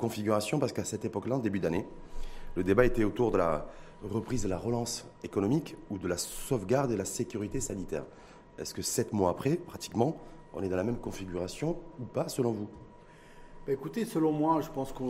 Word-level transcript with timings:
configuration 0.00 0.58
parce 0.58 0.72
qu'à 0.72 0.84
cette 0.84 1.04
époque-là, 1.04 1.36
en 1.36 1.38
début 1.38 1.60
d'année, 1.60 1.86
le 2.56 2.64
débat 2.64 2.84
était 2.84 3.04
autour 3.04 3.30
de 3.30 3.38
la 3.38 3.66
reprise 4.02 4.42
de 4.42 4.48
la 4.48 4.58
relance 4.58 5.06
économique 5.22 5.76
ou 5.90 5.98
de 5.98 6.08
la 6.08 6.16
sauvegarde 6.16 6.90
et 6.90 6.96
la 6.96 7.04
sécurité 7.04 7.60
sanitaire. 7.60 8.04
Est-ce 8.58 8.74
que 8.74 8.82
sept 8.82 9.12
mois 9.12 9.30
après, 9.30 9.56
pratiquement, 9.56 10.16
on 10.54 10.62
est 10.62 10.68
dans 10.68 10.76
la 10.76 10.84
même 10.84 10.98
configuration 10.98 11.78
ou 12.00 12.04
pas, 12.04 12.28
selon 12.28 12.50
vous? 12.52 12.68
Bah, 13.66 13.72
Écoutez, 13.72 14.04
selon 14.04 14.32
moi, 14.32 14.60
je 14.62 14.70
pense 14.70 14.92
que 14.92 15.04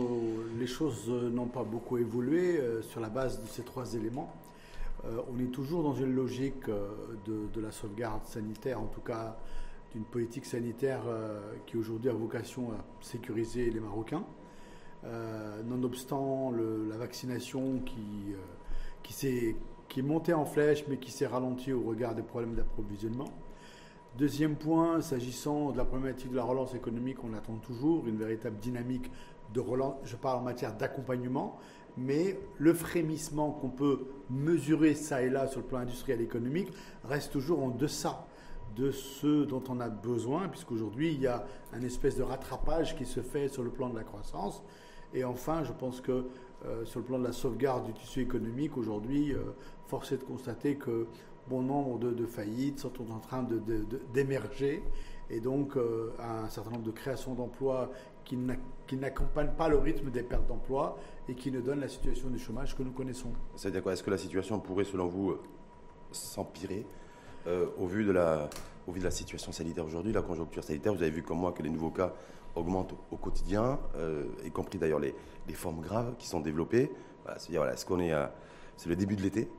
les 0.59 0.67
choses 0.67 1.09
n'ont 1.09 1.47
pas 1.47 1.63
beaucoup 1.63 1.97
évolué 1.97 2.59
euh, 2.59 2.81
sur 2.81 2.99
la 2.99 3.09
base 3.09 3.41
de 3.41 3.47
ces 3.47 3.63
trois 3.63 3.93
éléments. 3.95 4.31
Euh, 5.05 5.21
on 5.33 5.39
est 5.39 5.51
toujours 5.51 5.83
dans 5.83 5.95
une 5.95 6.13
logique 6.13 6.69
euh, 6.69 6.89
de, 7.25 7.61
la 7.61 7.71
sauvegarde 7.71 8.25
sanitaire, 8.25 8.79
en 8.79 8.87
tout 8.87 9.01
cas 9.01 9.37
d'une 9.93 10.03
politique 10.03 10.45
sanitaire 10.45 11.01
qui 11.65 11.75
aujourd'hui 11.75 12.09
a 12.09 12.13
vocation 12.13 12.71
à 12.71 12.75
sécuriser 13.01 13.69
les 13.69 13.81
Marocains. 13.81 14.23
Nonobstant 15.65 16.51
la 16.51 16.97
vaccination 16.97 17.79
qui, 17.79 18.35
qui, 19.03 19.55
qui 19.89 19.99
est 19.99 20.03
montée 20.03 20.33
en 20.33 20.45
flèche 20.45 20.85
mais 20.87 20.97
qui 20.97 21.11
s'est 21.11 21.27
ralentie 21.27 21.73
au 21.73 21.81
regard 21.81 22.15
des 22.15 22.21
problèmes 22.21 22.55
d'approvisionnement. 22.55 23.29
Deuxième 24.17 24.57
point, 24.57 24.99
s'agissant 25.01 25.71
de 25.71 25.77
la 25.77 25.85
problématique 25.85 26.31
de 26.31 26.35
la 26.35 26.43
relance 26.43 26.75
économique, 26.75 27.23
on 27.23 27.33
attend 27.33 27.55
toujours 27.55 28.05
une 28.07 28.17
véritable 28.17 28.57
dynamique 28.57 29.09
de 29.53 29.61
relance. 29.61 29.95
Je 30.03 30.17
parle 30.17 30.39
en 30.39 30.43
matière 30.43 30.75
d'accompagnement, 30.75 31.57
mais 31.95 32.37
le 32.57 32.73
frémissement 32.73 33.51
qu'on 33.51 33.69
peut 33.69 34.07
mesurer 34.29 34.95
ça 34.95 35.21
et 35.21 35.29
là 35.29 35.47
sur 35.47 35.61
le 35.61 35.65
plan 35.65 35.79
industriel 35.79 36.19
et 36.19 36.25
économique 36.25 36.69
reste 37.05 37.31
toujours 37.31 37.63
en 37.63 37.69
deçà 37.69 38.25
de 38.75 38.91
ce 38.91 39.45
dont 39.45 39.63
on 39.69 39.79
a 39.79 39.89
besoin, 39.89 40.49
puisqu'aujourd'hui, 40.49 41.13
il 41.13 41.21
y 41.21 41.27
a 41.27 41.45
un 41.73 41.81
espèce 41.81 42.17
de 42.17 42.23
rattrapage 42.23 42.97
qui 42.97 43.05
se 43.05 43.21
fait 43.21 43.47
sur 43.47 43.63
le 43.63 43.69
plan 43.69 43.89
de 43.89 43.95
la 43.95 44.03
croissance. 44.03 44.61
Et 45.13 45.23
enfin, 45.23 45.63
je 45.63 45.71
pense 45.71 46.01
que 46.01 46.25
euh, 46.65 46.85
sur 46.85 46.99
le 46.99 47.05
plan 47.05 47.19
de 47.19 47.23
la 47.23 47.31
sauvegarde 47.31 47.85
du 47.85 47.93
tissu 47.93 48.21
économique, 48.21 48.77
aujourd'hui, 48.77 49.33
euh, 49.33 49.39
force 49.87 50.11
est 50.11 50.17
de 50.17 50.23
constater 50.23 50.75
que 50.75 51.07
bon 51.49 51.63
nombre 51.63 51.97
de, 51.97 52.25
faillites 52.25 52.79
sont 52.79 52.91
en 53.11 53.19
train 53.19 53.45
d'émerger. 54.13 54.83
Et 55.29 55.39
donc 55.39 55.75
euh, 55.75 56.11
un 56.19 56.49
certain 56.49 56.71
nombre 56.71 56.83
de 56.83 56.91
créations 56.91 57.33
d'emplois 57.33 57.89
qui 58.23 58.37
n'accompagnent 58.95 59.55
pas 59.57 59.69
le 59.69 59.77
rythme 59.77 60.11
des 60.11 60.23
pertes 60.23 60.45
d'emplois 60.47 60.97
et 61.27 61.33
qui 61.35 61.51
ne 61.51 61.61
donnent 61.61 61.79
la 61.79 61.87
situation 61.87 62.29
du 62.29 62.37
chômage 62.37 62.75
que 62.75 62.83
nous 62.83 62.91
connaissons. 62.91 63.31
C'est-à-dire 63.55 63.81
quoi? 63.81 63.93
Est-ce 63.93 64.03
que 64.03 64.11
la 64.11 64.17
situation 64.17 64.59
pourrait, 64.59 64.83
selon 64.83 65.07
vous, 65.07 65.35
s'empirer 66.11 66.85
au, 67.47 67.87
de 67.87 68.11
la, 68.11 68.49
au 68.87 68.91
vu 68.91 68.99
de 68.99 69.05
la 69.05 69.11
situation 69.11 69.51
sanitaire 69.51 69.85
aujourd'hui, 69.85 70.13
la 70.13 70.21
conjoncture 70.21 70.63
sanitaire? 70.63 70.93
Vous 70.93 71.01
avez 71.01 71.11
vu 71.11 71.23
comme 71.23 71.39
moi 71.39 71.51
que 71.51 71.63
les 71.63 71.69
nouveaux 71.69 71.89
cas 71.89 72.13
augmentent 72.55 72.95
au 73.11 73.17
quotidien, 73.17 73.79
euh, 73.95 74.25
y 74.45 74.51
compris 74.51 74.77
d'ailleurs 74.77 74.99
les, 74.99 75.13
formes 75.53 75.81
graves 75.81 76.15
qui 76.17 76.27
sont 76.27 76.39
développées. 76.39 76.91
Voilà, 77.49 77.73
est-ce 77.73 77.85
qu'on 77.85 77.99
est, 77.99 78.13
c'est 78.77 78.89
le 78.89 78.95
début 78.95 79.15
de 79.15 79.21
l'été? 79.21 79.49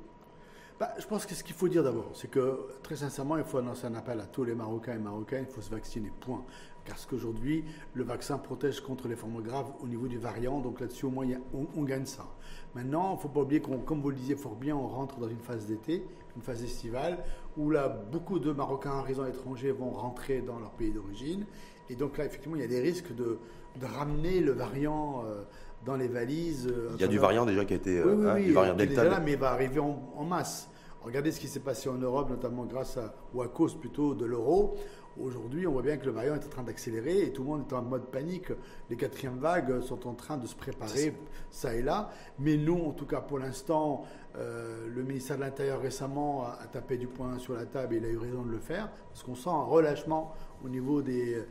Bah, 0.83 0.93
je 0.99 1.07
pense 1.07 1.27
que 1.27 1.34
ce 1.37 1.45
qu'il 1.45 1.55
faut 1.55 1.69
dire 1.69 1.84
d'abord, 1.84 2.11
c'est 2.12 2.29
que 2.29 2.59
très 2.83 2.97
sincèrement, 2.97 3.37
il 3.37 3.45
faut 3.45 3.59
annoncer 3.59 3.87
un 3.87 3.95
appel 3.95 4.19
à 4.19 4.27
tous 4.27 4.43
les 4.43 4.55
Marocains 4.55 4.95
et 4.95 4.99
Marocaines, 4.99 5.45
il 5.49 5.55
faut 5.55 5.61
se 5.61 5.71
vacciner, 5.71 6.11
point. 6.21 6.45
Parce 6.84 7.07
qu'aujourd'hui, 7.07 7.65
le 7.95 8.03
vaccin 8.03 8.37
protège 8.39 8.81
contre 8.81 9.06
les 9.06 9.15
formes 9.15 9.41
graves 9.43 9.71
au 9.81 9.87
niveau 9.87 10.09
du 10.09 10.19
variant, 10.19 10.59
donc 10.59 10.81
là-dessus, 10.81 11.06
au 11.06 11.11
moins, 11.11 11.27
on, 11.55 11.83
gagne 11.84 12.06
ça. 12.06 12.27
Maintenant, 12.75 13.11
il 13.12 13.17
ne 13.17 13.21
faut 13.21 13.29
pas 13.29 13.43
oublier 13.43 13.61
qu'on, 13.61 13.79
comme 13.79 14.01
vous 14.01 14.11
le 14.11 14.17
disiez 14.17 14.34
fort 14.34 14.56
bien, 14.56 14.75
on 14.75 14.89
rentre 14.89 15.21
dans 15.21 15.29
une 15.29 15.39
phase 15.39 15.67
d'été, 15.67 16.05
une 16.34 16.43
phase 16.43 16.65
estivale, 16.65 17.19
où 17.56 17.71
là, 17.71 17.89
beaucoup 17.89 18.41
de 18.41 18.51
Marocains 18.51 19.03
résidents 19.03 19.27
étrangers 19.27 19.71
vont 19.71 19.91
rentrer 19.91 20.41
dans 20.41 20.59
leur 20.59 20.73
pays 20.73 20.91
d'origine. 20.91 21.47
Et 21.91 21.97
donc 21.97 22.19
là, 22.19 22.25
effectivement, 22.25 22.56
il 22.56 22.62
y 22.62 22.64
a 22.64 22.69
des 22.69 22.80
risques 22.80 23.14
de, 23.14 23.38
ramener 23.80 24.41
le 24.41 24.52
variant. 24.52 25.25
Euh, 25.27 25.42
dans 25.84 25.97
les 25.97 26.06
valises. 26.06 26.69
Euh, 26.69 26.91
il 26.94 27.00
y 27.00 27.05
a 27.05 27.08
du 27.08 27.19
variant 27.19 27.44
déjà 27.44 27.64
qui 27.64 27.72
a 27.72 27.77
été. 27.77 28.00
Oui, 28.05 28.12
oui, 28.14 28.28
hein, 28.28 28.36
du 28.36 28.52
variant 28.52 28.75
Delta. 28.75 29.02
Là, 29.02 29.19
mais 29.19 29.33
il 29.33 29.36
va 29.36 29.50
arriver 29.50 29.80
en 29.80 30.25
masse. 30.25 30.70
Regardez 31.03 31.33
ce 31.33 31.41
qui 31.41 31.48
s'est 31.48 31.60
passé 31.60 31.88
en 31.88 31.98
Europe, 31.98 32.30
notamment 32.30 32.64
grâce 32.64 32.97
à, 32.97 33.12
ou 33.34 33.42
à 33.42 33.48
cause 33.48 33.75
plutôt 33.75 34.15
de 34.15 34.25
l'euro. 34.25 34.76
Aujourd'hui, 35.21 35.66
on 35.66 35.72
voit 35.72 35.82
bien 35.82 35.98
que 35.98 36.06
le 36.06 36.12
variant 36.12 36.37
est 36.37 36.47
en 36.47 36.48
train 36.48 36.62
d'accélérer 36.62 37.22
et 37.22 37.32
tout 37.32 37.42
le 37.42 37.48
monde 37.48 37.65
est 37.69 37.75
en 37.75 37.82
mode 37.82 38.06
panique. 38.06 38.50
Les 38.88 38.97
quatrièmes 38.97 39.38
vagues 39.38 39.81
sont 39.82 40.06
en 40.09 40.15
train 40.15 40.38
de 40.38 40.47
se 40.47 40.54
préparer, 40.54 41.15
ça 41.50 41.75
et 41.75 41.82
là. 41.82 42.10
Mais 42.38 42.56
nous, 42.56 42.78
en 42.78 42.92
tout 42.92 43.04
cas 43.04 43.21
pour 43.21 43.38
l'instant, 43.38 44.04
euh, 44.37 44.87
le 44.88 45.03
ministère 45.03 45.37
de 45.37 45.42
l'Intérieur 45.42 45.82
récemment 45.82 46.44
a, 46.44 46.66
tapé 46.72 46.97
du 46.97 47.09
poing 47.09 47.38
sur 47.38 47.53
la 47.53 47.66
table 47.66 47.94
et 47.94 47.98
il 47.98 48.04
a 48.06 48.09
eu 48.09 48.16
raison 48.16 48.42
de 48.42 48.50
le 48.50 48.59
faire, 48.59 48.91
parce 49.10 49.22
qu'on 49.22 49.34
sent 49.34 49.50
un 49.50 49.65
relâchement 49.65 50.32
au 50.65 50.69
niveau 50.69 51.03
des, 51.03 51.43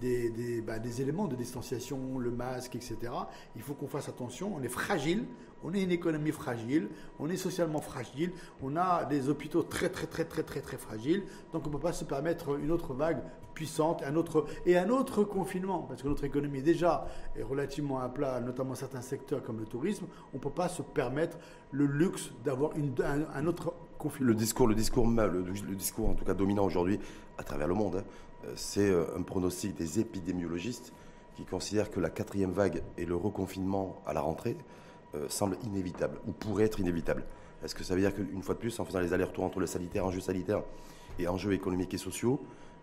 des, 0.00 0.62
bah, 0.66 0.78
des, 0.78 1.02
éléments 1.02 1.26
de 1.26 1.36
distanciation, 1.36 2.18
le 2.18 2.30
masque, 2.30 2.76
etc. 2.76 2.96
Il 3.56 3.62
faut 3.62 3.74
qu'on 3.74 3.88
fasse 3.88 4.08
attention, 4.08 4.54
on 4.56 4.62
est 4.62 4.68
fragile, 4.68 5.24
on 5.62 5.74
est 5.74 5.82
une 5.82 5.92
économie 5.92 6.32
fragile, 6.32 6.88
on 7.18 7.28
est 7.28 7.36
socialement 7.36 7.80
fragile, 7.80 8.32
on 8.62 8.76
a 8.76 9.04
des 9.04 9.28
hôpitaux 9.28 9.62
très 9.62 9.88
très 9.88 10.06
très 10.06 10.24
très 10.24 10.42
très 10.42 10.60
très 10.60 10.78
fragiles, 10.78 11.24
donc 11.52 11.66
on 11.66 11.70
ne 11.70 11.74
peut 11.74 11.80
pas 11.80 11.92
se 11.92 12.04
permettre 12.04 12.58
une 12.58 12.70
autre 12.70 12.94
vague 12.94 13.22
puissante 13.54 14.02
un 14.02 14.16
autre, 14.16 14.46
et 14.64 14.78
un 14.78 14.88
autre 14.88 15.22
confinement, 15.24 15.80
parce 15.80 16.02
que 16.02 16.08
notre 16.08 16.24
économie 16.24 16.62
déjà 16.62 17.06
est 17.36 17.42
relativement 17.42 17.98
à 18.00 18.08
plat, 18.08 18.40
notamment 18.40 18.74
certains 18.74 19.02
secteurs 19.02 19.42
comme 19.42 19.58
le 19.58 19.66
tourisme, 19.66 20.06
on 20.32 20.38
ne 20.38 20.42
peut 20.42 20.50
pas 20.50 20.68
se 20.68 20.80
permettre 20.80 21.36
le 21.70 21.84
luxe 21.84 22.30
d'avoir 22.44 22.72
un, 22.74 23.22
un, 23.34 23.46
autre 23.46 23.74
confinement. 23.98 24.28
Le 24.28 24.34
discours, 24.34 24.66
le 24.66 24.74
discours, 24.74 25.06
le, 25.06 25.74
discours 25.74 26.08
en 26.08 26.14
tout 26.14 26.24
cas 26.24 26.34
dominant 26.34 26.64
aujourd'hui 26.64 26.98
à 27.38 27.42
travers 27.42 27.68
le 27.68 27.74
monde, 27.74 27.96
hein, 27.96 28.04
c'est 28.56 28.88
euh, 28.88 29.04
un 29.16 29.22
pronostic 29.22 29.74
des 29.74 30.00
épidémiologistes 30.00 30.92
qui 31.36 31.44
considèrent 31.44 31.90
que 31.90 32.00
la 32.00 32.10
quatrième 32.10 32.52
vague 32.52 32.82
et 32.98 33.04
le 33.04 33.16
reconfinement 33.16 34.00
à 34.06 34.12
la 34.12 34.20
rentrée 34.20 34.56
euh, 35.14 35.28
semblent 35.28 35.58
inévitables 35.64 36.18
ou 36.26 36.32
pourraient 36.32 36.64
être 36.64 36.80
inévitables. 36.80 37.24
Est-ce 37.64 37.74
que 37.74 37.84
ça 37.84 37.94
veut 37.94 38.00
dire 38.00 38.14
qu'une 38.14 38.42
fois 38.42 38.54
de 38.54 38.60
plus, 38.60 38.78
en 38.80 38.84
faisant 38.84 39.00
les 39.00 39.12
allers-retours 39.12 39.44
entre 39.44 39.60
le 39.60 39.66
sanitaire, 39.66 40.06
enjeux 40.06 40.20
sanitaires 40.20 40.62
et 41.18 41.28
enjeux 41.28 41.52
économiques 41.52 41.92
et 41.94 41.98
sociaux, 41.98 42.40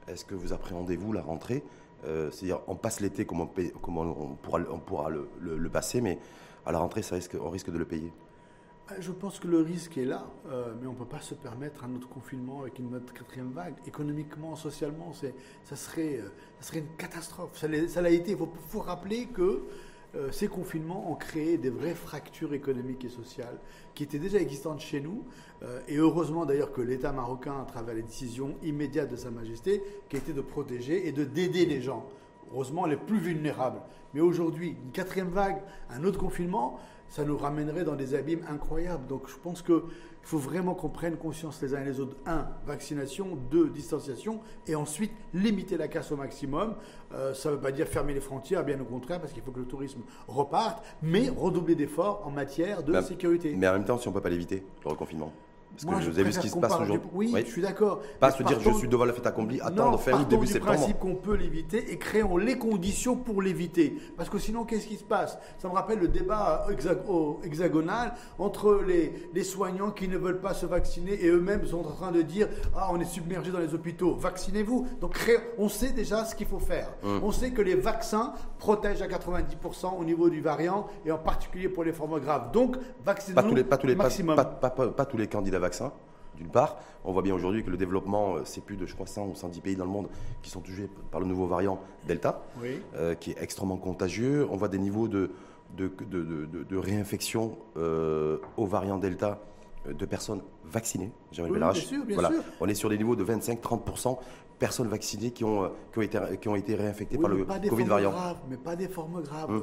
est-ce 0.07 0.23
que 0.23 0.35
vous 0.35 0.53
appréhendez-vous 0.53 1.13
la 1.13 1.21
rentrée? 1.21 1.63
C'est-à-dire, 2.03 2.59
on 2.67 2.75
passe 2.75 2.99
l'été 2.99 3.25
comme, 3.25 3.41
on, 3.41 4.35
pourra, 4.35 5.09
le, 5.09 5.69
passer, 5.69 5.99
mais 5.99 6.19
à 6.65 6.71
la 6.71 6.77
rentrée, 6.77 7.01
on 7.41 7.49
risque 7.49 7.71
de 7.71 7.77
le 7.77 7.85
payer. 7.85 8.13
Bah, 8.87 8.95
je 8.99 9.11
pense 9.11 9.39
que 9.39 9.47
le 9.49 9.59
risque 9.59 9.97
est 9.97 10.05
là, 10.05 10.25
euh, 10.49 10.73
mais 10.79 10.87
on 10.87 10.93
ne 10.93 10.97
peut 10.97 11.03
pas 11.03 11.19
se 11.19 11.33
permettre 11.35 11.83
un 11.83 11.93
autre 11.95 12.07
confinement 12.07 12.61
avec 12.61 12.79
une 12.79 12.95
autre 12.95 13.13
quatrième 13.13 13.51
vague. 13.51 13.75
Économiquement, 13.85 14.55
socialement, 14.55 15.11
ça 15.11 15.75
serait, 15.75 16.19
euh, 16.19 16.29
ça 16.61 16.69
serait 16.69 16.79
une 16.79 16.95
catastrophe. 16.97 17.57
Ça 17.57 17.67
l'a 17.67 18.09
été. 18.09 18.31
Il 18.31 18.37
faut, 18.69 18.79
rappeler 18.79 19.25
que 19.25 19.63
euh, 20.15 20.31
ces 20.31 20.47
confinements 20.47 21.11
ont 21.11 21.15
créé 21.15 21.57
des 21.57 21.69
vraies 21.69 21.95
fractures 21.95 22.53
économiques 22.53 23.03
et 23.03 23.09
sociales 23.09 23.59
qui 23.93 24.03
étaient 24.03 24.19
déjà 24.19 24.39
existantes 24.39 24.79
chez 24.79 25.01
nous. 25.01 25.25
et 25.87 25.97
heureusement 25.97 26.45
d'ailleurs 26.45 26.71
que 26.71 26.81
l'État 26.81 27.11
marocain, 27.11 27.59
à 27.59 27.65
travers 27.65 27.95
les 27.95 28.03
décisions 28.03 28.55
immédiates 28.63 29.11
de 29.11 29.17
Sa 29.17 29.31
Majesté, 29.31 29.83
qui 30.07 30.15
était 30.15 30.33
de 30.33 30.41
protéger 30.41 31.07
et 31.07 31.11
de 31.11 31.25
d'aider 31.25 31.65
les 31.65 31.81
gens. 31.81 32.05
Heureusement 32.53 32.85
les 32.85 32.95
plus 32.95 33.19
vulnérables. 33.19 33.81
Mais 34.13 34.21
aujourd'hui, 34.21 34.77
une 34.83 34.91
quatrième 34.91 35.29
vague, 35.29 35.61
un 35.89 36.03
autre 36.05 36.19
confinement, 36.19 36.79
ça 37.09 37.23
nous 37.23 37.37
ramènerait 37.37 37.83
dans 37.83 37.95
des 37.95 38.15
abîmes 38.15 38.41
incroyables. 38.49 39.07
Donc 39.07 39.27
je 39.27 39.35
pense 39.37 39.61
qu'il 39.61 39.81
faut 40.23 40.37
vraiment 40.37 40.75
qu'on 40.75 40.89
prenne 40.89 41.17
conscience 41.17 41.61
les 41.61 41.73
uns 41.73 41.81
et 41.81 41.85
les 41.85 41.99
autres. 41.99 42.15
Un, 42.25 42.47
vaccination. 42.65 43.37
Deux, 43.49 43.69
distanciation. 43.69 44.41
Et 44.67 44.75
ensuite, 44.75 45.11
limiter 45.33 45.77
la 45.77 45.87
casse 45.87 46.11
au 46.11 46.17
maximum. 46.17 46.75
Euh, 47.13 47.33
ça 47.33 47.49
ne 47.49 47.55
veut 47.55 47.61
pas 47.61 47.71
dire 47.71 47.87
fermer 47.87 48.13
les 48.13 48.19
frontières, 48.19 48.63
bien 48.63 48.79
au 48.79 48.85
contraire, 48.85 49.19
parce 49.19 49.33
qu'il 49.33 49.43
faut 49.43 49.51
que 49.51 49.59
le 49.59 49.65
tourisme 49.65 50.01
reparte, 50.27 50.83
mais 51.01 51.29
redoubler 51.29 51.75
d'efforts 51.75 52.23
en 52.25 52.31
matière 52.31 52.83
de 52.83 52.99
sécurité. 53.01 53.55
Mais 53.57 53.67
en 53.67 53.73
même 53.73 53.85
temps, 53.85 53.97
si 53.97 54.07
on 54.07 54.11
ne 54.11 54.15
peut 54.15 54.21
pas 54.21 54.29
l'éviter, 54.29 54.63
le 54.83 54.91
reconfinement 54.91 55.31
parce 55.71 55.99
que 55.99 56.05
je 56.05 56.09
vous 56.09 56.19
avez 56.19 56.29
vu 56.29 56.33
ce 56.33 56.39
qui 56.39 56.49
se 56.49 56.57
passe 56.57 56.73
aujourd'hui. 56.73 56.99
Oui, 57.13 57.33
je 57.45 57.51
suis 57.51 57.61
d'accord. 57.61 58.01
Pas 58.19 58.31
se 58.31 58.41
dire 58.43 58.59
je 58.59 58.71
suis 58.71 58.87
devant 58.87 59.05
la 59.05 59.13
fête 59.13 59.27
accomplie, 59.27 59.61
attendre 59.61 59.99
fin 59.99 60.19
août, 60.19 60.27
début 60.27 60.47
septembre. 60.47 60.71
du 60.71 60.77
principe 60.77 60.99
qu'on 60.99 61.15
peut 61.15 61.35
l'éviter 61.35 61.91
et 61.91 61.97
créons 61.97 62.37
les 62.37 62.57
conditions 62.57 63.15
pour 63.15 63.41
l'éviter. 63.41 63.95
Parce 64.15 64.29
que 64.29 64.39
sinon, 64.39 64.63
qu'est-ce 64.63 64.87
qui 64.87 64.95
se 64.95 65.03
passe? 65.03 65.37
Ça 65.59 65.67
me 65.67 65.73
rappelle 65.73 65.99
le 65.99 66.07
débat 66.07 66.65
hexagonal 67.43 68.13
entre 68.39 68.81
les, 68.87 69.13
les 69.33 69.43
soignants 69.43 69.91
qui 69.91 70.07
ne 70.07 70.17
veulent 70.17 70.41
pas 70.41 70.53
se 70.53 70.65
vacciner 70.65 71.13
et 71.23 71.27
eux-mêmes 71.27 71.65
sont 71.65 71.79
en 71.79 71.91
train 71.91 72.11
de 72.11 72.21
dire 72.21 72.47
Ah, 72.75 72.89
on 72.91 72.99
est 72.99 73.05
submergé 73.05 73.51
dans 73.51 73.59
les 73.59 73.73
hôpitaux, 73.73 74.15
vaccinez-vous. 74.15 74.87
Donc, 75.01 75.15
on 75.57 75.69
sait 75.69 75.91
déjà 75.91 76.25
ce 76.25 76.35
qu'il 76.35 76.47
faut 76.47 76.59
faire. 76.59 76.89
Hum. 77.03 77.19
On 77.23 77.31
sait 77.31 77.51
que 77.51 77.61
les 77.61 77.75
vaccins 77.75 78.33
protègent 78.57 79.01
à 79.01 79.07
90% 79.07 79.99
au 79.99 80.03
niveau 80.03 80.29
du 80.29 80.41
variant 80.41 80.87
et 81.05 81.11
en 81.11 81.17
particulier 81.17 81.69
pour 81.69 81.83
les 81.83 81.93
formes 81.93 82.19
graves. 82.19 82.51
Donc, 82.51 82.77
vaccinez-vous 83.05 83.41
pas 83.63 83.77
tous 83.77 83.87
les, 83.87 83.95
pas 83.95 85.05
tous 85.05 85.17
les 85.17 85.27
candidats 85.27 85.59
vaccins, 85.67 85.91
d'une 86.37 86.49
part. 86.49 86.77
On 87.03 87.11
voit 87.11 87.21
bien 87.21 87.33
aujourd'hui 87.33 87.63
que 87.63 87.69
le 87.69 87.77
développement, 87.77 88.35
euh, 88.35 88.41
c'est 88.45 88.63
plus 88.63 88.77
de, 88.77 88.85
je 88.85 88.93
crois, 88.93 89.05
100 89.05 89.27
ou 89.27 89.35
110 89.35 89.59
pays 89.61 89.75
dans 89.75 89.85
le 89.85 89.91
monde 89.91 90.07
qui 90.41 90.49
sont 90.49 90.61
touchés 90.61 90.89
par 91.11 91.19
le 91.19 91.25
nouveau 91.25 91.45
variant 91.45 91.79
Delta, 92.07 92.41
euh, 92.95 93.15
qui 93.15 93.31
est 93.31 93.41
extrêmement 93.41 93.77
contagieux. 93.77 94.47
On 94.49 94.55
voit 94.55 94.69
des 94.69 94.79
niveaux 94.79 95.07
de, 95.07 95.31
de, 95.75 95.91
de, 96.09 96.77
réinfection 96.77 97.57
euh, 97.75 98.37
au 98.55 98.65
variant 98.65 98.97
Delta 98.97 99.39
de 99.87 100.05
personnes 100.05 100.41
vaccinées. 100.65 101.11
Bien 101.71 101.81
sûr, 101.81 102.05
bien 102.05 102.29
On 102.59 102.67
est 102.67 102.75
sur 102.75 102.89
des 102.89 102.97
niveaux 102.97 103.15
de 103.15 103.23
25-30% 103.23 104.17
personnes 104.59 104.87
vaccinées 104.87 105.31
qui 105.31 105.43
ont, 105.43 105.71
qui 105.91 105.99
ont, 105.99 106.01
été, 106.01 106.19
qui 106.41 106.49
ont 106.49 106.55
été 106.55 106.73
réinfectées 106.75 107.15
Oui, 107.17 107.21
par 107.21 107.31
le 107.31 107.45
pas 107.45 107.59
des 107.59 107.69
Covid 107.69 107.81
formes 107.83 107.89
variant. 107.89 108.11
graves, 108.11 108.37
mais 108.49 108.57
pas 108.57 108.75
des 108.75 108.87
formes 108.87 109.21
graves. 109.21 109.49
Hum. 109.51 109.61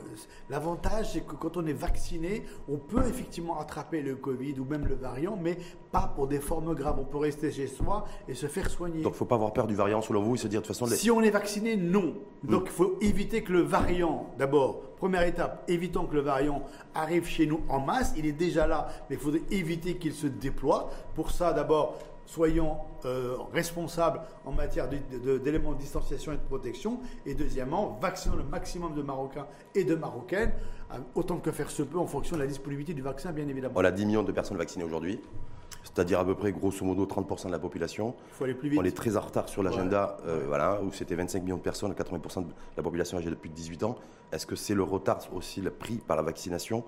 L'avantage, 0.51 1.13
c'est 1.13 1.21
que 1.27 1.35
quand 1.35 1.57
on 1.57 1.67
est 1.67 1.73
vacciné, 1.73 2.43
on 2.69 2.77
peut 2.77 3.03
effectivement 3.09 3.59
attraper 3.59 4.03
le 4.03 4.17
Covid 4.17 4.55
ou 4.61 4.65
même 4.65 4.87
le 4.87 4.95
variant, 4.95 5.39
mais 5.41 5.59
pas 5.91 6.13
pour 6.15 6.27
des 6.29 6.39
formes 6.41 6.75
graves. 6.75 6.99
On 7.01 7.05
peut 7.05 7.19
rester 7.19 7.51
chez 7.51 7.67
soi 7.67 8.05
et 8.29 8.35
se 8.35 8.47
faire 8.47 8.69
soigner. 8.71 9.03
Donc 9.03 9.13
il 9.13 9.15
ne 9.15 9.19
faut 9.19 9.25
pas 9.25 9.35
avoir 9.37 9.53
peur 9.53 9.67
du 9.67 9.75
variant 9.75 10.03
selon 10.03 10.23
vous 10.23 10.35
et 10.35 10.39
se 10.39 10.49
dire 10.49 10.61
de 10.61 10.67
toute 10.67 10.77
façon... 10.77 10.87
les- 10.91 10.97
Si 10.97 11.11
on 11.11 11.23
est 11.23 11.31
vacciné, 11.31 11.77
non. 11.77 12.15
Hum. 12.45 12.51
Donc 12.51 12.63
il 12.67 12.73
faut 12.73 12.97
éviter 13.01 13.43
que 13.43 13.53
le 13.53 13.61
variant, 13.63 14.31
d'abord, 14.39 14.81
première 14.97 15.23
étape, 15.23 15.65
évitons 15.69 16.07
que 16.07 16.15
le 16.15 16.21
variant 16.21 16.63
arrive 16.95 17.27
chez 17.27 17.47
nous 17.47 17.61
en 17.69 17.81
masse. 17.81 18.15
Il 18.17 18.27
est 18.27 18.33
déjà 18.33 18.67
là, 18.67 18.89
mais 19.11 19.17
il 19.17 19.21
faudrait 19.23 19.43
éviter 19.51 19.97
qu'il 19.97 20.13
se 20.13 20.27
déploie. 20.27 20.91
Pour 21.15 21.31
ça, 21.31 21.53
d'abord, 21.53 21.99
soyons 22.27 22.77
euh, 23.05 23.37
responsables 23.53 24.21
en 24.45 24.53
matière 24.53 24.89
de- 24.89 24.99
de- 25.19 25.39
d'éléments 25.39 25.73
de 25.73 25.79
distanciation 25.79 26.33
et 26.33 26.37
de 26.37 26.43
protection. 26.43 27.01
Et 27.27 27.35
deuxièmement, 27.35 27.99
vaccinons 28.01 28.37
le 28.37 28.45
maximum 28.45 28.95
de 28.95 29.03
Marocains 29.03 29.47
et 29.75 29.85
de 29.85 29.95
Marocaines, 29.95 30.53
euh, 30.93 30.99
autant 31.15 31.39
que 31.39 31.51
faire 31.53 31.71
se 31.71 31.83
peut 31.83 31.99
en 31.99 32.07
fonction 32.07 32.37
de 32.37 32.41
la 32.43 32.47
disponibilité 32.47 32.95
du 32.95 33.03
vaccin, 33.03 33.33
bien 33.33 33.47
évidemment. 33.49 33.75
On 33.77 33.85
a 33.85 33.91
10 33.91 34.07
millions 34.07 34.23
de 34.23 34.33
personnes 34.33 34.57
vaccinées 34.57 34.85
aujourd'hui, 34.85 35.21
c'est-à-dire 35.83 36.19
à 36.21 36.25
peu 36.25 36.35
près 36.35 36.51
grosso 36.53 36.85
modo 36.85 37.05
30% 37.07 37.47
de 37.49 37.53
la 37.53 37.59
population. 37.59 38.15
Il 38.29 38.35
faut 38.35 38.45
aller 38.45 38.55
plus 38.55 38.69
vite. 38.71 38.81
On 38.81 38.85
est 38.85 38.97
très 38.97 39.17
en 39.17 39.21
retard 39.21 39.49
sur 39.49 39.63
l'agenda, 39.63 40.17
euh, 40.27 40.45
voilà, 40.47 40.81
où 40.83 40.93
c'était 40.93 41.15
25 41.15 41.43
millions 41.43 41.57
de 41.59 41.63
personnes, 41.63 41.93
80% 41.93 42.41
de 42.43 42.53
la 42.77 42.83
population 42.83 43.19
âgée 43.19 43.31
de 43.31 43.35
plus 43.35 43.51
de 43.51 43.55
18 43.55 43.83
ans. 43.85 43.97
Est-ce 44.33 44.47
que 44.47 44.57
c'est 44.57 44.75
le 44.75 44.83
retard 44.83 45.19
aussi 45.35 45.61
le 45.61 45.71
pris 45.71 45.97
par 45.99 46.17
la 46.17 46.23
vaccination, 46.23 46.85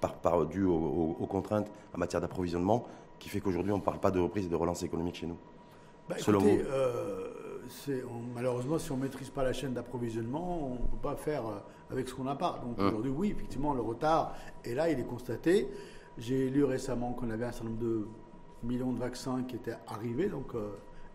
par, 0.00 0.14
par, 0.14 0.46
dû 0.46 0.64
aux, 0.64 0.72
aux- 0.74 1.16
aux 1.20 1.26
contraintes 1.26 1.70
en 1.94 1.98
matière 1.98 2.20
d'approvisionnement, 2.20 2.84
qui 3.22 3.28
fait 3.28 3.40
qu'aujourd'hui 3.40 3.70
on 3.72 3.76
ne 3.76 3.82
parle 3.82 4.00
pas 4.00 4.10
de 4.10 4.18
reprise 4.18 4.46
et 4.46 4.48
de 4.48 4.56
relance 4.56 4.82
économique 4.82 5.14
chez 5.14 5.26
nous 5.26 5.36
Bah, 6.08 6.16
Selon 6.18 6.40
écoutez, 6.40 6.62
vous 6.64 6.68
euh, 6.70 7.28
on- 8.10 8.34
malheureusement, 8.34 8.76
si 8.80 8.90
on 8.90 8.96
ne 8.96 9.02
maîtrise 9.02 9.30
pas 9.30 9.44
la 9.44 9.52
chaîne 9.52 9.72
d'approvisionnement, 9.74 10.66
on 10.66 10.72
ne 10.72 10.78
peut 10.78 10.96
pas 11.00 11.14
faire 11.14 11.46
euh, 11.46 11.58
avec 11.92 12.08
ce 12.08 12.14
qu'on 12.14 12.24
n'a 12.24 12.34
pas. 12.34 12.60
Donc 12.64 12.76
Hum. 12.80 12.88
aujourd'hui, 12.88 13.12
oui, 13.16 13.30
effectivement, 13.30 13.74
le 13.74 13.80
retard 13.80 14.34
est 14.64 14.74
là, 14.74 14.90
il 14.90 14.98
est 14.98 15.04
constaté. 15.06 15.68
J'ai 16.18 16.50
lu 16.50 16.64
récemment 16.64 17.12
qu'on 17.12 17.30
avait 17.30 17.44
un 17.44 17.52
certain 17.52 17.68
nombre 17.68 17.80
de 17.80 18.06
millions 18.64 18.92
de 18.92 18.98
vaccins 18.98 19.44
qui 19.44 19.54
étaient 19.54 19.76
arrivés, 19.86 20.28
donc 20.28 20.54
euh, 20.56 20.70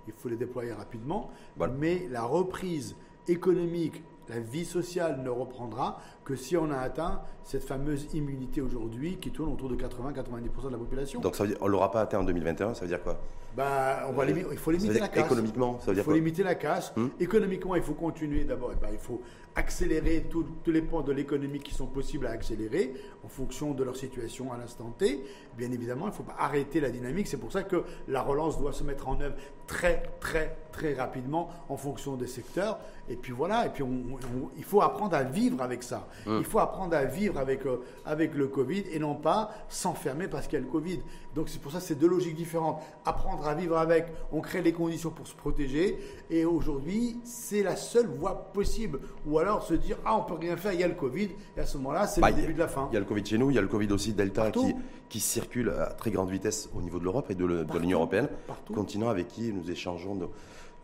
il 0.08 0.14
faut 0.14 0.30
les 0.30 0.38
déployer 0.38 0.72
rapidement. 0.72 1.30
Voilà. 1.58 1.74
Mais 1.78 2.08
la 2.10 2.24
reprise 2.24 2.96
économique, 3.28 4.02
la 4.30 4.40
vie 4.40 4.66
sociale 4.66 5.22
ne 5.22 5.30
reprendra 5.30 6.00
que 6.24 6.36
si 6.36 6.58
on 6.58 6.72
a 6.72 6.78
atteint 6.78 7.22
cette 7.44 7.64
fameuse 7.64 8.14
immunité 8.14 8.62
aujourd'hui 8.62 9.18
qui 9.18 9.32
tourne 9.32 9.52
autour 9.52 9.70
de 9.70 9.76
80-90% 9.76 10.66
de 10.66 10.70
la 10.72 10.78
population. 10.78 11.22
Donc 11.22 11.36
on 11.40 11.66
ne 11.66 11.70
l'aura 11.70 11.92
pas 11.92 12.02
atteint 12.02 12.20
en 12.20 12.24
2021, 12.24 12.74
ça 12.74 12.82
veut 12.82 12.88
dire 12.88 13.02
quoi? 13.02 13.18
Bah, 13.58 14.06
on 14.08 14.14
va 14.14 14.24
limi- 14.26 14.46
il 14.52 14.58
faut 14.58 14.70
limiter 14.72 15.00
la 15.00 15.08
casse. 15.08 15.26
économiquement, 15.26 15.80
ça 15.80 15.88
veut 15.88 15.92
il 15.94 15.96
dire 15.96 16.04
faut 16.04 16.12
quoi 16.12 16.18
limiter 16.20 16.44
la 16.44 16.56
casse. 16.56 16.94
Hmm. 16.96 17.08
Économiquement, 17.20 17.76
il 17.76 17.82
faut 17.82 17.96
continuer 17.96 18.44
d'abord. 18.44 18.72
eh 18.74 18.80
ben, 18.80 18.90
il 18.92 19.00
faut 19.00 19.20
accélérer 19.56 20.28
tous 20.30 20.46
les 20.72 20.84
points 20.84 21.02
de 21.02 21.12
l'économie 21.12 21.60
qui 21.60 21.74
sont 21.74 21.88
possibles 21.88 22.28
à 22.28 22.30
accélérer 22.30 22.94
en 23.26 23.28
fonction 23.28 23.74
de 23.74 23.84
leur 23.84 23.96
situation 23.98 24.54
à 24.54 24.58
l'instant 24.58 24.94
T. 25.00 25.24
Bien 25.58 25.72
évidemment, 25.72 26.06
il 26.06 26.10
ne 26.10 26.14
faut 26.14 26.22
pas 26.22 26.36
arrêter 26.38 26.80
la 26.80 26.92
dynamique. 26.92 27.26
C'est 27.28 27.38
pour 27.38 27.52
ça 27.52 27.64
que 27.64 27.84
la 28.08 28.22
relance 28.22 28.60
doit 28.60 28.72
se 28.72 28.84
mettre 28.84 29.08
en 29.08 29.20
œuvre 29.20 29.34
très, 29.66 30.04
très, 30.20 30.56
très 30.72 30.94
rapidement 30.94 31.50
en 31.70 31.76
fonction 31.78 32.16
des 32.18 32.28
secteurs. 32.28 32.78
Et 33.10 33.16
puis 33.16 33.32
voilà. 33.34 33.66
Et 33.66 33.70
puis 33.70 33.82
on- 33.82 33.88
on- 34.14 34.50
il 34.58 34.64
faut 34.64 34.84
apprendre 34.84 35.16
à 35.16 35.24
vivre 35.24 35.60
avec 35.64 35.82
ça. 35.82 36.08
Il 36.28 36.44
faut 36.46 36.60
apprendre 36.60 36.96
à 36.96 37.06
vivre 37.06 37.40
avec, 37.40 37.66
euh, 37.66 37.78
avec 38.06 38.36
le 38.36 38.48
Covid 38.48 38.84
et 38.92 39.00
non 39.00 39.16
pas 39.16 39.50
s'enfermer 39.70 40.28
parce 40.28 40.46
qu'il 40.46 40.60
y 40.60 40.62
a 40.62 40.66
le 40.66 40.72
Covid. 40.72 41.00
Donc 41.34 41.50
c'est 41.50 41.60
pour 41.60 41.72
ça 41.72 41.80
que 41.80 41.84
c'est 41.86 41.96
deux 41.96 42.08
logiques 42.08 42.36
différentes. 42.36 42.80
Apprendre 43.06 43.47
à 43.48 43.56
vivre 43.56 43.78
avec, 43.78 44.08
on 44.32 44.42
crée 44.42 44.62
les 44.62 44.74
conditions 44.74 45.10
pour 45.10 45.28
se 45.28 45.36
protéger. 45.36 45.98
Et 46.30 46.46
aujourd'hui, 46.46 47.18
c'est 47.24 47.64
la 47.64 47.76
seule 47.76 48.08
voie 48.08 48.52
possible. 48.54 49.00
Ou 49.26 49.40
alors 49.40 49.64
se 49.64 49.74
dire, 49.74 49.98
ah, 50.06 50.18
on 50.18 50.24
peut 50.24 50.36
rien 50.40 50.58
faire, 50.58 50.74
il 50.74 50.80
y 50.80 50.84
a 50.84 50.88
le 50.88 50.94
Covid. 50.94 51.30
Et 51.56 51.60
à 51.62 51.66
ce 51.66 51.78
moment-là, 51.78 52.06
c'est 52.08 52.22
Bah, 52.22 52.30
le 52.30 52.36
a- 52.38 52.42
début 52.42 52.54
de 52.54 52.60
la 52.60 52.68
fin. 52.68 52.88
Il 52.92 52.94
y 52.94 52.98
a 52.98 53.00
le 53.00 53.06
Covid 53.06 53.26
chez 53.26 53.38
nous, 53.38 53.50
il 53.50 53.56
y 53.56 53.58
a 53.58 53.62
le 53.62 53.68
Covid 53.68 53.92
aussi 53.92 54.14
Delta 54.14 54.44
Partout. 54.44 54.66
qui, 54.66 54.76
qui 55.10 55.20
circule 55.20 55.70
à 55.70 55.88
très 55.88 56.12
grande 56.12 56.30
vitesse 56.30 56.70
au 56.76 56.82
niveau 56.82 57.00
de 57.00 57.04
l'Europe 57.04 57.32
et 57.32 57.36
de, 57.36 57.46
l'Union 57.80 57.98
européenne, 58.00 58.28
Partout. 58.46 58.74
continent 58.74 59.10
avec 59.10 59.28
qui 59.30 59.52
nous 59.54 59.70
échangeons 59.72 60.16
nos- 60.16 60.32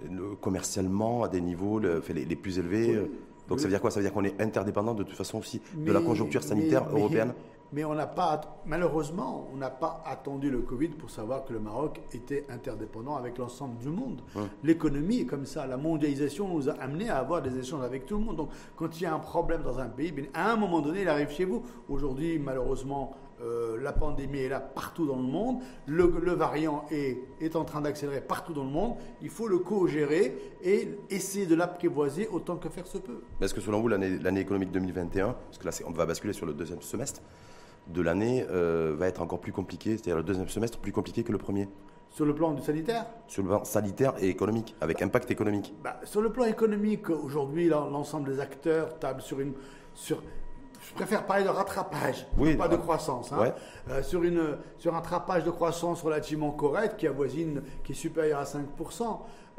nos- 0.09 0.35
commercialement 0.35 1.23
à 1.23 1.27
des 1.27 1.41
niveaux 1.41 1.79
le- 1.79 2.01
les, 2.13 2.25
les 2.25 2.35
plus 2.35 2.57
élevés. 2.59 2.97
Oui. 2.99 3.11
Donc 3.49 3.59
ça 3.59 3.65
veut 3.65 3.71
dire 3.71 3.81
quoi? 3.81 3.91
Ça 3.91 3.99
veut 3.99 4.05
dire 4.05 4.13
qu'on 4.13 4.23
est 4.23 4.41
interdépendant 4.41 4.93
de 4.93 5.03
toute 5.03 5.17
façon 5.17 5.37
aussi 5.39 5.61
de 5.75 5.91
la 5.91 5.99
conjoncture 5.99 6.41
sanitaire 6.43 6.85
mais- 6.91 6.99
européenne? 6.99 7.33
Mais 7.73 7.83
on 7.83 7.95
n'a 7.95 8.05
pas, 8.05 8.39
malheureusement, 8.67 9.49
on 9.51 9.57
n'a 9.57 9.71
pas 9.71 10.03
attendu 10.05 10.51
le 10.51 10.59
Covid 10.59 10.89
pour 10.89 11.09
savoir 11.09 11.43
que 11.43 11.53
le 11.53 11.59
Maroc 11.59 11.99
était 12.13 12.45
interdépendant 12.49 13.15
avec 13.15 13.39
l'ensemble 13.39 13.77
du 13.79 13.89
monde. 13.89 14.21
L'économie 14.63 15.21
est 15.21 15.25
comme 15.25 15.47
ça. 15.47 15.65
La 15.65 15.77
mondialisation 15.77 16.47
nous 16.47 16.69
a 16.69 16.73
amené 16.73 17.09
à 17.09 17.17
avoir 17.17 17.41
des 17.41 17.57
échanges 17.57 17.83
avec 17.83 18.05
tout 18.05 18.17
le 18.19 18.23
monde. 18.23 18.35
Donc, 18.37 18.49
quand 18.75 18.95
il 18.99 19.03
y 19.03 19.05
a 19.07 19.13
un 19.13 19.19
problème 19.19 19.63
dans 19.63 19.79
un 19.79 19.87
pays, 19.87 20.11
bien, 20.11 20.25
à 20.35 20.51
un 20.51 20.55
moment 20.55 20.81
donné, 20.81 21.01
il 21.01 21.09
arrive 21.09 21.31
chez 21.31 21.45
vous. 21.45 21.63
Aujourd'hui, 21.89 22.37
malheureusement, 22.37 23.15
euh, 23.41 23.81
la 23.81 23.91
pandémie 23.91 24.37
est 24.37 24.49
là 24.49 24.59
partout 24.59 25.07
dans 25.07 25.15
le 25.15 25.23
monde. 25.23 25.57
Le, 25.87 26.13
le 26.21 26.33
variant 26.33 26.85
est, 26.91 27.17
est 27.41 27.55
en 27.55 27.65
train 27.65 27.81
d'accélérer 27.81 28.21
partout 28.21 28.53
dans 28.53 28.63
le 28.63 28.69
monde. 28.69 28.93
Il 29.23 29.29
faut 29.29 29.47
le 29.47 29.57
co-gérer 29.57 30.37
et 30.61 30.89
essayer 31.09 31.47
de 31.47 31.55
l'apprivoiser 31.55 32.27
autant 32.27 32.57
que 32.57 32.69
faire 32.69 32.85
se 32.85 32.99
peut. 32.99 33.23
Est-ce 33.41 33.55
que 33.55 33.61
selon 33.61 33.81
vous, 33.81 33.87
l'année 33.87 34.39
économique 34.39 34.71
2021, 34.71 35.33
parce 35.33 35.57
que 35.57 35.65
là 35.65 35.71
on 35.87 35.91
va 35.91 36.05
basculer 36.05 36.33
sur 36.33 36.45
le 36.45 36.53
deuxième 36.53 36.81
semestre 36.83 37.21
de 37.87 38.01
l'année, 38.01 38.45
euh, 38.49 38.95
va 38.97 39.07
être 39.07 39.21
encore 39.21 39.39
plus 39.39 39.51
compliqué, 39.51 39.91
c'est-à-dire 39.91 40.15
le 40.17 40.23
deuxième 40.23 40.47
semestre 40.49 40.77
plus 40.79 40.91
compliqué 40.91 41.23
que 41.23 41.31
le 41.31 41.37
premier, 41.37 41.67
Sur 42.09 42.25
le 42.25 42.33
plan 42.35 42.51
du 42.53 42.61
sanitaire, 42.61 43.05
sur 43.27 43.41
le 43.43 43.49
plan 43.49 43.63
sanitaire 43.63 44.13
et 44.19 44.29
économique, 44.29 44.75
avec 44.81 45.01
impact 45.01 45.31
économique 45.31 45.73
Bah, 45.83 45.99
sur 46.03 46.21
le 46.21 46.31
plan 46.31 46.45
économique, 46.45 47.09
aujourd'hui, 47.09 47.67
l'en- 47.69 47.89
l'ensemble 47.89 48.29
des 48.31 48.39
acteurs 48.39 48.99
tablent 48.99 49.21
sur 49.21 49.39
une. 49.39 49.53
Sur, 49.95 50.21
je 50.87 50.93
préfère 50.93 51.25
parler 51.25 51.43
de 51.43 51.49
rattrapage, 51.49 52.27
Oui, 52.37 52.55
pas 52.55 52.67
de 52.67 52.75
ah, 52.75 52.77
croissance. 52.77 53.31
hein. 53.31 53.39
ouais. 53.39 53.53
Euh, 53.89 54.03
sur, 54.03 54.23
une, 54.23 54.57
sur 54.77 54.91
un 54.93 54.97
rattrapage 54.97 55.43
de 55.43 55.51
croissance 55.51 56.01
relativement 56.01 56.51
correct 56.51 56.97
qui 56.97 57.07
avoisine, 57.07 57.63
qui 57.83 57.93
est 57.93 57.95
supérieur 57.95 58.39
à 58.39 58.43
5%, 58.43 58.57
euh, 59.03 59.05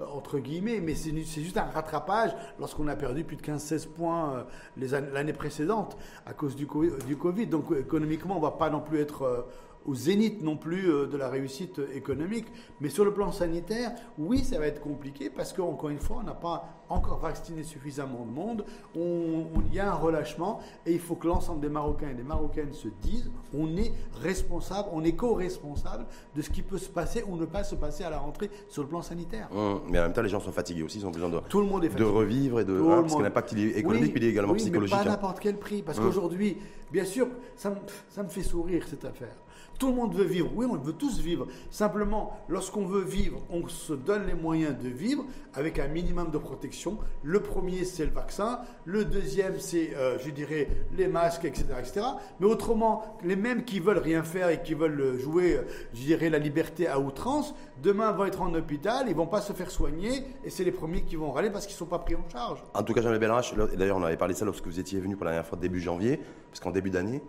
entre 0.01 0.39
guillemets, 0.39 0.81
mais 0.81 0.95
c'est 0.95 1.43
juste 1.43 1.57
un 1.57 1.65
rattrapage 1.65 2.35
lorsqu'on 2.59 2.89
a 2.89 2.97
perdu 2.97 3.25
plus 3.25 3.37
de 3.37 3.43
15-16 3.43 3.89
points 3.89 4.47
euh, 4.81 5.01
l'année 5.13 5.33
précédente 5.33 5.97
à 6.27 6.33
cause 6.33 6.57
du, 6.57 6.67
du 7.07 7.17
Covid. 7.17 7.47
Donc 7.47 7.71
euh, 7.71 7.81
économiquement, 7.81 8.35
on 8.35 8.41
ne 8.41 8.45
va 8.45 8.53
pas 8.53 8.71
non 8.71 8.81
plus 8.81 9.01
être. 9.01 9.47
Au 9.87 9.95
zénith 9.95 10.43
non 10.43 10.57
plus 10.57 10.91
euh, 10.91 11.07
de 11.07 11.17
la 11.17 11.29
réussite 11.29 11.81
économique. 11.95 12.47
Mais 12.81 12.89
sur 12.89 13.05
le 13.05 13.13
plan 13.13 13.33
sanitaire, 13.33 13.93
oui, 14.19 14.45
ça 14.45 14.59
va 14.59 14.67
être 14.67 14.81
compliqué 14.81 15.31
parce 15.31 15.53
qu'encore 15.53 15.91
une 15.91 15.99
fois, 16.01 16.19
on 16.21 16.25
n'a 16.25 16.35
pas 16.35 16.69
encore 16.89 17.19
vacciné 17.19 17.63
suffisamment 17.63 18.25
de 18.27 18.31
monde. 18.31 18.65
On- 18.97 19.01
on- 19.01 19.63
Il 19.71 19.75
y 19.75 19.81
a 19.81 19.91
un 19.91 19.95
relâchement 19.95 20.61
et 20.87 20.93
il 20.93 21.01
faut 21.01 21.17
que 21.17 21.27
l'ensemble 21.27 21.61
des 21.61 21.69
Marocains 21.69 22.11
et 22.11 22.15
des 22.15 22.23
Marocaines 22.23 22.73
se 22.73 22.89
disent 23.01 23.31
on 23.53 23.77
est 23.77 23.93
responsable, 24.23 24.89
on 24.93 25.03
est 25.03 25.15
co-responsable 25.17 26.07
de 26.37 26.43
ce 26.43 26.51
qui 26.51 26.63
peut 26.63 26.79
se 26.79 26.89
passer 26.89 27.25
ou 27.27 27.37
ne 27.37 27.45
pas 27.47 27.65
se 27.65 27.75
passer 27.75 28.05
à 28.05 28.11
la 28.11 28.19
rentrée 28.19 28.51
sur 28.69 28.83
le 28.83 28.89
plan 28.89 29.03
sanitaire. 29.03 29.49
Mais 29.91 29.99
en 29.99 30.03
même 30.03 30.13
temps, 30.13 30.23
les 30.23 30.29
gens 30.29 30.41
sont 30.41 30.53
fatigués 30.53 30.83
aussi, 30.83 30.99
ils 30.99 31.07
ont 31.07 31.11
besoin 31.11 31.29
de, 31.31 31.41
Tout 31.49 31.61
le 31.61 31.67
monde 31.67 31.85
est 31.85 31.95
de 31.95 32.05
revivre 32.05 32.61
et 32.61 32.65
de. 32.65 32.75
Hein, 32.79 33.03
parce 33.03 33.17
que 33.17 33.23
l'impact 33.23 33.53
il 33.53 33.59
est 33.61 33.79
économique, 33.79 34.13
Oui, 34.15 34.21
il 34.21 34.25
est 34.25 34.31
également 34.31 34.53
oui, 34.53 34.59
psychologique. 34.59 34.95
Mais 34.97 35.03
pas 35.05 35.09
à 35.11 35.13
hein. 35.13 35.17
n'importe 35.17 35.41
quel 35.41 35.59
prix. 35.59 35.83
Parce 35.83 35.99
qu'aujourd'hui, 35.99 36.59
bien 36.93 37.05
sûr, 37.05 37.29
ça 37.57 37.71
me, 37.71 37.77
ça 38.09 38.23
me 38.23 38.29
fait 38.29 38.43
sourire 38.43 38.85
cette 38.89 39.05
affaire. 39.05 39.35
Tout 39.79 39.89
le 39.89 39.95
monde 39.95 40.15
veut 40.15 40.25
vivre. 40.25 40.51
Oui, 40.55 40.67
on 40.69 40.77
veut 40.77 40.93
tous 40.93 41.21
vivre. 41.21 41.47
Simplement, 41.71 42.39
lorsqu'on 42.49 42.87
veut 42.87 43.03
vivre, 43.03 43.41
on 43.51 43.67
se 43.69 43.93
donne 43.93 44.27
les 44.27 44.35
moyens 44.35 44.77
de 44.79 44.89
vivre 44.89 45.25
avec 45.55 45.79
un 45.79 45.89
minimum 45.89 46.31
de 46.31 46.39
protection. 46.39 46.99
Le 47.23 47.41
premier, 47.41 47.85
c'est 47.85 48.05
le 48.05 48.13
vaccin. 48.13 48.61
Le 48.85 49.05
deuxième, 49.05 49.59
c'est, 49.59 49.95
euh, 49.97 50.19
je 50.19 50.31
dirais, 50.31 50.69
les 50.97 51.09
masques, 51.09 51.45
etc., 51.45 51.65
etc. 51.79 52.07
Mais 52.41 52.47
autrement, 52.47 53.19
les 53.23 53.37
mêmes 53.37 53.65
qui 53.65 53.81
veulent 53.81 53.99
rien 53.99 54.23
faire 54.23 54.49
et 54.49 54.63
qui 54.63 54.75
veulent 54.75 55.19
jouer, 55.19 55.57
euh, 55.57 55.63
je 55.93 56.03
dirais, 56.03 56.31
la 56.31 56.39
liberté 56.39 56.87
à 56.89 56.99
outrance, 56.99 57.55
demain 57.83 58.13
vont 58.13 58.25
être 58.25 58.43
en 58.43 58.55
hôpital, 58.55 59.07
ils 59.09 59.15
vont 59.15 59.27
pas 59.27 59.41
se 59.41 59.53
faire 59.53 59.71
soigner 59.71 60.25
et 60.45 60.51
c'est 60.51 60.65
les 60.65 60.73
premiers 60.73 61.03
qui 61.03 61.17
vont 61.17 61.33
râler 61.33 61.51
parce 61.51 61.67
qu'ils 61.67 61.77
sont 61.77 61.87
pas 61.87 61.99
pris 61.99 62.15
en 62.15 62.29
charge. 62.31 62.63
En 62.75 62.83
tout 62.83 62.93
cas, 62.93 63.03
et 63.03 63.77
d'ailleurs, 63.77 63.97
on 63.97 64.03
avait 64.03 64.17
parlé 64.17 64.35
ça 64.35 64.45
lorsque 64.45 64.67
vous 64.67 64.79
étiez 64.79 65.01
venu 65.01 65.17
pour 65.17 65.25
la 65.25 65.33
dernière 65.33 65.47
fois 65.47 65.59
début 65.59 65.81
janvier, 65.81 66.21
parce 66.51 66.61
qu'en 66.61 66.71
début 66.71 66.91
d'année 66.91 67.23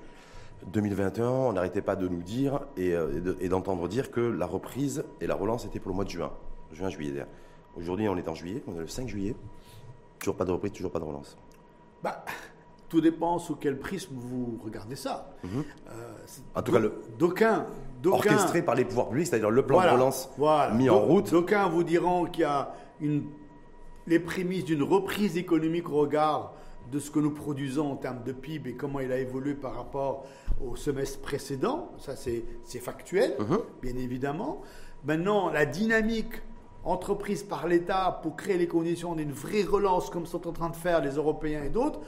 2021, 0.67 1.27
on 1.29 1.53
n'arrêtait 1.53 1.81
pas 1.81 1.95
de 1.95 2.07
nous 2.07 2.21
dire 2.23 2.61
et, 2.77 2.93
euh, 2.93 3.17
et 3.17 3.21
de- 3.21 3.37
et 3.39 3.49
d'entendre 3.49 3.87
dire 3.87 4.11
que 4.11 4.19
la 4.21 4.45
reprise 4.45 5.03
et 5.21 5.27
la 5.27 5.35
relance 5.35 5.65
était 5.65 5.79
pour 5.79 5.89
le 5.89 5.95
mois 5.95 6.05
de 6.05 6.09
juin. 6.09 6.31
Juin, 6.71 6.89
juillet. 6.89 7.11
d'ailleurs. 7.11 7.27
Aujourd'hui, 7.77 8.07
on 8.09 8.17
est 8.17 8.27
en 8.27 8.35
juillet, 8.35 8.63
on 8.67 8.75
est 8.75 8.79
le 8.79 8.87
5 8.87 9.07
juillet. 9.07 9.35
Toujours 10.19 10.35
pas 10.35 10.45
de 10.45 10.51
reprise, 10.51 10.71
toujours 10.71 10.91
pas 10.91 10.99
de 10.99 11.03
relance. 11.03 11.37
Bah, 12.03 12.23
tout 12.89 13.01
dépend 13.01 13.37
sous 13.39 13.55
quel 13.55 13.77
prisme 13.79 14.13
vous 14.15 14.59
regardez 14.63 14.95
ça. 14.95 15.35
Euh, 15.43 15.47
Mhm. 15.47 15.63
En 16.55 16.61
tout 16.61 16.71
cas, 16.71 16.79
d'aucuns, 17.19 17.65
Orchestré 18.05 18.61
par 18.61 18.75
les 18.75 18.85
pouvoirs 18.85 19.09
publics, 19.09 19.27
c'est-à-dire 19.27 19.49
le 19.49 19.65
plan 19.65 19.77
voilà, 19.77 19.91
de 19.91 19.95
relance 19.97 20.29
voilà. 20.37 20.73
mis 20.73 20.89
en 20.89 20.99
route. 20.99 21.31
D'aucuns 21.31 21.67
vous 21.69 21.83
diront 21.83 22.25
qu'il 22.25 22.41
y 22.41 22.45
a 22.45 22.73
une, 23.01 23.25
les 24.07 24.19
prémices 24.19 24.63
d'une 24.65 24.83
reprise 24.83 25.37
économique 25.37 25.89
au 25.89 25.95
regard 25.97 26.53
de 26.91 26.99
ce 26.99 27.09
que 27.11 27.19
nous 27.19 27.31
produisons 27.31 27.91
en 27.91 27.95
termes 27.95 28.23
de 28.23 28.31
PIB 28.31 28.71
et 28.71 28.73
comment 28.75 28.99
il 28.99 29.11
a 29.11 29.17
évolué 29.17 29.53
par 29.55 29.75
rapport 29.75 30.25
au 30.63 30.75
semestre 30.75 31.19
précédent. 31.19 31.91
Ça, 31.97 32.15
c'est 32.15 32.43
factuel, 32.79 33.35
Mhm. 33.39 33.59
bien 33.81 33.95
évidemment. 33.97 34.61
Maintenant, 35.03 35.49
la 35.49 35.65
dynamique 35.65 36.41
entreprise 36.83 37.43
par 37.43 37.67
l'État 37.67 38.19
pour 38.21 38.35
créer 38.35 38.57
les 38.57 38.67
conditions 38.67 39.15
d'une 39.15 39.31
vraie 39.31 39.63
relance 39.63 40.09
comme 40.09 40.25
sont 40.25 40.47
en 40.47 40.51
train 40.51 40.69
de 40.69 40.75
faire 40.75 41.01
les 41.01 41.11
Européens 41.15 41.63
et 41.63 41.69
d'autres, 41.69 41.99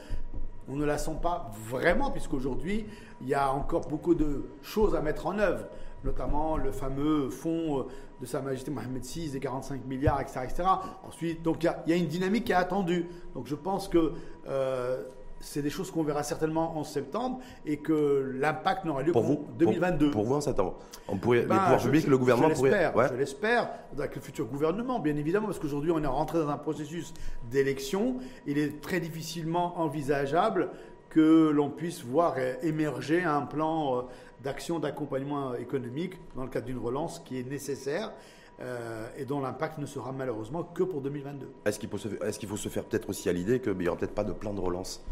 on 0.68 0.76
ne 0.76 0.84
la 0.84 0.98
sent 0.98 1.16
pas 1.22 1.50
vraiment, 1.68 2.10
puisqu'aujourd'hui, 2.10 2.86
il 3.20 3.28
y 3.28 3.34
a 3.34 3.52
encore 3.52 3.88
beaucoup 3.88 4.14
de 4.14 4.44
choses 4.62 4.94
à 4.94 5.00
mettre 5.00 5.26
en 5.26 5.38
œuvre, 5.38 5.64
notamment 6.04 6.56
le 6.56 6.70
fameux 6.70 7.30
fonds 7.30 7.86
de 8.20 8.26
Sa 8.26 8.40
Majesté 8.40 8.70
Mohamed 8.70 9.02
VI 9.04 9.30
des 9.30 9.40
45 9.40 9.84
milliards, 9.86 10.20
etc. 10.20 10.40
etc. 10.44 10.68
Ensuite, 11.06 11.42
donc 11.42 11.64
il 11.64 11.72
y, 11.86 11.92
a 11.92 11.96
une 11.96 12.06
dynamique 12.06 12.44
qui 12.44 12.52
est 12.52 12.56
attendue. 12.56 13.06
Donc 13.34 13.46
je 13.46 13.54
pense 13.54 13.88
que 13.88 14.12
euh, 14.48 15.02
c'est 15.40 15.62
des 15.62 15.70
choses 15.70 15.90
qu'on 15.90 16.02
verra 16.02 16.22
certainement 16.22 16.76
en 16.76 16.84
septembre 16.84 17.40
et 17.64 17.76
que 17.76 18.34
l'impact 18.38 18.84
n'aura 18.84 19.02
lieu 19.02 19.12
pour 19.12 19.22
vous, 19.22 19.46
2022. 19.58 20.10
Pour, 20.10 20.24
vous 20.24 20.34
en 20.34 20.40
septembre 20.40 20.76
on 21.06 21.16
pourrait, 21.16 21.42
Les 21.42 21.46
ben, 21.46 21.58
pouvoirs 21.58 21.80
publics, 21.80 22.06
le 22.06 22.18
gouvernement 22.18 22.48
je 22.50 22.54
pourrait. 22.54 22.92
Ouais. 22.94 23.06
Je 23.10 23.14
l'espère, 23.14 23.70
avec 23.96 24.16
le 24.16 24.20
futur 24.20 24.46
gouvernement, 24.46 24.98
bien 24.98 25.16
évidemment, 25.16 25.46
parce 25.46 25.58
qu'aujourd'hui 25.58 25.92
on 25.92 26.02
est 26.02 26.06
rentré 26.06 26.38
dans 26.38 26.48
un 26.48 26.58
processus 26.58 27.14
d'élection. 27.50 28.16
Il 28.46 28.58
est 28.58 28.80
très 28.80 29.00
difficilement 29.00 29.78
envisageable 29.78 30.70
que 31.08 31.50
l'on 31.50 31.70
puisse 31.70 32.02
voir 32.02 32.34
émerger 32.62 33.24
un 33.24 33.42
plan 33.42 33.98
euh, 33.98 34.02
d'action 34.42 34.78
d'accompagnement 34.78 35.54
économique 35.54 36.14
dans 36.36 36.42
le 36.42 36.50
cadre 36.50 36.66
d'une 36.66 36.78
relance 36.78 37.20
qui 37.20 37.38
est 37.38 37.48
nécessaire. 37.48 38.12
Euh, 38.60 39.06
et 39.16 39.24
dont 39.24 39.40
l'impact 39.40 39.78
ne 39.78 39.86
sera 39.86 40.10
malheureusement 40.10 40.64
que 40.64 40.82
pour 40.82 41.00
2022. 41.00 41.48
Est-ce 41.64 41.78
qu'il 41.78 41.88
faut, 41.88 41.96
est 41.96 42.38
qu'il 42.38 42.48
faut 42.48 42.56
se 42.56 42.68
faire 42.68 42.84
peut-être 42.84 43.08
aussi 43.08 43.28
à 43.28 43.32
l'idée 43.32 43.60
qu'il 43.60 43.76
n'y 43.76 43.86
aura 43.86 43.96
peut-être 43.96 44.14
pas 44.14 44.24
de 44.24 44.32
plan 44.32 44.52
de 44.52 44.58
relance 44.58 45.04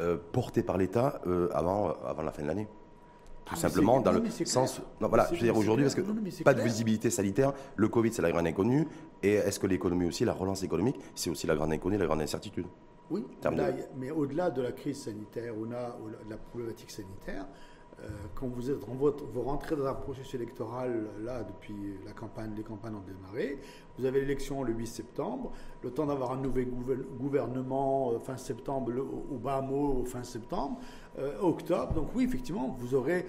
euh, 0.00 0.16
porté 0.32 0.64
par 0.64 0.76
l'État 0.78 1.20
euh, 1.28 1.48
avant, 1.54 1.92
avant 2.04 2.22
la 2.22 2.32
fin 2.32 2.42
de 2.42 2.48
l'année? 2.48 2.66
Tout 3.44 3.54
ah, 3.56 3.60
simplement 3.60 4.00
dans 4.00 4.10
le 4.10 4.28
sens. 4.44 4.82
Non, 5.00 5.06
voilà, 5.08 5.28
je 5.30 5.36
veux 5.36 5.42
dire 5.42 5.56
aujourd'hui, 5.56 5.84
parce 5.84 5.94
que 5.94 6.42
pas 6.42 6.54
de 6.54 6.60
visibilité 6.60 7.08
sanitaire, 7.08 7.52
le 7.76 7.88
Covid, 7.88 8.12
c'est 8.12 8.20
la 8.20 8.32
grande 8.32 8.46
inconnue, 8.46 8.86
et 9.22 9.34
est-ce 9.34 9.60
que 9.60 9.68
l'économie 9.68 10.06
aussi, 10.06 10.24
la 10.24 10.34
relance 10.34 10.64
économique, 10.64 10.96
c'est 11.14 11.30
aussi 11.30 11.46
la 11.46 11.54
grande 11.54 11.72
inconnue, 11.72 11.96
la 11.96 12.06
grande 12.06 12.20
incertitude? 12.20 12.66
Oui, 13.10 13.24
mais 13.96 14.10
au-delà 14.10 14.50
de 14.50 14.60
la 14.60 14.72
crise 14.72 15.04
sanitaire, 15.04 15.56
ou 15.56 15.66
de 15.66 15.72
la 16.28 16.36
problématique 16.36 16.90
sanitaire, 16.90 17.46
quand 18.34 18.46
vous, 18.46 18.70
êtes, 18.70 18.78
vous 18.84 19.42
rentrez 19.42 19.74
dans 19.74 19.86
un 19.86 19.94
processus 19.94 20.34
électoral, 20.34 21.08
là, 21.24 21.42
depuis 21.42 21.74
la 22.06 22.12
campagne, 22.12 22.52
les 22.56 22.62
campagnes 22.62 22.94
ont 22.94 23.04
démarré, 23.06 23.58
vous 23.98 24.04
avez 24.04 24.20
l'élection 24.20 24.62
le 24.62 24.72
8 24.72 24.86
septembre, 24.86 25.50
le 25.82 25.90
temps 25.90 26.06
d'avoir 26.06 26.32
un 26.32 26.36
nouvel 26.36 26.68
gouvernement 27.18 28.12
euh, 28.12 28.18
fin 28.18 28.36
septembre, 28.36 28.92
au 29.30 29.36
bas 29.36 29.60
mot 29.60 30.04
fin 30.04 30.22
septembre, 30.22 30.78
euh, 31.18 31.40
octobre. 31.40 31.94
Donc 31.94 32.08
oui, 32.14 32.24
effectivement, 32.24 32.76
vous 32.78 32.94
aurez, 32.94 33.26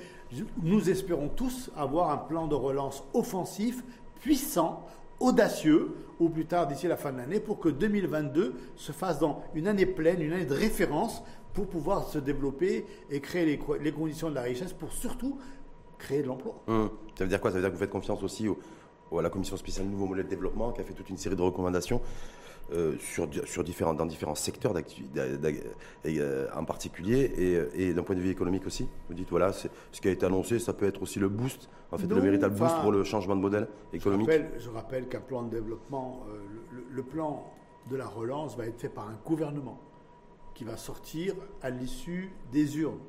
nous 0.62 0.90
espérons 0.90 1.30
tous 1.30 1.72
avoir 1.76 2.12
un 2.12 2.18
plan 2.18 2.48
de 2.48 2.56
relance 2.56 3.04
offensif, 3.14 3.84
puissant, 4.22 4.86
audacieux, 5.20 5.96
au 6.20 6.30
plus 6.30 6.46
tard 6.46 6.68
d'ici 6.68 6.88
la 6.88 6.98
fin 6.98 7.12
de 7.12 7.18
l'année, 7.18 7.40
pour 7.40 7.60
que 7.60 7.70
2022 7.70 8.54
se 8.76 8.92
fasse 8.92 9.20
dans 9.20 9.42
une 9.56 9.68
année 9.68 9.86
pleine, 9.86 10.22
une 10.22 10.34
année 10.34 10.46
de 10.46 10.54
référence 10.54 11.24
pour 11.60 11.68
pouvoir 11.68 12.08
se 12.08 12.20
développer 12.20 12.86
et 13.10 13.20
créer 13.20 13.46
les, 13.46 13.92
conditions 13.92 14.30
de 14.30 14.36
la 14.36 14.44
richesse 14.44 14.72
pour 14.72 14.94
surtout 14.94 15.38
créer 15.98 16.22
de 16.22 16.28
l'emploi. 16.28 16.56
Hum. 16.68 16.90
Ça 17.18 17.26
veut 17.26 17.30
dire 17.30 17.42
quoi? 17.42 17.52
Ça 17.52 17.58
veut 17.58 17.62
dire 17.62 17.70
que 17.70 17.76
vous 17.76 17.82
faites 17.82 17.90
confiance 17.90 18.24
aussi 18.24 18.48
à 18.48 19.22
la 19.22 19.30
commission 19.30 19.58
spéciale 19.58 19.88
Nouveau 19.88 20.06
Modèle 20.06 20.24
de 20.26 20.30
Développement 20.30 20.72
qui 20.72 20.80
a 20.80 20.86
fait 20.86 20.94
toute 20.94 21.10
une 21.10 21.18
série 21.18 21.36
de 21.36 21.42
recommandations 21.42 22.02
euh, 22.72 22.96
sur, 23.00 23.28
sur 23.46 23.64
différents, 23.66 23.94
dans 23.94 24.06
différents 24.06 24.36
secteurs 24.36 24.74
euh, 26.06 26.48
en 26.56 26.64
particulier 26.64 27.66
et, 27.76 27.94
d'un 27.94 28.04
point 28.04 28.16
de 28.16 28.22
vue 28.22 28.30
économique 28.30 28.66
aussi? 28.66 28.88
Vous 29.10 29.16
dites 29.16 29.30
voilà, 29.30 29.52
ce 29.52 29.68
qui 30.00 30.08
a 30.08 30.12
été 30.12 30.26
annoncé, 30.26 30.60
ça 30.60 30.72
peut 30.72 30.86
être 30.86 31.02
aussi 31.02 31.20
le 31.20 31.28
boost, 31.28 31.68
en 31.92 31.98
fait, 31.98 32.08
le 32.08 32.22
véritable 32.22 32.56
boost 32.56 32.76
pour 32.82 32.94
le 32.94 33.04
changement 33.04 33.36
de 33.36 33.42
modèle 33.42 33.68
économique. 33.92 34.30
Je 34.58 34.70
rappelle, 34.70 35.10
qu'un 35.10 35.20
plan 35.20 35.44
de 35.44 35.50
développement, 35.50 36.24
euh, 36.30 36.38
le 36.90 37.04
plan 37.04 37.52
de 37.92 37.98
la 37.98 38.08
relance 38.08 38.56
va 38.56 38.66
être 38.66 38.80
fait 38.80 38.88
par 38.88 39.10
un 39.10 39.18
gouvernement 39.26 39.80
qui 40.60 40.66
va 40.66 40.76
sortir 40.76 41.36
à 41.62 41.70
l'issue 41.70 42.34
des 42.52 42.80
urnes. 42.80 43.00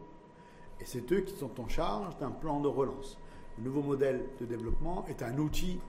Et 0.81 0.85
c'est 0.85 1.11
eux 1.11 1.23
qui 1.23 1.35
sont 1.35 1.61
en 1.61 1.67
charge 1.67 2.17
d'un 2.19 2.31
plan 2.31 2.61
de 2.61 2.69
relance. 2.69 3.19
Le 3.59 3.65
nouveau 3.65 3.83
modèle 3.83 4.25
de 4.41 4.47
développement 4.47 5.05
est 5.09 5.21
un 5.25 5.37
outil 5.37 5.81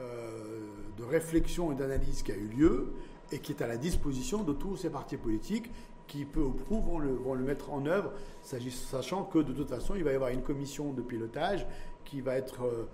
euh, 0.00 0.64
de 0.96 1.04
réflexion 1.04 1.72
et 1.72 1.74
d'analyse 1.74 2.22
qui 2.22 2.32
a 2.32 2.36
eu 2.36 2.46
lieu 2.46 2.94
et 3.32 3.38
qui 3.38 3.52
est 3.52 3.60
à 3.60 3.66
la 3.66 3.76
disposition 3.76 4.44
de 4.44 4.54
tous 4.54 4.78
ces 4.78 4.88
partis 4.88 5.18
politiques 5.18 5.70
qui, 6.06 6.24
peu 6.24 6.40
ou 6.40 6.52
prou, 6.52 6.80
vont 6.80 6.98
le, 6.98 7.44
mettre 7.44 7.70
en 7.70 7.84
œuvre, 7.84 8.10
sachant 8.40 9.24
que 9.24 9.40
de 9.40 9.52
toute 9.52 9.68
façon, 9.68 9.96
il 9.96 10.04
va 10.04 10.12
y 10.12 10.14
avoir 10.14 10.30
une 10.30 10.42
commission 10.42 10.94
de 10.94 11.02
pilotage 11.02 11.66
qui 12.06 12.22
va 12.22 12.34
être 12.34 12.62
euh, 12.64 12.86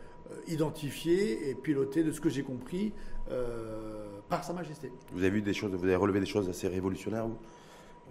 identifiée 0.49 1.49
et 1.49 1.55
pilotée, 1.55 2.03
de 2.03 2.11
ce 2.11 2.21
que 2.21 2.29
j'ai 2.29 2.43
compris, 2.43 2.93
euh, 3.31 4.19
par 4.29 4.43
Sa 4.43 4.53
Majesté. 4.53 4.91
Vous 5.13 5.21
avez 5.21 5.31
vu 5.31 5.43
des 5.43 5.55
choses, 5.55 5.71
vous 5.71 5.85
avez 5.85 5.95
relevé 5.95 6.19
des 6.19 6.27
choses 6.27 6.49
assez 6.49 6.67
révolutionnaires 6.67 7.29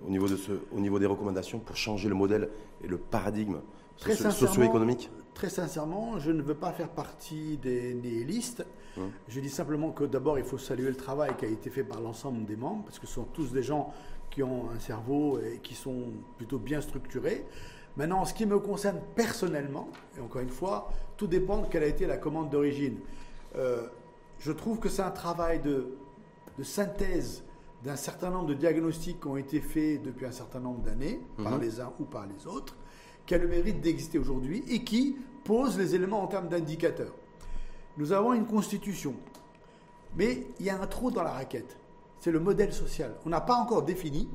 au 0.06 0.10
niveau, 0.10 0.28
de 0.28 0.36
ce, 0.36 0.52
au 0.76 0.80
niveau 0.80 1.00
des 1.00 1.06
recommandations 1.06 1.60
pour 1.60 1.76
changer 1.76 2.10
le 2.10 2.16
modèle 2.16 2.50
et 2.84 2.88
le 2.88 2.98
paradigme 2.98 3.60
socio-économique 3.98 5.10
Très 5.34 5.50
sincèrement, 5.50 6.20
je 6.20 6.32
ne 6.32 6.42
veux 6.42 6.56
pas 6.56 6.72
faire 6.74 6.90
partie 6.90 7.58
des 7.58 7.94
nihilistes. 7.94 8.66
Hum. 8.98 9.10
Je 9.28 9.40
dis 9.40 9.50
simplement 9.50 9.92
que 9.92 10.04
d'abord, 10.04 10.38
il 10.38 10.44
faut 10.44 10.58
saluer 10.58 10.90
le 10.90 10.96
travail 10.96 11.32
qui 11.38 11.46
a 11.46 11.48
été 11.48 11.70
fait 11.70 11.84
par 11.84 12.02
l'ensemble 12.02 12.46
des 12.46 12.56
membres, 12.56 12.84
parce 12.84 13.00
que 13.00 13.08
ce 13.08 13.14
sont 13.14 13.24
tous 13.34 13.52
des 13.52 13.64
gens 13.64 13.94
qui 14.30 14.44
ont 14.44 14.70
un 14.70 14.80
cerveau 14.80 15.40
et 15.40 15.60
qui 15.64 15.76
sont 15.76 16.08
plutôt 16.38 16.60
bien 16.60 16.82
structurés. 16.82 17.46
Maintenant, 17.96 18.22
en 18.22 18.26
ce 18.26 18.34
qui 18.34 18.46
me 18.46 18.60
concerne 18.60 19.00
personnellement, 19.16 19.90
et 20.18 20.22
encore 20.22 20.42
une 20.42 20.50
fois, 20.50 20.90
tout 21.18 21.28
dépend 21.28 21.60
de 21.60 21.68
quelle 21.68 21.84
a 21.84 21.88
été 21.88 22.06
la 22.06 22.18
commande 22.18 22.50
d'origine. 22.50 22.98
Euh, 23.56 23.88
je 24.40 24.52
trouve 24.52 24.80
que 24.80 24.90
c'est 24.90 25.02
un 25.02 25.12
travail 25.12 25.60
de, 25.60 25.98
de 26.58 26.64
synthèse 26.64 27.44
d'un 27.84 27.96
certain 27.96 28.30
nombre 28.30 28.48
de 28.48 28.54
diagnostics 28.54 29.20
qui 29.22 29.28
ont 29.28 29.38
été 29.38 29.62
faits 29.62 30.02
depuis 30.04 30.26
un 30.26 30.32
certain 30.32 30.60
nombre 30.60 30.82
d'années, 30.82 31.22
par 31.42 31.54
mhm. 31.54 31.62
les 31.62 31.80
uns 31.80 31.94
ou 32.00 32.06
par 32.06 32.26
les 32.28 32.48
autres, 32.48 32.76
qui 33.26 33.36
a 33.36 33.38
le 33.38 33.48
mérite 33.48 33.80
d'exister 33.82 34.20
aujourd'hui 34.20 34.64
et 34.70 34.84
qui 34.84 35.18
pose 35.44 35.78
les 35.78 35.96
éléments 35.96 36.22
en 36.22 36.28
termes 36.28 36.50
d'indicateurs. 36.50 37.14
Nous 37.98 38.12
avons 38.12 38.34
une 38.34 38.46
constitution, 38.46 39.16
mais 40.16 40.48
il 40.60 40.66
y 40.66 40.70
a 40.70 40.82
un 40.82 40.88
trou 40.88 41.12
dans 41.12 41.24
la 41.24 41.32
raquette. 41.32 41.78
C'est 42.20 42.32
le 42.32 42.40
modèle 42.40 42.74
social. 42.74 43.16
On 43.26 43.30
n'a 43.30 43.42
pas 43.42 43.56
encore 43.56 43.84
défini 43.84 44.28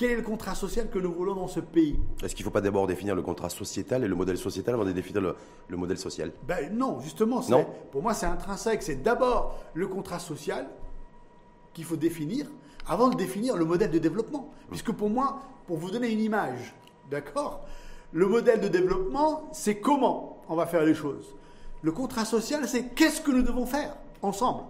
quel 0.00 0.12
est 0.12 0.16
le 0.16 0.22
contrat 0.22 0.54
social 0.54 0.88
que 0.88 0.98
nous 0.98 1.12
voulons 1.12 1.34
dans 1.34 1.46
ce 1.46 1.60
pays 1.60 1.98
Est-ce 2.22 2.34
qu'il 2.34 2.42
ne 2.42 2.48
faut 2.48 2.52
pas 2.52 2.62
d'abord 2.62 2.86
définir 2.86 3.14
le 3.14 3.20
contrat 3.20 3.50
sociétal 3.50 4.02
et 4.02 4.08
le 4.08 4.14
modèle 4.14 4.38
sociétal 4.38 4.72
avant 4.72 4.86
de 4.86 4.92
définir 4.92 5.20
le, 5.68 5.76
modèle 5.76 5.98
social? 5.98 6.32
Ben 6.48 6.74
Non, 6.74 7.00
justement. 7.00 7.42
Pour 7.92 8.02
moi, 8.02 8.14
c'est 8.14 8.24
intrinsèque. 8.24 8.82
C'est 8.82 9.02
d'abord 9.02 9.58
le 9.74 9.86
contrat 9.88 10.18
social 10.18 10.70
qu'il 11.72 11.84
faut 11.84 11.96
définir 11.96 12.46
avant 12.86 13.08
de 13.08 13.16
définir 13.16 13.56
le 13.56 13.64
modèle 13.64 13.90
de 13.90 13.98
développement. 13.98 14.50
Puisque 14.68 14.92
pour 14.92 15.10
moi, 15.10 15.42
pour 15.66 15.76
vous 15.76 15.90
donner 15.90 16.10
une 16.10 16.20
image, 16.20 16.74
d'accord 17.10 17.64
Le 18.12 18.26
modèle 18.26 18.60
de 18.60 18.68
développement, 18.68 19.48
c'est 19.52 19.76
comment 19.76 20.42
on 20.48 20.56
va 20.56 20.66
faire 20.66 20.84
les 20.84 20.94
choses. 20.94 21.34
Le 21.82 21.92
contrat 21.92 22.24
social, 22.24 22.68
c'est 22.68 22.94
qu'est-ce 22.94 23.20
que 23.20 23.30
nous 23.30 23.42
devons 23.42 23.66
faire 23.66 23.96
ensemble 24.22 24.64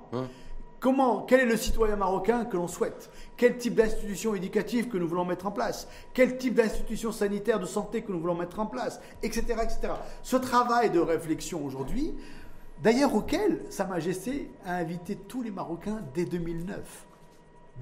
Comment, 0.81 1.27
quel 1.29 1.41
est 1.41 1.47
le 1.47 1.59
citoyen 1.59 1.97
marocain 1.97 2.47
que 2.47 2.57
l'on 2.57 2.67
souhaite? 2.67 3.11
Quel 3.37 3.59
type 3.59 3.75
d'institution 3.75 4.35
éducative 4.35 4.89
que 4.89 4.97
nous 4.97 5.07
voulons 5.07 5.27
mettre 5.27 5.47
en 5.47 5.51
place? 5.51 5.87
Quel 6.15 6.39
type 6.39 6.55
d'institution 6.55 7.13
sanitaire 7.13 7.61
de 7.61 7.67
santé 7.67 8.01
que 8.01 8.11
nous 8.11 8.19
voulons 8.19 8.35
mettre 8.35 8.61
en 8.61 8.67
place? 8.67 8.99
Etc. 9.23 9.45
etc. 9.63 9.93
Ce 10.23 10.37
travail 10.37 10.89
de 10.89 10.99
réflexion 10.99 11.63
aujourd'hui, 11.63 12.15
D'ailleurs, 12.83 13.15
auquel 13.15 13.63
Sa 13.71 13.85
Majesté 13.85 14.51
a 14.65 14.77
invité 14.77 15.17
tous 15.17 15.43
les 15.43 15.51
Marocains 15.51 16.01
dès 16.15 16.25
2009. 16.25 17.07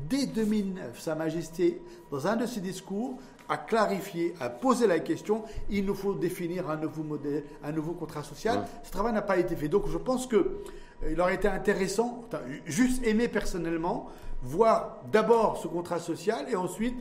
Dès 0.08 0.26
2009, 0.26 1.00
Sa 1.00 1.14
Majesté, 1.14 1.80
dans 2.10 2.26
un 2.26 2.36
de 2.36 2.46
ses 2.46 2.60
discours, 2.60 3.18
a 3.48 3.56
clarifié, 3.56 4.34
a 4.40 4.50
posé 4.50 4.86
la 4.86 4.98
question 4.98 5.44
il 5.70 5.84
nous 5.84 5.94
faut 5.94 6.14
définir 6.14 6.68
un 6.68 6.76
nouveau 6.76 7.02
modèle, 7.02 7.44
un 7.64 7.72
nouveau 7.72 7.92
contrat 7.92 8.22
social. 8.22 8.66
Ce 8.82 8.90
travail 8.90 9.12
n'a 9.12 9.22
pas 9.22 9.38
été 9.38 9.56
fait. 9.56 9.68
Donc, 9.68 9.88
je 9.88 9.98
pense 9.98 10.26
qu'il 10.26 10.38
euh, 10.38 11.18
aurait 11.18 11.36
été 11.36 11.48
intéressant, 11.48 12.24
juste 12.66 13.04
aimer 13.06 13.28
personnellement, 13.28 14.08
voir 14.42 14.98
d'abord 15.10 15.56
ce 15.56 15.68
contrat 15.68 15.98
social 15.98 16.46
et 16.50 16.56
ensuite 16.56 16.96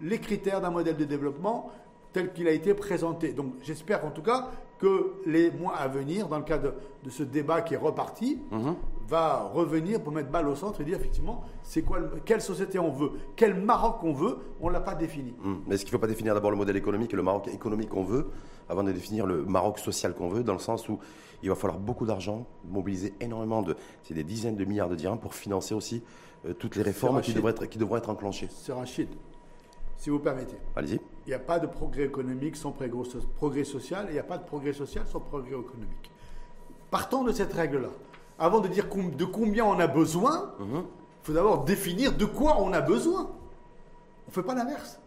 les 0.00 0.18
critères 0.18 0.60
d'un 0.60 0.70
modèle 0.70 0.96
de 0.96 1.04
développement 1.04 1.70
tel 2.12 2.32
qu'il 2.32 2.48
a 2.48 2.52
été 2.52 2.74
présenté. 2.74 3.32
Donc 3.32 3.54
j'espère 3.62 4.04
en 4.04 4.10
tout 4.10 4.22
cas 4.22 4.50
que 4.80 5.12
les 5.26 5.50
mois 5.50 5.76
à 5.76 5.88
venir, 5.88 6.26
dans 6.26 6.38
le 6.38 6.44
cadre 6.44 6.72
de, 7.04 7.10
ce 7.10 7.22
débat 7.22 7.60
qui 7.60 7.74
est 7.74 7.78
reparti, 7.78 8.40
mhm. 8.50 8.74
va 9.06 9.50
revenir 9.52 10.02
pour 10.02 10.12
mettre 10.12 10.30
balle 10.30 10.48
au 10.48 10.54
centre 10.54 10.80
et 10.80 10.84
dire 10.84 10.96
effectivement, 10.96 11.44
c'est 11.62 11.82
quoi, 11.82 11.98
quelle 12.24 12.40
société 12.40 12.78
on 12.78 12.90
veut, 12.90 13.10
quel 13.36 13.54
Maroc 13.54 13.98
on 14.02 14.12
veut, 14.12 14.38
on 14.60 14.68
ne 14.68 14.72
l'a 14.72 14.80
pas 14.80 14.94
défini. 14.94 15.34
Mhm. 15.42 15.60
Mais 15.66 15.74
est-ce 15.74 15.84
qu'il 15.84 15.92
ne 15.92 15.98
faut 15.98 16.00
pas 16.00 16.06
définir 16.06 16.34
d'abord 16.34 16.50
le 16.50 16.56
modèle 16.56 16.76
économique 16.76 17.12
et 17.12 17.16
le 17.16 17.22
Maroc 17.22 17.48
économique 17.48 17.90
qu'on 17.90 18.04
veut, 18.04 18.28
avant 18.70 18.82
de 18.82 18.90
définir 18.90 19.26
le 19.26 19.44
Maroc 19.44 19.78
social 19.78 20.14
qu'on 20.14 20.28
veut, 20.28 20.42
dans 20.42 20.54
le 20.54 20.58
sens 20.58 20.88
où 20.88 20.98
il 21.42 21.50
va 21.50 21.54
falloir 21.54 21.78
beaucoup 21.78 22.06
d'argent, 22.06 22.46
mobiliser 22.64 23.12
énormément 23.20 23.62
de, 23.62 23.76
c'est 24.02 24.14
des 24.14 24.24
dizaines 24.24 24.56
de 24.56 24.64
milliards 24.64 24.88
de 24.88 24.96
dirhams 24.96 25.18
pour 25.18 25.34
financer 25.34 25.74
aussi 25.74 26.02
euh, 26.46 26.54
toutes 26.54 26.76
les 26.76 26.82
réformes 26.82 27.20
qui 27.20 27.34
devraient, 27.34 27.52
être, 27.52 27.66
qui 27.66 27.78
devraient 27.78 27.98
être 27.98 28.10
enclenchées. 28.10 28.48
C'est 28.50 28.72
Rachid 28.72 29.08
si 30.00 30.08
vous 30.08 30.18
permettez. 30.18 30.56
Allez-y. 30.74 30.98
Il 31.26 31.28
n'y 31.28 31.34
a 31.34 31.38
pas 31.38 31.58
de 31.58 31.66
progrès 31.66 32.04
économique 32.04 32.56
sans 32.56 32.72
progrès 32.72 33.64
social, 33.64 34.06
et 34.06 34.10
il 34.10 34.12
n'y 34.14 34.18
a 34.18 34.24
pas 34.24 34.38
de 34.38 34.44
progrès 34.44 34.72
social 34.72 35.04
sans 35.06 35.20
progrès 35.20 35.50
économique. 35.50 36.10
Partons 36.90 37.22
de 37.22 37.32
cette 37.32 37.52
règle-là. 37.52 37.90
avant 38.38 38.60
de 38.60 38.68
dire 38.68 38.86
de 38.88 39.24
combien 39.26 39.66
on 39.66 39.78
a 39.78 39.86
besoin, 39.86 40.54
il 40.58 40.64
mhm. 40.64 40.84
faut 41.22 41.32
d'abord 41.34 41.64
définir 41.64 42.16
de 42.16 42.24
quoi 42.24 42.56
on 42.62 42.72
a 42.72 42.80
besoin. 42.80 43.30
On 44.26 44.30
ne 44.30 44.32
fait 44.32 44.42
pas 44.42 44.54
l'inverse. 44.54 44.98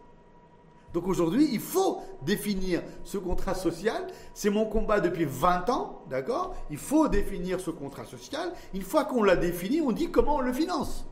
Donc 0.94 1.08
aujourd'hui, 1.08 1.50
il 1.52 1.60
faut 1.60 2.04
définir 2.22 2.84
ce 3.04 3.18
contrat 3.18 3.56
social. 3.56 4.06
C'est 4.36 4.52
mon 4.52 4.66
combat 4.66 5.00
depuis 5.00 5.26
20 5.26 5.72
ans, 5.72 6.04
d'accord? 6.08 6.56
Il 6.70 6.78
faut 6.78 7.08
définir 7.08 7.60
ce 7.60 7.72
contrat 7.72 8.06
social. 8.06 8.54
Une 8.76 8.84
fois 8.84 9.06
qu'on 9.06 9.24
l'a 9.24 9.36
défini, 9.36 9.82
on 9.82 9.92
dit 9.92 10.12
comment 10.12 10.36
on 10.36 10.42
le 10.42 10.54
finance. 10.54 11.08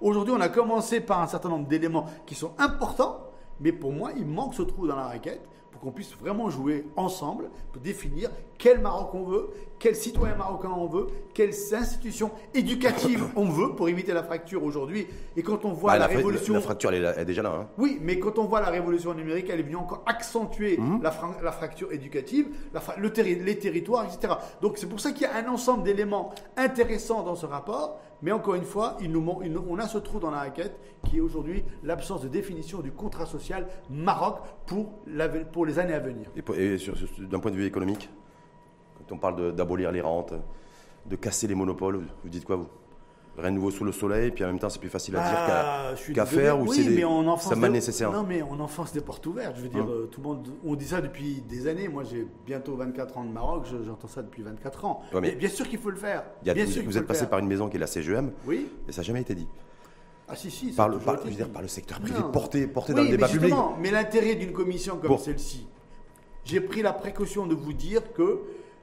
Aujourd'hui, 0.00 0.34
on 0.34 0.40
a 0.40 0.48
commencé 0.48 1.00
par 1.00 1.20
un 1.20 1.26
certain 1.26 1.50
nombre 1.50 1.68
d'éléments 1.68 2.06
qui 2.24 2.34
sont 2.34 2.52
importants, 2.58 3.18
mais 3.60 3.72
pour 3.72 3.92
moi, 3.92 4.12
il 4.16 4.26
manque 4.26 4.54
ce 4.54 4.62
trou 4.62 4.86
dans 4.86 4.96
la 4.96 5.04
raquette 5.04 5.46
pour 5.70 5.80
qu'on 5.80 5.92
puisse 5.92 6.14
vraiment 6.16 6.48
jouer 6.48 6.86
ensemble 6.96 7.50
pour 7.70 7.82
définir 7.82 8.30
quel 8.56 8.80
Maroc 8.80 9.14
on 9.14 9.24
veut, 9.24 9.50
quel 9.80 9.96
citoyen 9.96 10.36
marocain 10.36 10.68
on 10.68 10.86
veut, 10.86 11.06
quelles 11.34 11.54
institutions 11.74 12.30
éducatives 12.54 13.24
on 13.34 13.48
veut 13.48 13.74
pour 13.74 13.88
éviter 13.88 14.12
la 14.12 14.22
fracture 14.22 14.62
aujourd'hui. 14.62 15.06
Et 15.36 15.42
quand 15.42 15.64
on 15.64 15.72
voit 15.72 15.92
bah, 15.92 15.98
la, 15.98 16.06
révolution... 16.06 16.54
La, 16.54 16.60
fracture, 16.60 16.92
elle 16.92 17.14
est, 17.16 17.24
déjà 17.24 17.42
là. 17.42 17.52
Hein. 17.62 17.68
Oui, 17.78 17.98
mais 18.02 18.18
quand 18.18 18.38
on 18.38 18.44
voit 18.44 18.60
la 18.60 18.68
révolution 18.68 19.14
numérique, 19.14 19.46
elle 19.50 19.60
est 19.60 19.64
venue 19.64 19.76
encore 19.76 20.04
accentuer 20.06 20.76
mhm. 20.76 21.02
la, 21.02 21.10
fracture 21.10 21.92
éducative, 21.92 22.48
le 22.98 23.10
les 23.20 23.58
territoires, 23.58 24.04
etc. 24.04 24.34
Donc 24.60 24.76
c'est 24.76 24.88
pour 24.88 25.00
ça 25.00 25.12
qu'il 25.12 25.22
y 25.22 25.26
a 25.26 25.34
un 25.36 25.48
ensemble 25.48 25.82
d'éléments 25.82 26.32
intéressants 26.56 27.22
dans 27.22 27.34
ce 27.34 27.46
rapport. 27.46 28.00
Mais 28.22 28.32
encore 28.32 28.54
une 28.54 28.64
fois, 28.64 28.98
il 29.00 29.10
nous, 29.10 29.26
on 29.68 29.78
a 29.78 29.88
ce 29.88 29.96
trou 29.96 30.20
dans 30.20 30.30
la 30.30 30.40
raquette 30.40 30.78
qui 31.08 31.16
est 31.16 31.20
aujourd'hui 31.20 31.64
l'absence 31.82 32.20
de 32.20 32.28
définition 32.28 32.80
du 32.80 32.92
contrat 32.92 33.24
social 33.24 33.66
Maroc 33.88 34.40
pour, 34.66 34.92
pour 35.52 35.64
les 35.64 35.78
années 35.78 35.94
à 35.94 36.00
venir. 36.00 36.28
Et, 36.36 36.76
d'un 37.18 37.38
point 37.38 37.50
de 37.50 37.56
vue 37.56 37.64
économique? 37.64 38.10
On 39.12 39.18
parle 39.18 39.54
d'abolir 39.54 39.92
les 39.92 40.00
rentes, 40.00 40.34
de 41.06 41.16
casser 41.16 41.46
les 41.46 41.54
monopoles, 41.54 42.02
vous 42.22 42.28
dites 42.28 42.44
quoi 42.44 42.56
vous? 42.56 42.68
Rien 43.38 43.50
de 43.50 43.54
nouveau 43.56 43.70
sous 43.70 43.84
le 43.84 43.92
soleil, 43.92 44.32
puis 44.32 44.44
en 44.44 44.48
même 44.48 44.58
temps 44.58 44.68
c'est 44.68 44.80
plus 44.80 44.90
facile 44.90 45.16
à 45.16 45.94
dire 45.96 46.14
qu'à 46.14 46.26
faire, 46.26 46.60
ou 46.60 46.72
c'est 46.72 46.82
ça 47.38 47.56
nécessaire 47.68 48.12
Non 48.12 48.24
mais 48.24 48.42
on 48.42 48.58
enfonce 48.60 48.92
des 48.92 49.00
portes 49.00 49.24
ouvertes, 49.26 49.54
je 49.56 49.62
veux 49.62 49.68
dire, 49.68 49.82
hein 49.82 49.88
euh, 49.88 50.06
tout 50.06 50.20
le 50.20 50.28
monde, 50.28 50.48
on 50.64 50.74
dit 50.74 50.86
ça 50.86 51.00
depuis 51.00 51.40
des 51.48 51.66
années, 51.66 51.88
moi 51.88 52.02
j'ai 52.04 52.26
bientôt 52.44 52.76
24 52.76 53.18
ans 53.18 53.24
de 53.24 53.30
Maroc, 53.32 53.66
j'entends 53.86 54.08
ça 54.08 54.22
depuis 54.22 54.42
24 54.42 54.84
ans. 54.84 55.02
mais 55.22 55.32
bien 55.32 55.48
sûr 55.48 55.66
qu'il 55.68 55.78
faut 55.78 55.90
le 55.90 55.96
faire. 55.96 56.24
vous, 56.44 56.98
êtes 56.98 57.06
passé 57.06 57.26
par 57.26 57.38
une 57.38 57.46
maison 57.46 57.68
qui 57.68 57.76
est 57.76 57.80
la 57.80 57.86
CGM, 57.86 58.32
oui. 58.46 58.68
et 58.88 58.92
ça 58.92 59.00
n'a 59.00 59.06
jamais 59.06 59.22
été 59.22 59.34
dit. 59.34 59.48
Ah 60.30 60.36
si, 60.36 60.50
si. 60.50 60.72
Par 60.72 60.88
le, 60.88 60.98
je 61.00 61.28
veux 61.28 61.34
dire, 61.34 61.48
par 61.48 61.60
le 61.62 61.66
secteur 61.66 61.98
privé, 62.00 62.20
porté, 62.32 62.68
porté 62.68 62.94
dans 62.94 63.02
le 63.02 63.08
débat 63.08 63.28
public. 63.28 63.52
Mais 63.80 63.90
l'intérêt 63.90 64.36
d'une 64.36 64.52
commission 64.52 64.96
comme 64.96 65.18
celle-ci, 65.18 65.66
j'ai 66.44 66.60
pris 66.60 66.82
la 66.82 66.92
précaution 66.92 67.46
de 67.46 67.54
vous 67.54 67.72
dire 67.72 68.12
que 68.12 68.40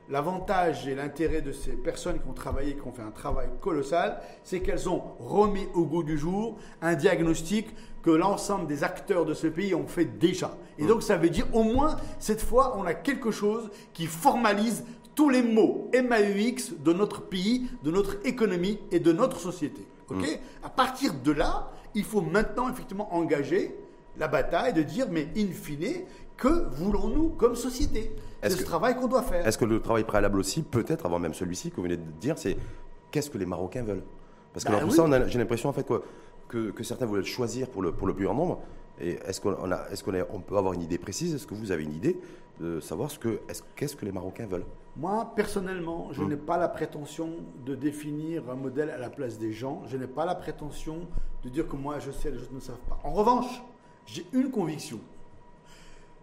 L'avantage 0.10 0.88
et 0.88 0.96
l'intérêt 0.96 1.42
de 1.42 1.52
ces 1.52 1.74
personnes 1.74 2.20
qui 2.20 2.28
ont 2.30 2.34
travaillé, 2.34 2.76
qui 2.76 2.88
ont 2.88 2.94
fait 2.94 3.02
un 3.02 3.12
travail 3.12 3.50
colossal, 3.60 4.22
c'est 4.44 4.62
qu'elles 4.62 4.88
ont 4.88 5.04
remis 5.20 5.68
au 5.74 5.84
goût 5.84 6.04
du 6.04 6.18
jour 6.18 6.58
un 6.82 6.96
diagnostic 6.96 7.68
que 8.02 8.12
l'ensemble 8.12 8.68
des 8.68 8.86
acteurs 8.86 9.26
de 9.26 9.34
ce 9.34 9.48
pays 9.48 9.76
ont 9.76 9.88
fait 9.88 10.06
déjà. 10.06 10.56
Et 10.78 10.86
donc 10.86 11.04
ça 11.04 11.18
veut 11.18 11.30
dire 11.30 11.48
au 11.54 11.64
moins, 11.64 11.98
cette 12.20 12.42
fois, 12.42 12.78
on 12.78 12.86
a 12.86 12.94
quelque 12.94 13.32
chose 13.32 13.70
qui 13.92 14.06
formalise 14.06 14.86
tous 15.14 15.30
les 15.30 15.44
mots 15.44 15.92
MAUX 15.94 16.76
de 16.80 16.94
notre 16.94 17.24
pays, 17.24 17.68
de 17.84 17.92
notre 17.92 18.26
économie 18.26 18.80
et 18.92 19.02
de 19.02 19.12
notre 19.12 19.40
société. 19.40 19.86
Ok 20.10 20.22
mm. 20.22 20.64
À 20.64 20.70
partir 20.70 21.16
de 21.16 21.32
là, 21.34 21.72
il 21.96 22.06
faut 22.06 22.22
maintenant 22.22 22.70
effectivement 22.70 23.14
engager 23.14 23.76
la 24.18 24.28
bataille 24.28 24.74
de 24.74 24.84
dire, 24.84 25.08
mais 25.12 25.28
in 25.36 25.52
fine, 25.52 26.06
que 26.38 26.70
voulons-nous 26.76 27.30
comme 27.30 27.56
société? 27.56 28.16
Ce 28.44 28.64
travail 28.64 28.96
qu'on 28.96 29.08
doit 29.08 29.24
faire. 29.24 29.46
Est-ce 29.46 29.58
que 29.58 29.66
le 29.66 29.82
travail 29.82 30.04
préalable 30.04 30.40
aussi, 30.40 30.62
peut-être 30.62 31.06
avant 31.06 31.20
même 31.20 31.34
celui-ci 31.34 31.72
que 31.72 31.78
vous 31.78 31.84
venez 31.84 31.98
de 31.98 32.12
dire, 32.20 32.38
c'est 32.38 32.58
qu'est-ce 33.12 33.30
que 33.30 33.38
les 33.38 33.46
Marocains 33.46 33.84
veulent? 33.84 34.04
Parce 34.54 34.64
que 34.64 34.72
bah 34.72 34.90
ça, 34.90 35.28
j'ai 35.28 35.40
l'impression 35.40 35.70
en 35.70 35.74
fait 35.74 35.88
que, 36.48 36.72
que, 36.72 36.84
certains 36.84 37.06
veulent 37.06 37.26
choisir 37.26 37.70
pour 37.70 37.82
le, 37.82 37.92
pour 37.92 38.08
le 38.08 38.14
plus 38.14 38.26
grand 38.26 38.34
nombre. 38.34 38.62
Et 39.00 39.20
est-ce 39.26 39.42
qu'on 39.42 39.72
a, 39.72 39.90
est-ce 39.92 40.04
qu'on 40.04 40.14
on 40.34 40.40
peut 40.40 40.58
avoir 40.58 40.74
une 40.74 40.82
idée 40.82 40.98
précise? 40.98 41.36
Est-ce 41.36 41.46
que 41.46 41.54
vous 41.54 41.72
avez 41.72 41.84
une 41.84 41.94
idée 41.94 42.20
de 42.60 42.80
savoir 42.80 43.12
ce 43.12 43.20
que, 43.20 43.40
qu'est-ce 43.76 43.96
que 43.96 44.06
les 44.06 44.12
Marocains 44.12 44.48
veulent? 44.48 44.66
Moi, 44.96 45.32
personnellement, 45.36 46.10
je 46.12 46.22
hum. 46.22 46.30
n'ai 46.30 46.38
pas 46.38 46.58
la 46.58 46.68
prétention 46.68 47.30
de 47.66 47.76
définir 47.76 48.50
un 48.50 48.56
modèle 48.56 48.90
à 48.90 48.98
la 48.98 49.10
place 49.12 49.38
des 49.38 49.54
gens. 49.54 49.84
Je 49.88 49.98
n'ai 49.98 50.08
pas 50.08 50.26
la 50.26 50.34
prétention 50.34 51.02
de 51.44 51.50
dire 51.50 51.68
que 51.68 51.76
moi 51.76 52.00
je 52.00 52.12
sais, 52.12 52.32
les 52.32 52.38
autres 52.38 52.54
ne 52.54 52.60
savent 52.60 52.76
pas. 52.90 53.00
En 53.04 53.12
revanche, 53.12 53.62
j'ai 54.08 54.26
une 54.34 54.50
conviction 54.50 55.00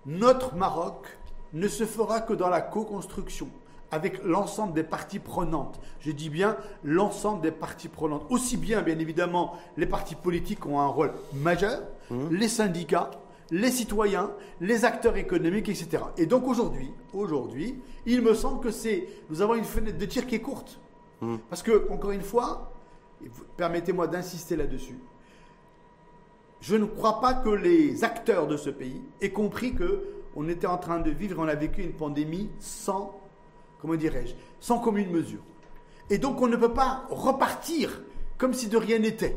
notre 0.07 0.55
Maroc 0.55 1.07
ne 1.55 1.69
se 1.69 1.85
fera 1.85 2.21
que 2.21 2.35
dans 2.35 2.51
la 2.51 2.61
co-construction 2.61 3.49
avec 3.90 4.25
l'ensemble 4.25 4.75
des 4.75 4.83
parties 4.83 5.21
prenantes. 5.21 5.81
Je 6.01 6.11
dis 6.11 6.29
bien 6.29 6.57
l'ensemble 6.83 7.43
des 7.43 7.53
parties 7.53 7.88
prenantes. 7.88 8.27
Aussi 8.29 8.57
bien, 8.57 8.83
bien 8.83 8.99
évidemment, 8.99 9.57
les 9.77 9.87
partis 9.87 10.17
politiques 10.17 10.67
ont 10.67 10.81
un 10.81 10.88
rôle 10.88 11.12
majeur, 11.33 11.81
mmh. 12.11 12.35
les 12.35 12.49
syndicats, 12.49 13.11
les 13.53 13.71
citoyens, 13.71 14.33
les 14.61 14.85
acteurs 14.85 15.17
économiques, 15.17 15.69
etc. 15.69 16.03
Et 16.17 16.27
donc 16.27 16.49
aujourd'hui, 16.49 16.90
aujourd'hui, 17.12 17.81
il 18.05 18.21
me 18.21 18.35
semble 18.35 18.61
que 18.61 18.73
c'est, 18.73 19.07
nous 19.31 19.43
avons 19.43 19.55
une 19.55 19.64
fenêtre 19.64 19.99
de 19.99 20.07
tir 20.07 20.27
qui 20.27 20.35
est 20.35 20.40
courte. 20.40 20.81
Mmh. 21.21 21.37
Parce 21.49 21.62
que, 21.62 21.88
encore 21.93 22.11
une 22.11 22.23
fois, 22.23 22.73
permettez-moi 23.57 24.09
d'insister 24.09 24.57
là-dessus, 24.57 24.99
je 26.61 26.75
ne 26.77 26.87
crois 26.87 27.21
pas 27.21 27.35
que 27.35 27.51
les 27.51 28.03
acteurs 28.03 28.49
de 28.49 28.57
ce 28.57 28.71
pays 28.71 29.03
aient 29.21 29.31
compris 29.31 29.75
que 29.75 30.13
on 30.37 30.49
était 30.49 30.66
en 30.66 30.79
train 30.79 31.01
de 31.01 31.11
vivre, 31.11 31.37
on 31.38 31.49
a 31.49 31.55
vécu 31.55 31.83
une 31.83 31.92
pandémie 31.92 32.51
sans, 32.59 33.18
comment 33.81 33.94
dirais-je, 33.94 34.35
sans 34.61 34.79
commune 34.79 35.11
mesure. 35.11 35.40
Et 36.11 36.18
donc 36.18 36.40
on 36.40 36.49
ne 36.49 36.57
peut 36.57 36.73
pas 36.73 37.05
repartir 37.11 38.03
comme 38.38 38.53
si 38.53 38.68
de 38.68 38.77
rien 38.77 38.99
n'était. 38.99 39.37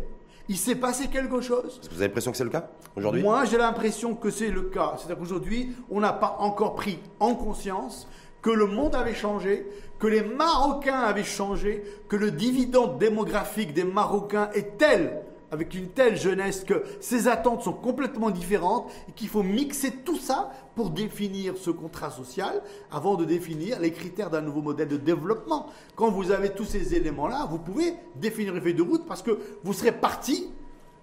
Il 0.50 0.58
s'est 0.58 0.76
passé 0.76 1.08
quelque 1.08 1.42
chose. 1.42 1.82
Vous 1.92 1.98
avez 1.98 2.08
l'impression 2.08 2.32
que 2.32 2.38
c'est 2.38 2.44
le 2.46 2.50
cas 2.50 2.70
aujourd'hui? 2.96 3.22
Moi, 3.22 3.44
j'ai 3.46 3.58
l'impression 3.58 4.16
que 4.16 4.30
c'est 4.30 4.50
le 4.50 4.64
cas. 4.64 4.94
C'est-à-dire 4.98 5.18
qu'aujourd'hui, 5.18 5.76
on 5.92 6.00
n'a 6.00 6.14
pas 6.14 6.38
encore 6.40 6.76
pris 6.76 7.00
en 7.20 7.36
conscience 7.36 8.08
que 8.42 8.50
le 8.50 8.66
monde 8.66 8.96
avait 8.96 9.14
changé, 9.14 9.68
que 10.00 10.08
les 10.08 10.22
Marocains 10.22 11.00
avaient 11.02 11.26
changé, 11.26 11.84
que 12.08 12.16
le 12.16 12.32
dividende 12.32 12.98
démographique 12.98 13.74
des 13.74 13.84
Marocains 13.84 14.50
est 14.54 14.78
tel 14.78 15.22
avec 15.52 15.74
une 15.76 15.90
telle 15.90 16.18
jeunesse 16.18 16.64
que 16.64 16.84
ses 17.00 17.28
attentes 17.28 17.64
sont 17.64 17.74
complètement 17.74 18.30
différentes 18.30 18.92
et 19.10 19.12
qu'il 19.14 19.30
faut 19.30 19.44
mixer 19.44 19.92
tout 19.92 20.18
ça 20.18 20.52
pour 20.76 20.90
définir 20.90 21.56
ce 21.58 21.70
contrat 21.70 22.12
social 22.12 22.62
avant 22.92 23.16
de 23.16 23.26
définir 23.26 23.80
les 23.80 23.92
critères 23.92 24.30
d'un 24.30 24.42
nouveau 24.42 24.62
modèle 24.62 24.88
de 24.88 24.98
développement. 24.98 25.68
Quand 25.96 26.12
vous 26.12 26.32
avez 26.32 26.50
tous 26.50 26.66
ces 26.66 26.96
éléments-là, 26.96 27.48
vous 27.50 27.60
pouvez 27.60 27.94
définir 28.16 28.56
une 28.56 28.62
feuille 28.62 28.74
de 28.74 28.82
route 28.82 29.06
parce 29.08 29.22
que 29.22 29.40
vous 29.64 29.74
serez 29.74 29.92
parti 29.92 30.50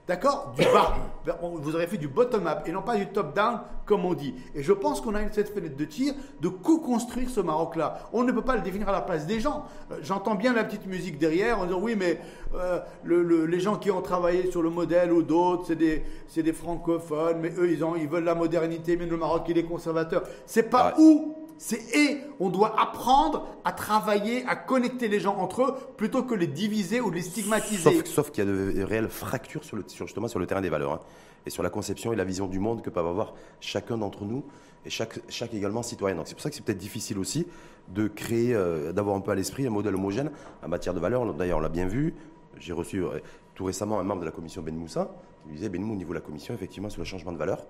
D'accord? 0.07 0.53
Du 0.59 0.65
bas. 0.65 0.95
Vous 1.43 1.75
aurez 1.75 1.87
fait 1.87 1.97
du 1.97 2.09
bottom-up 2.09 2.59
et 2.67 2.73
non 2.73 2.83
pas 2.83 2.97
du 2.97 3.07
top-down, 3.07 3.61
comme 3.87 4.05
on 4.05 4.13
dit. 4.13 4.35
Et 4.55 4.63
je 4.63 4.75
pense 4.75 5.01
qu'on 5.01 5.15
a 5.15 5.33
cette 5.33 5.55
fenêtre 5.55 5.77
de 5.77 5.85
tir 5.87 6.13
de 6.43 6.49
co-construire 6.49 7.31
ce 7.31 7.41
Maroc-là. 7.41 8.11
On 8.13 8.23
ne 8.23 8.31
peut 8.31 8.43
pas 8.43 8.57
le 8.57 8.61
définir 8.61 8.91
à 8.91 8.93
la 8.93 9.01
place 9.01 9.27
des 9.27 9.41
gens. 9.41 9.65
Euh, 9.91 9.97
j'entends 10.03 10.35
bien 10.35 10.53
la 10.53 10.65
petite 10.65 10.87
musique 10.87 11.19
derrière 11.19 11.59
en 11.59 11.65
disant 11.65 11.81
oui, 11.81 11.97
mais 11.97 12.21
euh, 12.55 12.81
les 13.05 13.61
gens 13.61 13.77
qui 13.77 13.91
ont 13.91 14.03
travaillé 14.03 14.51
sur 14.51 14.61
le 14.61 14.69
modèle 14.69 15.11
ou 15.11 15.23
d'autres, 15.23 15.65
c'est 15.69 15.77
des, 15.77 16.05
des, 16.37 16.53
francophones, 16.53 17.39
mais 17.41 17.53
eux, 17.57 17.71
ils, 17.71 17.83
ont, 17.83 17.97
ils 17.97 18.09
veulent 18.09 18.25
la 18.25 18.35
modernité, 18.35 18.99
mais 18.99 19.07
le 19.07 19.17
Maroc, 19.17 19.45
il 19.49 19.57
est 19.57 19.65
conservateur. 19.65 20.23
C'est 20.45 20.69
pas 20.69 20.95
où 20.99 21.44
c'est 21.59 21.81
et 21.97 22.21
on 22.41 22.51
doit 22.51 22.81
apprendre 22.81 23.47
à 23.65 23.73
travailler, 23.73 24.45
à 24.47 24.57
connecter 24.57 25.09
les 25.09 25.21
gens 25.21 25.37
entre 25.37 25.63
eux 25.63 25.75
plutôt 25.97 26.23
que 26.23 26.35
les 26.35 26.47
diviser 26.47 27.01
ou 27.01 27.11
les 27.11 27.23
stigmatiser. 27.23 28.03
Sauf, 28.05 28.31
qu'il 28.31 28.45
y 28.45 28.49
a 28.49 28.51
de 28.51 28.83
réelles 28.83 29.09
fractures 29.09 29.65
sur 29.65 29.77
le, 29.77 29.85
justement 29.89 30.29
sur 30.29 30.39
le 30.39 30.47
terrain 30.47 30.61
des 30.61 30.71
valeurs 30.71 30.93
hein, 30.93 31.01
et 31.47 31.51
sur 31.51 31.63
la 31.63 31.71
conception 31.71 32.13
et 32.13 32.17
la 32.17 32.25
vision 32.25 32.47
du 32.47 32.59
monde 32.59 32.83
que 32.83 32.91
peuvent 32.91 33.07
avoir 33.07 33.35
chacun 33.61 33.99
d'entre 33.99 34.25
nous 34.25 34.45
et 34.85 34.91
chaque, 34.91 35.21
chaque 35.29 35.55
également 35.55 35.83
citoyen. 35.83 36.17
Donc 36.17 36.27
c'est 36.29 36.35
pour 36.35 36.43
ça 36.43 36.51
que 36.51 36.57
c'est 36.57 36.65
peut-être 36.65 36.79
difficile 36.79 37.19
aussi 37.19 37.47
de 37.89 38.09
créer, 38.09 38.55
euh, 38.55 38.93
d'avoir 38.93 39.17
un 39.17 39.21
peu 39.21 39.31
à 39.31 39.35
l'esprit 39.35 39.67
un 39.67 39.71
modèle 39.71 39.95
homogène 39.95 40.31
en 40.63 40.69
matière 40.69 40.95
de 40.95 41.01
valeurs. 41.01 41.33
D'ailleurs, 41.35 41.59
on 41.59 41.63
l'a 41.63 41.69
bien 41.69 41.87
vu. 41.87 42.15
J'ai 42.59 42.73
reçu 42.73 43.03
euh, 43.03 43.19
tout 43.55 43.65
récemment 43.65 44.01
un 44.01 44.05
membre 44.05 44.21
de 44.21 44.27
la 44.27 44.33
commission 44.33 44.63
Ben 44.63 44.75
Moussa 44.75 45.11
qui 45.47 45.55
disait 45.55 45.69
Ben 45.69 45.83
au 45.83 45.95
niveau 45.95 46.11
de 46.11 46.19
la 46.19 46.21
commission, 46.21 46.55
effectivement, 46.55 46.91
sur 46.91 47.01
le 47.01 47.05
changement 47.05 47.33
de 47.33 47.39
valeurs, 47.39 47.67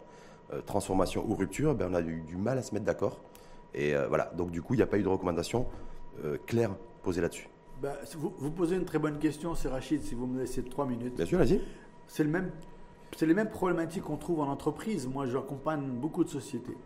euh, 0.53 0.61
transformation 0.63 1.25
ou 1.27 1.35
rupture, 1.35 1.75
ben, 1.75 1.89
on 1.91 1.95
a 1.95 2.01
eu 2.01 2.23
du 2.27 2.37
mal 2.37 2.59
à 2.59 2.63
se 2.63 2.75
mettre 2.75 2.87
d'accord. 2.87 3.21
Et 3.75 3.95
euh, 3.95 4.07
voilà, 4.09 4.31
donc 4.37 4.51
du 4.51 4.63
coup, 4.63 4.75
il 4.75 4.79
n'y 4.79 4.83
a 4.83 4.87
pas 4.87 4.99
eu 4.99 5.03
de 5.03 5.09
recommandation 5.09 5.67
euh, 6.25 6.39
claire 6.47 6.71
posée 7.03 7.21
là-dessus. 7.21 7.49
Bah, 7.83 7.95
vous, 8.17 8.51
posez 8.51 8.77
une 8.77 8.85
très 8.85 8.99
bonne 8.99 9.19
question, 9.19 9.55
c'est 9.55 9.69
Rachid, 9.69 10.03
si 10.03 10.15
vous 10.15 10.27
me 10.27 10.41
laissez 10.41 10.63
trois 10.63 10.87
minutes. 10.87 11.17
Bien 11.17 11.27
sûr, 11.27 11.39
vas-y. 11.39 11.61
C'est 12.07 12.25
le 12.25 12.31
même, 12.31 12.51
c'est 13.17 13.27
les 13.27 13.35
mêmes 13.35 13.51
problématiques 13.51 14.05
qu'on 14.05 14.17
trouve 14.17 14.41
en 14.41 14.49
entreprise. 14.49 15.07
Moi, 15.07 15.27
j'accompagne 15.27 15.83
beaucoup 15.83 16.25
de 16.25 16.29
sociétés. 16.29 16.77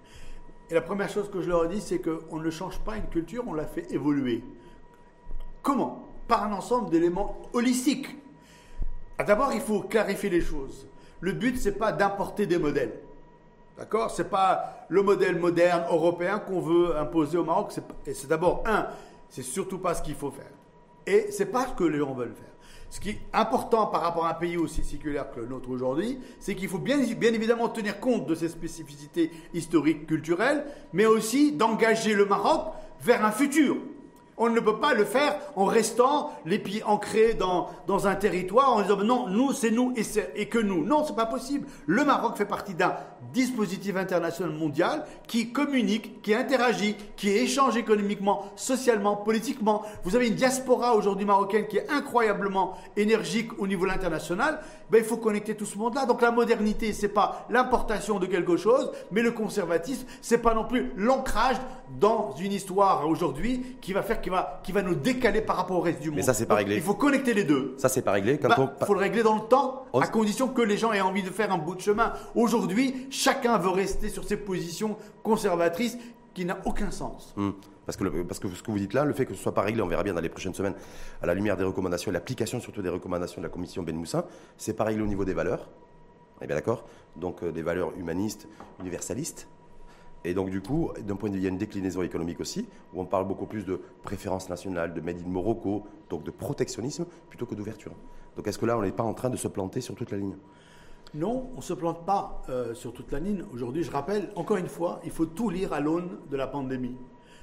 Et 0.71 0.75
la 0.75 0.81
première 0.81 1.09
chose 1.09 1.31
que 1.31 1.41
je 1.41 1.49
leur 1.49 1.69
dis, 1.69 1.81
c'est 1.81 2.01
qu'on 2.01 2.39
ne 2.39 2.51
change 2.51 2.79
pas 2.81 2.97
une 2.97 3.07
culture, 3.07 3.45
on 3.47 3.55
la 3.55 3.67
fait 3.67 3.93
évoluer. 3.93 4.43
Comment? 5.63 6.09
Par 6.27 6.45
un 6.45 6.53
ensemble 6.53 6.91
d'éléments 6.91 7.43
holistiques. 7.53 8.17
Ah, 9.19 9.25
d'abord, 9.25 9.53
il 9.53 9.61
faut 9.61 9.81
clarifier 9.81 10.31
les 10.31 10.41
choses. 10.41 10.89
Le 11.21 11.33
but, 11.33 11.57
c'est 11.59 11.73
pas 11.73 11.93
d'importer 11.93 12.47
des 12.47 12.59
modèles. 12.59 13.01
D'accord? 13.79 14.11
Ce 14.11 14.23
n'est 14.23 14.29
pas 14.29 14.87
le 14.89 15.03
modèle 15.03 15.39
moderne 15.39 15.85
européen 15.91 16.41
qu'on 16.41 16.61
veut 16.61 16.97
imposer 16.97 17.39
au 17.39 17.45
Maroc. 17.45 17.73
Et 18.07 18.15
c'est 18.15 18.27
d'abord, 18.27 18.65
un, 18.67 18.87
c'est 19.29 19.43
surtout 19.43 19.79
pas 19.79 19.95
ce 19.95 20.03
qu'il 20.03 20.17
faut 20.17 20.33
faire. 20.33 20.51
Et 21.07 21.31
c'est 21.31 21.47
pas 21.47 21.67
ce 21.69 21.73
que 21.75 21.85
les 21.85 21.99
gens 21.99 22.13
veulent 22.13 22.35
faire. 22.35 22.45
Ce 22.91 23.01
qui 23.01 23.11
est 23.11 23.21
important 23.33 23.87
par 23.87 24.01
rapport 24.01 24.27
à 24.27 24.31
un 24.31 24.35
pays 24.35 24.57
aussi 24.57 24.83
séculaire 24.83 25.31
que 25.31 25.41
le 25.41 25.47
nôtre 25.47 25.71
aujourd'hui, 25.71 26.19
c'est 26.41 26.55
qu'il 26.55 26.69
faut 26.69 26.79
bien, 26.79 26.99
bien 26.99 27.33
évidemment 27.33 27.69
tenir 27.69 28.01
compte 28.01 28.27
de 28.27 28.35
ses 28.35 28.49
spécificités 28.49 29.31
historiques, 29.53 30.07
culturelles, 30.07 30.65
mais 30.93 31.07
aussi 31.07 31.53
d'engager 31.53 32.15
le 32.15 32.25
Maroc 32.25 32.73
vers 33.01 33.25
un 33.25 33.31
futur. 33.31 33.77
On 34.41 34.49
ne 34.49 34.61
peut 34.61 34.79
pas 34.79 34.95
le 34.95 35.05
faire 35.05 35.37
en 35.57 35.65
restant 35.65 36.31
les 36.47 36.61
pieds 36.61 36.83
ancrés 36.85 37.35
dans, 37.35 37.69
dans 37.89 38.07
un 38.07 38.15
territoire, 38.15 38.73
en 38.73 38.83
disant 38.83 39.03
non, 39.03 39.29
nous 39.29 39.53
c'est 39.53 39.73
nous 39.73 39.93
et, 39.97 40.03
et, 40.37 40.49
que 40.49 40.59
nous. 40.59 40.85
Non, 40.85 41.05
c'est 41.05 41.17
pas 41.17 41.27
possible. 41.27 41.67
Le 41.87 42.05
Maroc 42.05 42.37
fait 42.37 42.45
partie 42.45 42.75
d'un 42.75 42.95
dispositif 43.33 43.97
international 43.97 44.53
mondial 44.53 45.05
qui 45.27 45.53
communique, 45.53 46.23
qui 46.23 46.35
interagit, 46.35 46.97
qui 47.17 47.31
échange 47.31 47.77
économiquement, 47.77 48.45
socialement, 48.57 49.17
politiquement. 49.17 49.83
Vous 50.05 50.17
avez 50.17 50.29
une 50.29 50.35
diaspora 50.35 50.95
aujourd'hui 50.95 51.27
marocaine 51.27 51.67
qui 51.67 51.79
est 51.79 51.91
incroyablement 51.91 52.77
énergique 52.97 53.59
au 53.59 53.67
niveau 53.67 53.89
international. 53.89 54.61
Ben, 54.91 54.99
il 54.99 55.05
faut 55.05 55.17
connecter 55.17 55.55
tout 55.55 55.67
ce 55.67 55.77
monde-là. 55.79 56.07
Donc 56.07 56.23
la 56.23 56.31
modernité, 56.31 56.93
c'est 56.93 57.09
pas 57.09 57.47
l'importation 57.51 58.19
de 58.19 58.27
quelque 58.27 58.57
chose, 58.57 58.91
mais 59.11 59.23
le 59.23 59.33
conservatisme, 59.33 60.07
c'est 60.23 60.39
pas 60.39 60.55
non 60.55 60.65
plus 60.65 60.93
l'ancrage 60.97 61.57
dans 62.01 62.35
une 62.39 62.53
histoire 62.53 63.09
aujourd'hui 63.09 63.77
qui 63.81 63.93
va 63.93 64.03
faire, 64.03 64.21
qui 64.21 64.31
va, 64.31 64.61
qui 64.63 64.73
va 64.73 64.83
nous 64.83 64.95
décaler 64.95 65.41
par 65.41 65.57
rapport 65.57 65.79
au 65.79 65.81
reste 65.81 66.01
du 66.01 66.09
monde. 66.09 66.17
Mais 66.17 66.23
ça, 66.23 66.35
c'est 66.35 66.47
pas 66.47 66.57
réglé. 66.57 66.77
il 66.77 66.83
faut 66.83 66.95
connecter 66.95 67.35
les 67.35 67.45
deux. 67.45 67.75
Ça, 67.79 67.89
c'est 67.89 68.03
pas 68.03 68.13
réglé. 68.13 68.39
Il 68.43 68.49
bah, 68.49 68.75
faut 68.87 68.95
le 68.95 69.01
régler 69.01 69.23
dans 69.23 69.37
le 69.37 69.43
temps, 69.43 69.85
à 69.95 70.07
condition 70.07 70.49
que 70.49 70.63
les 70.63 70.77
gens 70.77 70.93
aient 70.93 71.01
envie 71.01 71.23
de 71.23 71.31
faire 71.31 71.53
un 71.53 71.59
bout 71.59 71.75
de 71.75 71.81
chemin. 71.81 72.13
Aujourd'hui, 72.35 73.07
chacun 73.19 73.59
veut 73.59 73.71
rester 73.71 74.09
sur 74.09 74.25
ses 74.25 74.37
positions 74.37 74.97
conservatrices 75.23 75.99
qui 76.35 76.45
n'a 76.45 76.59
aucun 76.65 76.91
sens. 76.91 77.35
Hum. 77.37 77.55
Parce 77.85 77.97
que, 77.97 78.23
parce 78.23 78.39
que 78.39 78.49
ce 78.49 78.63
que 78.63 78.71
vous 78.71 78.79
dites 78.79 78.93
là, 78.93 79.05
le 79.05 79.15
fait 79.15 79.27
que 79.27 79.35
ce 79.35 79.43
soit 79.43 79.55
pas 79.55 79.63
réglé, 79.63 79.83
on 79.83 79.89
verra 79.89 80.03
bien 80.03 80.15
dans 80.15 80.21
les 80.21 80.29
prochaines 80.29 80.55
semaines, 80.55 80.75
à 81.23 81.27
la 81.27 81.35
lumière 81.35 81.57
des 81.57 81.65
recommandations 81.65 82.11
et 82.11 82.15
l'application 82.15 82.61
surtout 82.61 82.83
des 82.83 82.91
recommandations 82.91 83.41
de 83.41 83.47
la 83.47 83.51
commission 83.51 83.83
Ben 83.83 83.97
Moussin, 83.97 84.25
c'est 84.57 84.75
pas 84.75 84.85
réglé 84.85 85.03
au 85.03 85.07
niveau 85.07 85.25
des 85.25 85.33
valeurs. 85.33 85.69
On 86.39 86.45
est 86.45 86.47
bien 86.47 86.55
d'accord 86.55 86.85
Donc 87.17 87.43
euh, 87.43 87.51
des 87.51 87.63
valeurs 87.63 87.93
humanistes, 87.97 88.47
universalistes. 88.79 89.49
Et 90.25 90.35
donc 90.35 90.51
du 90.51 90.61
coup, 90.61 90.91
d'un 91.01 91.17
point 91.17 91.31
de 91.31 91.35
vue, 91.35 91.41
il 91.41 91.45
y 91.45 91.47
a 91.47 91.51
une 91.51 91.59
déclinaison 91.59 92.03
économique 92.03 92.41
aussi, 92.41 92.69
où 92.93 93.01
on 93.01 93.07
parle 93.07 93.27
beaucoup 93.27 93.47
plus 93.47 93.65
de 93.65 93.81
préférence 94.03 94.49
nationale, 94.49 94.93
de 94.93 95.01
Made 95.01 95.23
in 95.25 95.29
Morocco, 95.29 95.85
donc 96.11 96.25
de 96.25 96.31
protectionnisme, 96.31 97.07
plutôt 97.31 97.47
que 97.47 97.55
d'ouverture. 97.55 97.93
Donc 98.37 98.47
est-ce 98.47 98.59
que 98.59 98.67
là, 98.67 98.77
on 98.77 98.83
n'est 98.83 98.93
pas 98.93 99.03
en 99.03 99.15
train 99.15 99.31
de 99.31 99.37
se 99.37 99.49
planter 99.49 99.81
sur 99.81 99.95
toute 99.95 100.11
la 100.11 100.19
ligne? 100.19 100.37
Non, 101.15 101.51
on 101.55 101.59
ne 101.59 101.63
se 101.63 101.73
plante 101.73 102.05
pas 102.05 102.43
euh, 102.49 102.75
sur 102.75 102.93
toute 102.93 103.13
la 103.13 103.19
ligne. 103.19 103.45
Aujourd'hui, 103.53 103.83
je 103.83 103.91
rappelle, 103.91 104.31
encore 104.37 104.59
une 104.59 104.69
fois, 104.69 105.01
il 105.05 105.11
faut 105.11 105.27
tout 105.27 105.49
lire 105.49 105.73
à 105.73 105.81
l'aune 105.81 106.19
de 106.31 106.37
la 106.37 106.47
pandémie. 106.47 106.97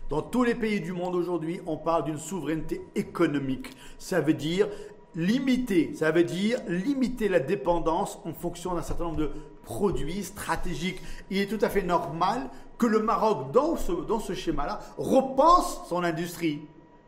Dans 0.09 0.21
tous 0.21 0.43
les 0.43 0.53
pays 0.53 0.81
du 0.81 0.91
monde 0.91 1.15
aujourd'hui, 1.15 1.59
on 1.65 1.77
parle 1.77 2.03
d'une 2.03 2.19
souveraineté 2.19 2.85
économique. 2.93 3.75
Ça 3.97 4.21
veut 4.21 4.35
dire 4.35 4.67
limiter, 5.15 5.95
ça 5.95 6.11
veut 6.11 6.23
dire 6.23 6.59
limiter 6.67 7.27
la 7.27 7.39
dépendance 7.39 8.19
en 8.25 8.33
fonction 8.33 8.75
d'un 8.75 8.83
certain 8.83 9.05
nombre 9.05 9.17
de 9.17 9.31
produits 9.63 10.23
stratégiques. 10.23 11.01
Il 11.31 11.39
est 11.39 11.47
tout 11.47 11.63
à 11.65 11.69
fait 11.69 11.81
normal 11.81 12.49
que 12.77 12.85
le 12.85 12.99
Maroc, 12.99 13.51
dans 13.51 13.77
ce, 13.77 13.91
dans 13.91 14.19
ce 14.19 14.33
schéma-là, 14.33 14.79
repense 14.97 15.81
son 15.89 16.03
industrie. 16.03 16.61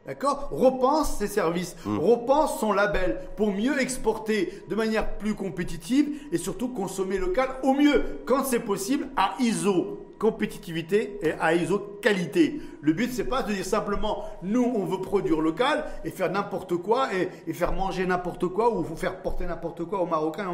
D'accord? 0.08 0.48
Repense 0.52 1.18
ses 1.18 1.28
services, 1.28 1.76
hmm. 1.86 1.98
repense 2.00 2.60
son 2.62 2.72
label 2.72 3.20
pour 3.36 3.52
mieux 3.52 3.82
exporter 3.82 4.64
de 4.70 4.76
manière 4.76 5.18
plus 5.18 5.36
compétitive 5.36 6.08
et 6.32 6.38
surtout 6.38 6.70
consommer 6.70 7.18
local 7.18 7.50
au 7.62 7.74
mieux, 7.74 8.22
quand 8.26 8.46
c'est 8.46 8.62
possible, 8.62 9.10
à 9.18 9.36
ISO 9.40 10.08
compétitivité 10.18 11.20
et 11.22 11.34
à 11.40 11.54
ISO 11.54 12.00
qualité. 12.02 12.60
Le 12.82 12.94
but, 12.94 13.12
c'est 13.12 13.26
pas 13.26 13.44
de 13.44 13.54
dire 13.54 13.66
simplement 13.66 14.24
nous, 14.42 14.64
on 14.64 14.86
veut 14.86 15.02
produire 15.02 15.42
local 15.42 15.86
et 16.04 16.10
faire 16.10 16.32
n'importe 16.32 16.78
quoi 16.78 17.10
et, 17.14 17.54
faire 17.54 17.74
manger 17.74 18.06
n'importe 18.06 18.48
quoi 18.48 18.76
ou 18.76 18.84
faire 18.96 19.22
porter 19.22 19.46
n'importe 19.46 19.86
quoi 19.86 20.02
aux 20.02 20.06
Marocains 20.06 20.48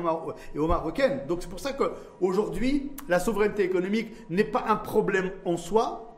et 0.53 0.59
aux 0.59 0.67
Marocaines. 0.67 1.21
Donc 1.27 1.39
c'est 1.41 1.49
pour 1.49 1.59
ça 1.59 1.73
qu'aujourd'hui, 1.73 2.91
la 3.07 3.19
souveraineté 3.19 3.63
économique 3.63 4.11
n'est 4.29 4.43
pas 4.43 4.65
un 4.67 4.75
problème 4.75 5.31
en 5.45 5.57
soi. 5.57 6.12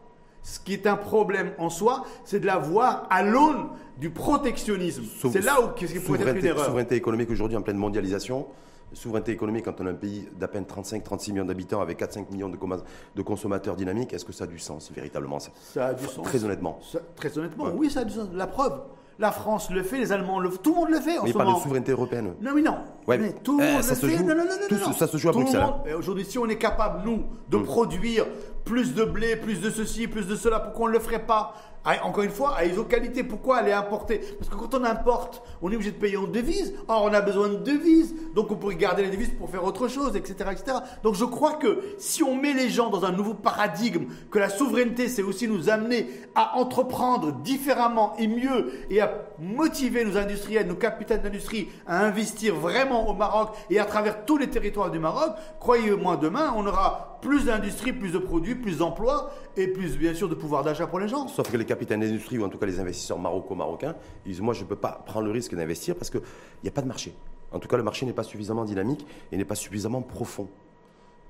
Ce 0.45 0.59
qui 0.59 0.73
est 0.73 0.85
un 0.85 0.95
problème 0.95 1.53
en 1.57 1.71
soi, 1.71 2.05
c'est 2.23 2.39
de 2.39 2.45
la 2.45 2.57
voir 2.57 3.07
à 3.09 3.23
l'aune 3.23 3.69
du 3.97 4.11
protectionnisme. 4.11 5.03
C'est 5.31 5.43
là 5.43 5.59
où 5.59 5.69
qu'est-ce 5.69 5.93
qui 5.93 5.99
pourrait 5.99 6.21
être 6.21 6.37
une 6.37 6.45
erreur. 6.45 6.65
Souveraineté 6.65 6.95
économique 6.95 7.31
aujourd'hui 7.31 7.57
en 7.57 7.61
pleine 7.61 7.77
mondialisation 7.77 8.45
souveraineté 8.93 9.31
économique 9.31 9.65
quand 9.65 9.81
on 9.81 9.87
a 9.87 9.91
un 9.91 9.95
pays 9.95 10.29
d'à 10.39 10.47
peine 10.47 10.63
35-36 10.63 11.31
millions 11.31 11.45
d'habitants 11.45 11.81
avec 11.81 11.99
4-5 11.99 12.31
millions 12.31 12.49
de, 12.49 13.21
consommateurs 13.21 13.75
dynamiques, 13.75 14.13
est-ce 14.13 14.23
que 14.23 14.31
ça 14.31 14.45
a 14.45 14.47
du 14.47 14.59
sens 14.59 14.91
véritablement? 14.95 15.39
Ça, 15.39 15.87
a 15.87 15.93
du 15.93 16.05
sens. 16.05 16.25
Très 16.25 16.43
honnêtement. 16.45 16.79
très 17.15 17.37
honnêtement, 17.37 17.65
oui, 17.75 17.89
ça 17.89 18.01
a 18.01 18.03
du 18.05 18.13
sens. 18.13 18.29
La 18.33 18.47
preuve. 18.47 18.79
La 19.17 19.31
France 19.31 19.69
le 19.69 19.81
fait, 19.81 19.97
les 19.97 20.11
Allemands 20.11 20.39
le 20.39 20.49
font, 20.49 20.59
tout 20.61 20.71
le 20.71 20.75
monde 20.75 20.89
le 20.89 20.99
fait 20.99 21.17
en 21.17 21.23
mais 21.23 21.31
ce 21.31 21.37
moment. 21.37 21.51
Parle 21.51 21.57
de 21.57 21.63
souveraineté 21.63 21.91
européenne. 21.93 22.33
Non, 22.41 22.51
mais 22.53 22.61
non. 22.61 22.75
mais 23.07 23.31
tout 23.31 23.57
le 23.57 23.65
eh, 23.65 23.71
monde 23.71 23.81
ça 23.81 23.93
le 23.93 23.95
se 23.95 24.05
fait. 24.07 24.17
Joue, 24.17 24.25
non, 24.25 24.35
non, 24.35 24.43
non, 24.43 24.51
tout, 24.67 24.75
non, 24.75 24.91
Ça 24.91 25.07
se 25.07 25.15
joue 25.15 25.29
à 25.29 25.31
Bruxelles. 25.31 25.61
Hein. 25.61 25.77
Eh, 25.87 25.93
aujourd'hui, 25.93 26.25
si 26.25 26.37
on 26.37 26.47
est 26.49 26.57
capable, 26.57 27.03
nous, 27.05 27.23
de 27.49 27.55
mm. 27.55 27.63
produire 27.63 28.25
plus 28.65 28.95
de 28.95 29.05
blé, 29.05 29.35
plus 29.35 29.61
de 29.61 29.69
ceci, 29.69 30.07
plus 30.07 30.27
de 30.27 30.35
cela, 30.35 30.59
pourquoi 30.59 30.85
on 30.85 30.89
ne 30.89 30.93
le 30.93 30.99
ferait 30.99 31.25
pas 31.25 31.53
ah, 31.87 32.03
encore 32.03 32.23
une 32.23 32.31
fois, 32.31 32.55
à 32.57 32.65
ISO 32.65 32.83
qualité, 32.85 33.23
pourquoi 33.23 33.57
aller 33.57 33.71
importer 33.71 34.19
Parce 34.39 34.49
que 34.49 34.55
quand 34.55 34.73
on 34.73 34.83
importe, 34.83 35.43
on 35.61 35.71
est 35.71 35.75
obligé 35.75 35.91
de 35.91 35.97
payer 35.97 36.17
en 36.17 36.23
devises. 36.23 36.73
Or, 36.87 37.03
on 37.03 37.13
a 37.13 37.21
besoin 37.21 37.47
de 37.47 37.57
devises. 37.57 38.15
Donc, 38.33 38.49
on 38.49 38.55
pourrait 38.55 38.75
garder 38.75 39.03
les 39.03 39.11
devises 39.11 39.29
pour 39.37 39.51
faire 39.51 39.63
autre 39.63 39.87
chose, 39.87 40.15
etc., 40.15 40.49
etc. 40.51 40.77
Donc, 41.03 41.13
je 41.13 41.25
crois 41.25 41.53
que 41.53 41.83
si 41.99 42.23
on 42.23 42.35
met 42.35 42.53
les 42.53 42.69
gens 42.69 42.89
dans 42.89 43.05
un 43.05 43.11
nouveau 43.11 43.35
paradigme, 43.35 44.05
que 44.31 44.39
la 44.39 44.49
souveraineté, 44.49 45.09
c'est 45.09 45.21
aussi 45.21 45.47
nous 45.47 45.69
amener 45.69 46.07
à 46.33 46.57
entreprendre 46.57 47.33
différemment 47.43 48.15
et 48.17 48.27
mieux 48.27 48.71
et 48.89 48.99
à 48.99 49.13
motiver 49.39 50.05
nos 50.05 50.17
industriels, 50.17 50.67
nos 50.67 50.75
capitaines 50.75 51.21
d'industrie 51.21 51.69
à 51.87 52.05
investir 52.05 52.55
vraiment 52.55 53.09
au 53.09 53.13
Maroc 53.13 53.55
et 53.69 53.79
à 53.79 53.85
travers 53.85 54.25
tous 54.25 54.37
les 54.37 54.49
territoires 54.49 54.91
du 54.91 54.99
Maroc, 54.99 55.33
croyez-moi, 55.59 56.17
demain, 56.17 56.53
on 56.55 56.65
aura 56.65 57.19
plus 57.21 57.45
d'industrie, 57.45 57.93
plus 57.93 58.11
de 58.11 58.19
produits, 58.19 58.55
plus 58.55 58.77
d'emplois 58.77 59.31
et 59.57 59.67
plus, 59.67 59.97
bien 59.97 60.13
sûr, 60.13 60.29
de 60.29 60.35
pouvoir 60.35 60.63
d'achat 60.63 60.87
pour 60.87 60.99
les 60.99 61.07
gens. 61.07 61.27
Sauf 61.27 61.51
que 61.51 61.57
les 61.57 61.65
capitaines 61.65 62.01
d'industrie, 62.01 62.37
ou 62.37 62.45
en 62.45 62.49
tout 62.49 62.57
cas 62.57 62.65
les 62.65 62.79
investisseurs 62.79 63.19
maroco-marocains, 63.19 63.95
disent 64.25 64.41
Moi, 64.41 64.53
je 64.53 64.63
ne 64.63 64.67
peux 64.67 64.75
pas 64.75 65.03
prendre 65.05 65.25
le 65.25 65.31
risque 65.31 65.55
d'investir 65.55 65.95
parce 65.95 66.09
qu'il 66.09 66.21
n'y 66.63 66.69
a 66.69 66.71
pas 66.71 66.81
de 66.81 66.87
marché. 66.87 67.15
En 67.51 67.59
tout 67.59 67.67
cas, 67.67 67.77
le 67.77 67.83
marché 67.83 68.05
n'est 68.05 68.13
pas 68.13 68.23
suffisamment 68.23 68.65
dynamique 68.65 69.05
et 69.31 69.37
n'est 69.37 69.45
pas 69.45 69.55
suffisamment 69.55 70.01
profond. 70.01 70.49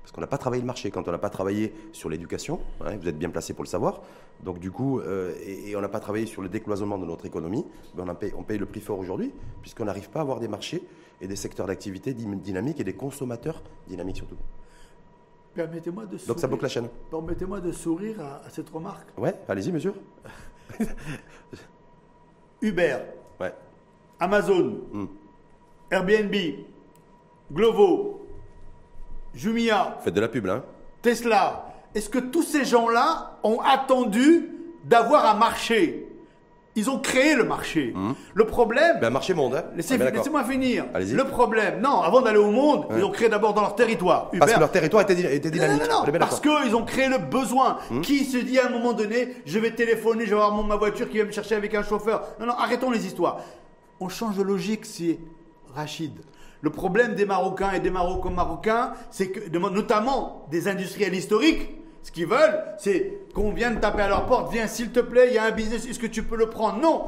Parce 0.06 0.14
qu'on 0.14 0.20
n'a 0.20 0.28
pas 0.28 0.38
travaillé 0.38 0.62
le 0.62 0.66
marché. 0.68 0.92
Quand 0.92 1.08
on 1.08 1.10
n'a 1.10 1.18
pas 1.18 1.30
travaillé 1.30 1.74
sur 1.90 2.08
l'éducation, 2.08 2.60
hein, 2.80 2.96
vous 2.96 3.08
êtes 3.08 3.18
bien 3.18 3.28
placé 3.28 3.54
pour 3.54 3.64
le 3.64 3.68
savoir, 3.68 4.02
donc 4.40 4.60
du 4.60 4.70
coup, 4.70 5.00
euh, 5.00 5.34
et, 5.44 5.74
on 5.74 5.80
n'a 5.80 5.88
pas 5.88 5.98
travaillé 5.98 6.26
sur 6.26 6.42
le 6.42 6.48
décloisonnement 6.48 6.96
de 6.96 7.04
notre 7.04 7.26
économie, 7.26 7.66
ben 7.96 8.08
on, 8.08 8.14
paye, 8.14 8.32
on 8.38 8.44
paye 8.44 8.56
le 8.56 8.66
prix 8.66 8.80
fort 8.80 9.00
aujourd'hui, 9.00 9.32
puisqu'on 9.62 9.86
n'arrive 9.86 10.08
pas 10.08 10.20
à 10.20 10.22
avoir 10.22 10.38
des 10.38 10.46
marchés 10.46 10.80
et 11.20 11.26
des 11.26 11.34
secteurs 11.34 11.66
d'activité 11.66 12.14
dynamiques 12.14 12.78
et 12.78 12.84
des 12.84 12.92
consommateurs 12.92 13.64
dynamiques 13.88 14.18
surtout. 14.18 14.36
Permettez-moi 15.56 16.06
de 16.06 16.18
sourire. 16.18 16.28
Donc 16.28 16.38
ça 16.38 16.46
bloque 16.46 16.62
la 16.62 16.68
chaîne. 16.68 16.88
Permettez-moi 17.10 17.60
de 17.60 17.72
sourire 17.72 18.20
à, 18.20 18.48
cette 18.48 18.70
remarque. 18.70 19.08
Ouais, 19.18 19.34
allez-y, 19.48 19.72
monsieur. 19.72 19.92
Uber. 22.62 22.98
Ouais. 23.40 23.52
Amazon. 24.20 24.82
Hmm. 24.92 25.06
Airbnb. 25.90 26.34
Glovo. 27.52 28.25
Jumia. 29.36 29.98
Faites 30.02 30.14
de 30.14 30.20
la 30.20 30.28
pub, 30.28 30.46
là. 30.46 30.54
Hein. 30.54 30.64
Tesla. 31.02 31.66
Est-ce 31.94 32.08
que 32.08 32.18
tous 32.18 32.42
ces 32.42 32.64
gens-là 32.64 33.38
ont 33.42 33.60
attendu 33.60 34.50
d'avoir 34.84 35.26
un 35.26 35.34
marché? 35.34 36.06
Ils 36.78 36.90
ont 36.90 36.98
créé 36.98 37.34
le 37.34 37.44
marché. 37.44 37.94
Hum. 37.96 38.14
Le 38.34 38.44
problème. 38.44 38.98
Ben, 39.00 39.08
marché 39.08 39.32
monde. 39.32 39.54
Hein. 39.54 39.64
Laissez, 39.74 39.96
moi 40.30 40.44
finir. 40.44 40.84
Le 40.94 41.24
problème, 41.24 41.80
non, 41.80 42.02
avant 42.02 42.20
d'aller 42.20 42.38
au 42.38 42.50
monde, 42.50 42.86
ils 42.94 43.02
ont 43.02 43.10
créé 43.10 43.30
d'abord 43.30 43.54
dans 43.54 43.62
leur 43.62 43.74
territoire. 43.74 44.30
Parce 44.38 44.52
que 44.52 44.60
leur 44.60 44.70
territoire 44.70 45.02
était, 45.02 45.36
était 45.36 45.50
dynamique. 45.50 45.82
Non, 45.88 46.04
non, 46.04 46.12
non, 46.12 46.18
parce 46.18 46.40
qu'ils 46.40 46.76
ont 46.76 46.84
créé 46.84 47.08
le 47.08 47.18
besoin. 47.18 47.78
Hum. 47.90 48.02
Qui 48.02 48.24
se 48.24 48.36
dit 48.36 48.58
à 48.58 48.66
un 48.66 48.70
moment 48.70 48.92
donné, 48.92 49.36
je 49.46 49.58
vais 49.58 49.70
téléphoner, 49.70 50.26
je 50.26 50.34
vais 50.34 50.42
avoir 50.42 50.52
ma 50.64 50.76
voiture 50.76 51.08
qui 51.08 51.18
va 51.18 51.24
me 51.24 51.32
chercher 51.32 51.54
avec 51.54 51.74
un 51.74 51.82
chauffeur. 51.82 52.24
Non, 52.38 52.46
non, 52.46 52.52
arrêtons 52.52 52.90
les 52.90 53.06
histoires. 53.06 53.40
On 53.98 54.10
change 54.10 54.36
de 54.36 54.42
logique, 54.42 54.84
c'est 54.84 55.18
Rachid. 55.74 56.12
Le 56.66 56.70
problème 56.70 57.14
des 57.14 57.26
Marocains 57.26 57.70
et 57.74 57.78
des 57.78 57.90
Marocains, 57.90 58.94
c'est 59.12 59.28
que, 59.28 59.56
notamment 59.56 60.48
des 60.50 60.66
industriels 60.66 61.14
historiques, 61.14 61.70
ce 62.02 62.10
qu'ils 62.10 62.26
veulent, 62.26 62.60
c'est 62.76 63.20
qu'on 63.36 63.52
vienne 63.52 63.78
taper 63.78 64.02
à 64.02 64.08
leur 64.08 64.26
porte. 64.26 64.52
Viens, 64.52 64.66
s'il 64.66 64.90
te 64.90 64.98
plaît, 64.98 65.28
il 65.28 65.34
y 65.34 65.38
a 65.38 65.44
un 65.44 65.52
business, 65.52 65.86
est-ce 65.86 66.00
que 66.00 66.08
tu 66.08 66.24
peux 66.24 66.34
le 66.36 66.50
prendre? 66.50 66.80
Non 66.80 67.04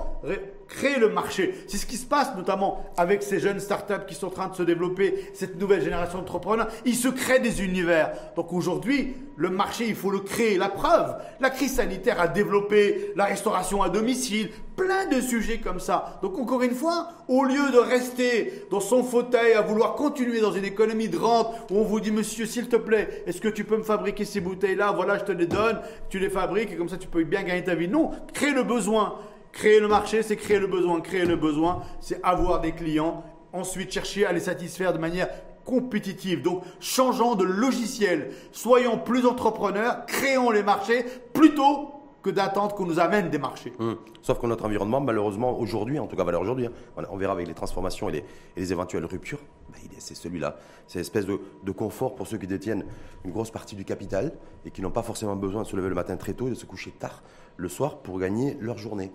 Créer 0.68 0.98
le 0.98 1.08
marché. 1.08 1.54
C'est 1.66 1.78
ce 1.78 1.86
qui 1.86 1.96
se 1.96 2.06
passe 2.06 2.36
notamment 2.36 2.84
avec 2.98 3.22
ces 3.22 3.40
jeunes 3.40 3.58
startups 3.58 4.04
qui 4.06 4.14
sont 4.14 4.26
en 4.26 4.30
train 4.30 4.48
de 4.48 4.54
se 4.54 4.62
développer, 4.62 5.30
cette 5.32 5.58
nouvelle 5.58 5.82
génération 5.82 6.18
d'entrepreneurs. 6.18 6.68
Ils 6.84 6.94
se 6.94 7.08
créent 7.08 7.40
des 7.40 7.62
univers. 7.62 8.12
Donc 8.36 8.52
aujourd'hui, 8.52 9.14
le 9.36 9.48
marché, 9.48 9.86
il 9.88 9.94
faut 9.94 10.10
le 10.10 10.18
créer. 10.18 10.58
La 10.58 10.68
preuve, 10.68 11.16
la 11.40 11.48
crise 11.48 11.76
sanitaire 11.76 12.20
a 12.20 12.28
développé 12.28 13.12
la 13.16 13.24
restauration 13.24 13.82
à 13.82 13.88
domicile, 13.88 14.50
plein 14.76 15.06
de 15.06 15.20
sujets 15.22 15.58
comme 15.58 15.80
ça. 15.80 16.18
Donc 16.22 16.38
encore 16.38 16.62
une 16.62 16.74
fois, 16.74 17.08
au 17.28 17.44
lieu 17.44 17.70
de 17.72 17.78
rester 17.78 18.66
dans 18.70 18.80
son 18.80 19.02
fauteuil 19.02 19.54
à 19.54 19.62
vouloir 19.62 19.94
continuer 19.94 20.40
dans 20.40 20.52
une 20.52 20.64
économie 20.64 21.08
de 21.08 21.16
rente 21.16 21.54
où 21.70 21.78
on 21.78 21.84
vous 21.84 22.00
dit 22.00 22.10
monsieur 22.10 22.44
s'il 22.44 22.68
te 22.68 22.76
plaît, 22.76 23.22
est-ce 23.26 23.40
que 23.40 23.48
tu 23.48 23.64
peux 23.64 23.76
me 23.76 23.82
fabriquer 23.82 24.24
ces 24.24 24.40
bouteilles 24.40 24.76
là 24.76 24.92
Voilà, 24.92 25.18
je 25.18 25.24
te 25.24 25.32
les 25.32 25.46
donne, 25.46 25.80
tu 26.10 26.18
les 26.18 26.30
fabriques 26.30 26.72
et 26.72 26.76
comme 26.76 26.88
ça 26.88 26.98
tu 26.98 27.08
peux 27.08 27.24
bien 27.24 27.42
gagner 27.42 27.64
ta 27.64 27.74
vie. 27.74 27.88
Non, 27.88 28.10
crée 28.34 28.52
le 28.52 28.64
besoin 28.64 29.14
Créer 29.58 29.80
le 29.80 29.88
marché, 29.88 30.22
c'est 30.22 30.36
créer 30.36 30.60
le 30.60 30.68
besoin. 30.68 31.00
Créer 31.00 31.24
le 31.24 31.34
besoin, 31.34 31.82
c'est 31.98 32.20
avoir 32.22 32.60
des 32.60 32.70
clients. 32.70 33.24
Ensuite, 33.52 33.90
chercher 33.90 34.24
à 34.24 34.32
les 34.32 34.38
satisfaire 34.38 34.92
de 34.92 34.98
manière 34.98 35.28
compétitive. 35.64 36.42
Donc, 36.42 36.62
changeons 36.78 37.34
de 37.34 37.42
logiciel. 37.42 38.30
Soyons 38.52 38.98
plus 38.98 39.26
entrepreneurs, 39.26 40.06
créons 40.06 40.52
les 40.52 40.62
marchés 40.62 41.04
plutôt 41.32 41.90
que 42.22 42.30
d'attendre 42.30 42.76
qu'on 42.76 42.86
nous 42.86 43.00
amène 43.00 43.30
des 43.30 43.38
marchés. 43.38 43.72
Hum. 43.80 43.96
Sauf 44.22 44.38
que 44.38 44.46
notre 44.46 44.64
environnement, 44.64 45.00
malheureusement, 45.00 45.58
aujourd'hui, 45.58 45.98
en 45.98 46.06
tout 46.06 46.14
cas 46.14 46.22
valeur 46.22 46.42
aujourd'hui, 46.42 46.66
hein, 46.66 47.02
on 47.10 47.16
verra 47.16 47.32
avec 47.32 47.48
les 47.48 47.54
transformations 47.54 48.08
et 48.10 48.24
les, 48.56 48.72
éventuelles 48.72 49.06
ruptures, 49.06 49.40
ben, 49.70 49.80
c'est 49.98 50.14
celui-là. 50.14 50.56
C'est 50.86 51.00
l'espèce 51.00 51.26
de, 51.26 51.40
de, 51.64 51.72
confort 51.72 52.14
pour 52.14 52.28
ceux 52.28 52.38
qui 52.38 52.46
détiennent 52.46 52.84
une 53.24 53.32
grosse 53.32 53.50
partie 53.50 53.74
du 53.74 53.84
capital 53.84 54.32
et 54.64 54.70
qui 54.70 54.82
n'ont 54.82 54.92
pas 54.92 55.02
forcément 55.02 55.34
besoin 55.34 55.62
de 55.62 55.66
se 55.66 55.74
lever 55.74 55.88
le 55.88 55.96
matin 55.96 56.16
très 56.16 56.34
tôt 56.34 56.46
et 56.46 56.50
de 56.50 56.54
se 56.54 56.64
coucher 56.64 56.92
tard 56.92 57.24
le 57.56 57.68
soir 57.68 57.98
pour 57.98 58.20
gagner 58.20 58.56
leur 58.60 58.78
journée. 58.78 59.10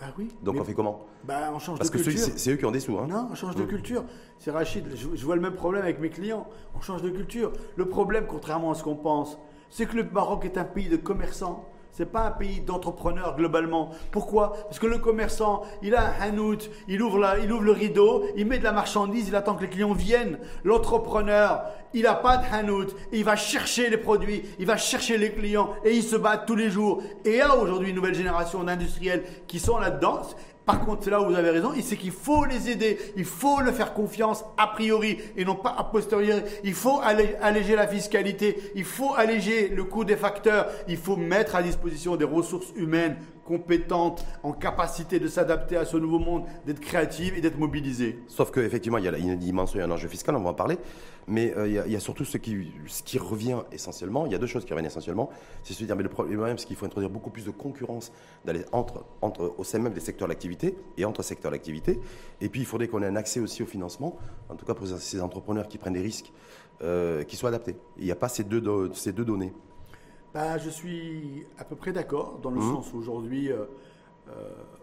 Bah 0.00 0.06
oui. 0.18 0.28
Donc 0.42 0.56
on 0.58 0.64
fait 0.64 0.72
comment 0.72 1.06
bah, 1.24 1.50
on 1.54 1.58
change 1.58 1.78
Parce 1.78 1.90
que 1.90 1.98
c'est 1.98 2.52
eux 2.52 2.56
qui 2.56 2.64
ont 2.64 2.70
des 2.70 2.80
sous. 2.80 2.98
Hein. 2.98 3.06
Non, 3.08 3.28
on 3.30 3.34
change 3.34 3.54
de 3.54 3.62
hum. 3.62 3.68
culture. 3.68 4.04
C'est 4.38 4.50
Rachid, 4.50 4.86
je, 4.96 5.24
vois 5.24 5.36
le 5.36 5.42
même 5.42 5.54
problème 5.54 5.82
avec 5.82 6.00
mes 6.00 6.08
clients. 6.08 6.46
On 6.74 6.80
change 6.80 7.02
de 7.02 7.10
culture. 7.10 7.52
Le 7.76 7.86
problème, 7.86 8.24
contrairement 8.26 8.70
à 8.70 8.74
ce 8.74 8.82
qu'on 8.82 8.96
pense, 8.96 9.36
c'est 9.68 9.84
que 9.86 9.96
le 9.96 10.04
Maroc 10.04 10.46
est 10.46 10.56
un 10.56 10.64
pays 10.64 10.88
de 10.88 10.96
commerçants. 10.96 11.68
C'est 11.92 12.10
pas 12.10 12.22
un 12.22 12.30
pays 12.30 12.60
d'entrepreneurs 12.60 13.36
globalement. 13.36 13.90
Pourquoi? 14.10 14.54
Parce 14.64 14.78
que 14.78 14.86
le 14.86 14.98
commerçant, 14.98 15.62
il 15.82 15.94
a 15.94 16.02
un 16.02 16.28
hanout, 16.28 16.70
il 16.88 17.02
ouvre, 17.02 17.36
il 17.42 17.52
ouvre 17.52 17.64
le 17.64 17.72
rideau, 17.72 18.24
il 18.36 18.46
met 18.46 18.58
de 18.58 18.64
la 18.64 18.72
marchandise, 18.72 19.28
il 19.28 19.34
attend 19.34 19.54
que 19.54 19.62
les 19.62 19.68
clients 19.68 19.92
viennent. 19.92 20.38
L'entrepreneur, 20.64 21.64
il 21.92 22.02
n'a 22.02 22.14
pas 22.14 22.36
de 22.36 22.44
hanout, 22.52 22.94
il 23.12 23.24
va 23.24 23.36
chercher 23.36 23.90
les 23.90 23.96
produits, 23.96 24.44
il 24.58 24.66
va 24.66 24.76
chercher 24.76 25.18
les 25.18 25.32
clients 25.32 25.70
et 25.84 25.96
il 25.96 26.02
se 26.02 26.16
bat 26.16 26.38
tous 26.38 26.54
les 26.54 26.70
jours. 26.70 27.02
Et 27.24 27.30
il 27.30 27.36
y 27.36 27.40
a 27.40 27.56
aujourd'hui 27.56 27.90
une 27.90 27.96
nouvelle 27.96 28.14
génération 28.14 28.62
d'industriels 28.62 29.24
qui 29.48 29.58
sont 29.58 29.78
là-dedans 29.78 30.22
par 30.64 30.84
contre, 30.84 31.04
c'est 31.04 31.10
là 31.10 31.20
où 31.20 31.26
vous 31.26 31.34
avez 31.34 31.50
raison, 31.50 31.72
c'est 31.80 31.96
qu'il 31.96 32.12
faut 32.12 32.44
les 32.44 32.70
aider, 32.70 32.98
il 33.16 33.24
faut 33.24 33.60
leur 33.60 33.74
faire 33.74 33.94
confiance 33.94 34.44
a 34.56 34.68
priori 34.68 35.18
et 35.36 35.44
non 35.44 35.56
pas 35.56 35.74
a 35.76 35.84
posteriori. 35.84 36.42
Il 36.64 36.74
faut 36.74 37.00
alléger 37.02 37.74
la 37.74 37.88
fiscalité, 37.88 38.56
il 38.74 38.84
faut 38.84 39.14
alléger 39.14 39.68
le 39.68 39.84
coût 39.84 40.04
des 40.04 40.16
facteurs, 40.16 40.68
il 40.86 40.96
faut 40.96 41.16
mettre 41.16 41.56
à 41.56 41.62
disposition 41.62 42.16
des 42.16 42.24
ressources 42.24 42.72
humaines 42.76 43.16
compétentes, 43.44 44.24
en 44.44 44.52
capacité 44.52 45.18
de 45.18 45.26
s'adapter 45.26 45.76
à 45.76 45.84
ce 45.84 45.96
nouveau 45.96 46.20
monde, 46.20 46.44
d'être 46.66 46.78
créatives 46.78 47.36
et 47.36 47.40
d'être 47.40 47.58
mobilisées. 47.58 48.20
Sauf 48.28 48.52
qu'effectivement, 48.52 48.98
il 48.98 49.04
y 49.04 49.08
a 49.08 49.18
une 49.18 49.36
dimension, 49.36 49.78
il 49.78 49.80
y 49.80 49.82
a 49.82 49.86
un 49.86 49.90
enjeu 49.90 50.06
fiscal, 50.06 50.36
on 50.36 50.42
va 50.42 50.50
en 50.50 50.54
parler, 50.54 50.78
mais 51.30 51.56
euh, 51.56 51.68
il, 51.68 51.92
y 51.92 51.96
a, 51.96 52.00
surtout 52.00 52.24
ce 52.24 52.36
qui, 52.36 52.72
ce 52.86 53.02
qui 53.02 53.18
revient 53.18 53.60
essentiellement, 53.72 54.26
il 54.26 54.32
y 54.32 54.34
a 54.34 54.38
deux 54.38 54.46
choses 54.46 54.64
qui 54.64 54.72
reviennent 54.72 54.86
essentiellement, 54.86 55.30
c'est 55.62 55.74
se 55.74 55.84
dire, 55.84 55.96
mais 55.96 56.02
le 56.02 56.08
problème, 56.08 56.58
c'est 56.58 56.66
qu'il 56.66 56.76
faut 56.76 56.86
introduire 56.86 57.10
beaucoup 57.10 57.30
plus 57.30 57.44
de 57.44 57.50
concurrence 57.50 58.12
entre, 58.72 59.04
entre, 59.22 59.54
au 59.56 59.64
sein 59.64 59.78
même 59.78 59.92
des 59.92 60.00
secteurs 60.00 60.28
d'activité 60.28 60.76
et 60.98 61.04
entre 61.04 61.22
secteurs 61.22 61.52
d'activité, 61.52 62.00
et 62.40 62.48
puis 62.48 62.60
il 62.60 62.66
faudrait 62.66 62.88
qu'on 62.88 63.02
ait 63.02 63.06
un 63.06 63.16
accès 63.16 63.40
aussi 63.40 63.62
au 63.62 63.66
financement, 63.66 64.18
en 64.48 64.56
tout 64.56 64.66
cas 64.66 64.74
pour 64.74 64.86
ces 64.86 65.20
entrepreneurs 65.22 65.68
qui 65.68 65.78
prennent 65.78 65.94
des 65.94 66.02
risques, 66.02 66.32
euh, 66.82 67.22
qui 67.22 67.36
soient 67.36 67.50
adaptés. 67.50 67.76
Il 67.98 68.04
n'y 68.04 68.12
a 68.12 68.16
pas 68.16 68.28
ces 68.28 68.44
deux, 68.44 68.90
ces 68.92 69.12
deux 69.12 69.24
données. 69.24 69.52
Bah, 70.34 70.58
je 70.58 70.68
suis 70.68 71.46
à 71.58 71.64
peu 71.64 71.76
près 71.76 71.92
d'accord, 71.92 72.40
dans 72.42 72.50
le 72.50 72.60
mmh. 72.60 72.74
sens 72.74 72.92
où 72.92 72.98
aujourd'hui, 72.98 73.52
euh, 73.52 73.64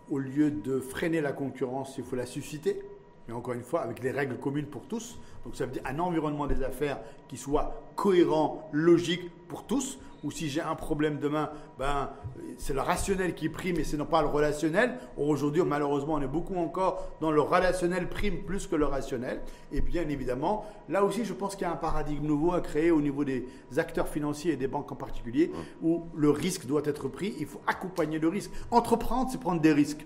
au 0.09 0.17
lieu 0.17 0.51
de 0.51 0.79
freiner 0.79 1.19
la 1.19 1.33
concurrence, 1.33 1.97
il 1.97 2.05
faut 2.05 2.15
la 2.15 2.25
susciter. 2.25 2.81
Mais 3.27 3.33
encore 3.33 3.53
une 3.53 3.63
fois, 3.63 3.81
avec 3.81 4.01
les 4.01 4.11
règles 4.11 4.37
communes 4.37 4.67
pour 4.67 4.83
tous. 4.83 5.19
Donc 5.43 5.55
ça 5.55 5.65
veut 5.65 5.71
dire 5.71 5.83
un 5.85 5.99
environnement 5.99 6.47
des 6.47 6.63
affaires 6.63 6.99
qui 7.27 7.37
soit 7.37 7.81
cohérent, 7.95 8.69
logique 8.71 9.29
pour 9.47 9.65
tous 9.65 9.99
ou 10.23 10.31
si 10.31 10.49
j'ai 10.49 10.61
un 10.61 10.75
problème 10.75 11.19
demain, 11.19 11.49
ben, 11.77 12.09
c'est 12.57 12.73
le 12.73 12.81
rationnel 12.81 13.35
qui 13.35 13.49
prime 13.49 13.77
et 13.77 13.83
ce 13.83 13.95
n'est 13.95 14.05
pas 14.05 14.21
le 14.21 14.27
relationnel. 14.27 14.97
Aujourd'hui, 15.17 15.61
malheureusement, 15.63 16.15
on 16.15 16.21
est 16.21 16.27
beaucoup 16.27 16.55
encore 16.55 17.07
dans 17.21 17.31
le 17.31 17.41
relationnel 17.41 18.09
prime 18.09 18.39
plus 18.39 18.67
que 18.67 18.75
le 18.75 18.85
rationnel. 18.85 19.41
Et 19.71 19.81
bien 19.81 20.07
évidemment, 20.09 20.65
là 20.89 21.03
aussi, 21.03 21.25
je 21.25 21.33
pense 21.33 21.55
qu'il 21.55 21.67
y 21.67 21.69
a 21.69 21.73
un 21.73 21.77
paradigme 21.77 22.25
nouveau 22.25 22.53
à 22.53 22.61
créer 22.61 22.91
au 22.91 23.01
niveau 23.01 23.23
des 23.23 23.47
acteurs 23.77 24.07
financiers 24.07 24.53
et 24.53 24.57
des 24.57 24.67
banques 24.67 24.91
en 24.91 24.95
particulier, 24.95 25.51
où 25.81 26.05
le 26.15 26.29
risque 26.29 26.65
doit 26.65 26.81
être 26.85 27.07
pris. 27.07 27.35
Il 27.39 27.45
faut 27.45 27.61
accompagner 27.67 28.19
le 28.19 28.27
risque. 28.27 28.51
Entreprendre, 28.71 29.29
c'est 29.31 29.39
prendre 29.39 29.61
des 29.61 29.73
risques. 29.73 30.05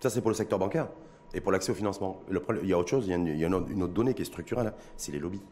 Ça, 0.00 0.10
c'est 0.10 0.20
pour 0.20 0.30
le 0.30 0.36
secteur 0.36 0.58
bancaire 0.58 0.88
et 1.34 1.40
pour 1.40 1.52
l'accès 1.52 1.72
au 1.72 1.74
financement. 1.74 2.22
il 2.62 2.68
y 2.68 2.72
a 2.72 2.78
autre 2.78 2.88
chose, 2.88 3.06
il 3.06 3.10
y 3.10 3.44
a 3.44 3.46
une, 3.46 3.54
autre 3.54 3.92
donnée 3.92 4.14
qui 4.14 4.22
est 4.22 4.26
structurelle, 4.26 4.72
c'est 4.96 5.12
les 5.12 5.18
lobbies, 5.18 5.42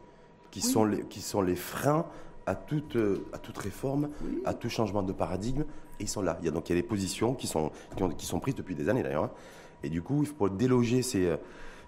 qui, 0.51 0.61
sont 0.61 0.85
les, 0.85 1.03
qui 1.03 1.21
sont 1.21 1.41
les 1.41 1.55
freins 1.55 2.05
à 2.45 2.55
toute, 2.55 2.95
euh, 2.95 3.25
à 3.33 3.37
toute 3.37 3.57
réforme, 3.57 4.09
à 4.45 4.53
tout 4.53 4.69
changement 4.69 5.03
de 5.03 5.11
paradigme, 5.11 5.65
et 5.99 6.03
ils 6.03 6.09
sont 6.09 6.21
là. 6.21 6.37
Il 6.41 6.45
y 6.45 6.47
a 6.47 6.51
donc 6.51 6.69
il 6.69 6.73
y 6.73 6.77
a 6.77 6.81
des 6.81 6.87
positions 6.87 7.33
qui 7.33 7.47
sont, 7.47 7.71
qui, 8.17 8.25
sont 8.25 8.39
prises 8.39 8.55
depuis 8.55 8.75
des 8.75 8.89
années 8.89 9.03
d'ailleurs. 9.03 9.25
Hein. 9.25 9.31
Et 9.83 9.89
du 9.89 10.01
coup, 10.01 10.23
il 10.23 10.27
faut 10.27 10.49
déloger 10.49 11.01
ces, 11.01 11.27
euh, 11.27 11.37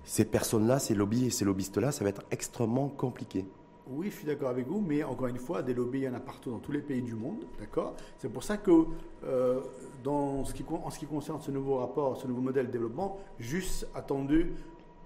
ces 0.04 0.26
personnes-là, 0.26 0.80
ces 0.80 0.96
lobbies 0.96 1.28
et 1.28 1.30
ces 1.30 1.46
lobbyistes-là, 1.46 1.92
ça 1.92 2.04
va 2.04 2.10
être 2.10 2.24
extrêmement 2.32 2.90
compliqué. 2.90 3.46
Oui, 3.92 4.12
je 4.12 4.18
suis 4.18 4.28
d'accord 4.28 4.50
avec 4.50 4.68
vous, 4.68 4.80
mais 4.80 5.04
encore 5.04 5.28
une 5.28 5.40
fois, 5.40 5.64
des 5.64 5.74
lobbies, 5.74 6.00
il 6.00 6.04
y 6.04 6.10
en 6.10 6.14
a 6.14 6.20
partout 6.20 6.52
dans 6.52 6.60
tous 6.60 6.72
les 6.72 6.82
pays 6.82 7.02
du 7.02 7.16
monde, 7.16 7.46
d'accord? 7.60 7.96
C'est 8.20 8.32
pour 8.32 8.44
ça 8.44 8.58
que, 8.58 8.86
euh, 9.24 9.62
dans 10.04 10.46
ce 10.46 10.54
qui, 10.54 10.64
en 10.70 10.90
ce 10.92 11.00
qui 11.00 11.08
concerne 11.08 11.42
ce 11.42 11.50
nouveau 11.50 11.78
rapport, 11.78 12.16
ce 12.18 12.28
nouveau 12.28 12.42
modèle 12.42 12.68
de 12.68 12.72
développement, 12.72 13.18
juste 13.40 13.88
attendu 13.96 14.54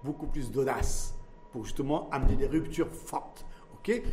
beaucoup 0.04 0.26
plus 0.26 0.50
d'audace 0.50 1.14
pour 1.50 1.64
justement 1.64 2.10
amener 2.10 2.36
des 2.36 2.46
ruptures 2.46 2.90
fortes 2.90 3.46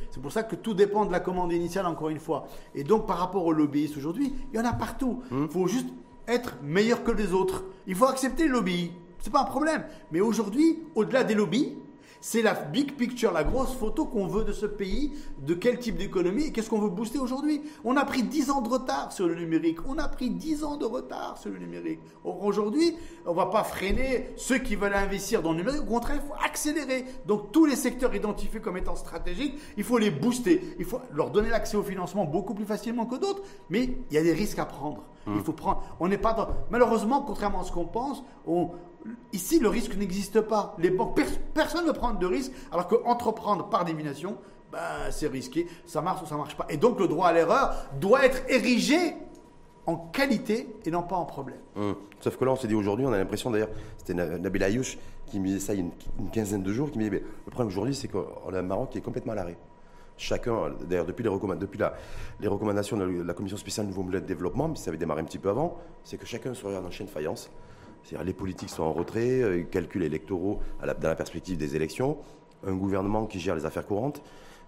c'est 0.10 0.22
pour 0.22 0.32
ça 0.32 0.44
que 0.44 0.56
tout 0.56 0.74
dépend 0.74 1.06
de 1.06 1.12
la 1.12 1.20
commande 1.20 1.54
initiale, 1.54 1.86
encore 1.86 2.10
une 2.10 2.20
fois. 2.20 2.48
Et 2.76 2.84
donc, 2.84 3.08
par 3.08 3.18
rapport 3.18 3.46
aux 3.46 3.54
lobbyistes 3.54 3.98
aujourd'hui, 3.98 4.34
il 4.52 4.58
y 4.58 4.62
en 4.62 4.66
a 4.66 4.74
partout. 4.74 5.22
Il 5.32 5.38
hmm. 5.38 5.50
faut 5.50 5.68
juste 5.68 5.88
être 6.28 6.58
meilleur 6.64 7.04
que 7.04 7.12
les 7.12 7.34
autres. 7.34 7.64
Il 7.88 7.96
faut 7.96 8.06
accepter 8.06 8.48
le 8.48 8.54
lobby. 8.54 8.92
C'est 9.20 9.32
pas 9.32 9.42
un 9.42 9.46
problème. 9.46 9.84
Mais 10.12 10.20
aujourd'hui, 10.20 10.80
au-delà 10.96 11.24
des 11.24 11.36
lobbies, 11.36 11.74
c'est 12.22 12.44
la 12.44 12.54
big 12.54 12.96
picture, 12.96 13.32
la 13.32 13.44
grosse 13.44 13.74
photo 13.74 14.06
qu'on 14.06 14.28
veut 14.28 14.44
de 14.44 14.54
ce 14.54 14.68
pays, 14.68 15.12
de 15.40 15.56
quel 15.56 15.80
type 15.80 15.98
d'économie 15.98 16.46
et 16.46 16.52
qu'est-ce 16.52 16.70
qu'on 16.70 16.80
veut 16.80 16.90
booster 16.90 17.18
aujourd'hui. 17.18 17.64
On 17.84 17.98
a 17.98 18.06
pris 18.06 18.22
10 18.22 18.52
ans 18.52 18.62
de 18.62 18.70
retard 18.70 19.12
sur 19.12 19.28
le 19.28 19.34
numérique. 19.34 19.80
On 19.88 19.98
a 19.98 20.08
pris 20.08 20.30
10 20.30 20.64
ans 20.64 20.78
de 20.78 20.86
retard 20.86 21.40
sur 21.40 21.50
le 21.50 21.58
numérique. 21.58 22.00
Aujourd'hui, 22.24 22.96
on 23.26 23.32
ne 23.32 23.36
va 23.36 23.48
pas 23.48 23.64
freiner 23.64 24.30
ceux 24.38 24.60
qui 24.60 24.76
veulent 24.76 24.94
investir 24.94 25.42
dans 25.42 25.52
le 25.52 25.58
numérique. 25.58 25.82
Au 25.82 25.86
contraire, 25.86 26.22
il 26.24 26.28
faut 26.28 26.36
accélérer. 26.46 27.06
Donc 27.26 27.52
tous 27.52 27.66
les 27.66 27.76
secteurs 27.76 28.14
identifiés 28.14 28.62
comme 28.62 28.78
étant 28.78 28.96
stratégiques, 28.96 29.58
il 29.76 29.84
faut 29.84 29.98
les 29.98 30.12
booster. 30.12 30.76
Il 30.78 30.86
faut 30.86 31.02
leur 31.14 31.32
donner 31.32 31.50
l'accès 31.50 31.76
au 31.76 31.84
financement 31.84 32.26
beaucoup 32.26 32.54
plus 32.54 32.66
facilement 32.66 33.08
que 33.08 33.16
d'autres. 33.16 33.42
Mais 33.72 33.90
il 34.12 34.14
y 34.14 34.18
a 34.20 34.24
des 34.24 34.34
risques 34.34 34.60
à 34.60 34.66
prendre. 34.66 35.06
Il 35.26 35.34
mmh. 35.34 35.44
faut 35.44 35.54
prendre. 35.54 35.84
On 36.00 36.08
n'est 36.08 36.18
pas 36.18 36.34
dans... 36.34 36.48
Malheureusement, 36.70 37.22
contrairement 37.22 37.62
à 37.62 37.64
ce 37.64 37.72
qu'on 37.72 37.86
pense, 37.86 38.24
on, 38.46 38.72
Ici, 39.34 39.60
le 39.60 39.70
risque 39.70 39.96
n'existe 39.96 40.42
pas. 40.42 40.76
Les 40.78 40.90
banques, 40.92 41.20
personne 41.54 41.86
ne 41.86 41.92
prend 41.92 42.14
de 42.14 42.26
risque, 42.26 42.52
alors 42.72 42.88
qu'entreprendre 42.88 43.70
par 43.70 43.86
démination, 43.86 44.38
ben, 44.72 44.80
c'est 45.10 45.28
risqué. 45.28 45.68
Ça 45.86 46.02
marche 46.02 46.22
ou 46.24 46.26
ça 46.26 46.38
marche 46.38 46.56
pas. 46.56 46.66
Et 46.70 46.78
donc, 46.78 47.00
le 47.00 47.08
droit 47.08 47.28
à 47.28 47.34
l'erreur 47.34 47.76
doit 48.00 48.26
être 48.26 48.42
érigé 48.50 49.16
en 49.88 49.96
qualité 49.98 50.68
et 50.86 50.92
non 50.92 51.04
pas 51.04 51.16
en 51.16 51.26
problème. 51.26 51.60
Hum. 51.76 51.96
Sauf 52.20 52.38
que 52.38 52.46
là, 52.46 52.52
on 52.52 52.56
s'est 52.56 52.68
dit 52.68 52.76
aujourd'hui, 52.76 53.06
on 53.06 53.12
a 53.12 53.18
l'impression 53.18 53.50
d'ailleurs, 53.50 53.70
c'était 53.98 54.14
Nabil 54.14 54.64
Ayouch 54.64 54.98
qui 55.32 55.40
me 55.40 55.46
disait 55.48 55.60
ça 55.60 55.74
il 55.74 55.80
y 55.80 55.82
a 55.82 55.86
une, 56.20 56.30
quinzaine 56.30 56.62
de 56.62 56.74
jours, 56.74 56.92
qui 56.92 57.00
me 57.00 57.06
disait, 57.06 57.24
le 57.46 57.52
problème 57.52 57.70
aujourd'hui, 57.70 57.96
c'est 57.96 58.08
qu'on 58.08 58.54
a 58.54 58.60
un 58.60 58.64
Maroc 58.64 58.90
qui 58.92 58.98
est 58.98 59.02
complètement 59.02 59.32
à 59.32 59.36
l'arrêt. 59.36 59.58
Chacun, 60.18 60.76
d'ailleurs, 60.88 61.06
depuis, 61.06 61.24
les, 61.24 61.30
recommandations 62.48 62.98
de 62.98 63.24
la 63.24 63.34
Commission 63.34 63.58
spéciale 63.58 63.88
Nouveau 63.88 64.04
Modèle 64.04 64.22
de 64.22 64.28
Développement, 64.28 64.68
mais 64.68 64.76
ça 64.76 64.90
avait 64.90 64.98
démarré 64.98 65.22
un 65.22 65.24
petit 65.24 65.40
peu 65.40 65.50
avant, 65.50 65.80
c'est 66.04 66.18
que 66.18 66.28
chacun 66.28 66.54
se 66.54 66.64
regarde 66.64 66.86
en 66.86 66.92
chaîne 66.92 67.08
faïence. 67.08 67.50
C'est-à-dire 68.04 68.26
les 68.26 68.34
politiques 68.34 68.70
sont 68.70 68.84
en 68.84 68.94
retrait, 68.94 69.42
euh, 69.42 69.64
calculs 69.64 70.04
électoraux 70.04 70.60
dans 70.82 71.08
la 71.08 71.16
perspective 71.16 71.58
des 71.58 71.76
élections, 71.76 72.18
un 72.66 72.74
gouvernement 72.74 73.26
qui 73.26 73.40
gère 73.40 73.56
les 73.56 73.66
affaires 73.66 73.86
courantes, 73.86 74.22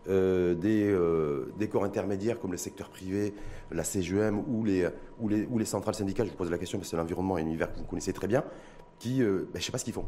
euh, 0.10 0.56
euh, 0.66 1.46
des, 1.58 1.70
corps 1.70 1.86
intermédiaires 1.86 2.40
comme 2.40 2.52
le 2.52 2.58
secteur 2.58 2.90
privé, 2.90 3.34
la 3.72 3.84
CGM 3.84 4.44
ou 4.48 4.64
les, 4.66 5.66
centrales 5.66 5.96
syndicales, 5.96 6.28
je 6.28 6.32
vous 6.32 6.38
pose 6.38 6.52
la 6.52 6.58
question 6.58 6.78
parce 6.78 6.90
que 6.90 6.92
c'est 6.92 6.98
l'environnement 6.98 7.38
et 7.38 7.42
l'univers 7.42 7.72
que 7.72 7.80
vous 7.80 7.86
connaissez 7.86 8.14
très 8.14 8.28
bien, 8.28 8.44
qui, 9.00 9.20
ben, 9.22 9.46
je 9.54 9.58
ne 9.58 9.62
sais 9.62 9.72
pas 9.72 9.78
ce 9.78 9.86
qu'ils 9.86 9.94
font. 9.94 10.06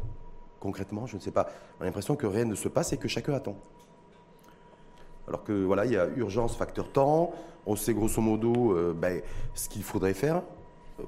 Concrètement, 0.60 1.06
je 1.06 1.16
ne 1.16 1.20
sais 1.20 1.30
pas. 1.30 1.48
On 1.78 1.82
a 1.82 1.84
l'impression 1.86 2.16
que 2.16 2.26
rien 2.26 2.44
ne 2.44 2.54
se 2.54 2.68
passe 2.68 2.92
et 2.92 2.98
que 2.98 3.08
chacun 3.08 3.34
attend. 3.34 3.56
Alors 5.28 5.44
que 5.44 5.52
voilà, 5.52 5.86
il 5.86 5.92
y 5.92 5.96
a 5.96 6.08
urgence, 6.16 6.56
facteur 6.56 6.92
temps, 6.92 7.32
on 7.66 7.74
sait 7.74 7.94
grosso 7.94 8.20
modo 8.20 8.76
ben, 8.94 9.22
ce 9.54 9.68
qu'il 9.68 9.82
faudrait 9.82 10.14
faire, 10.14 10.42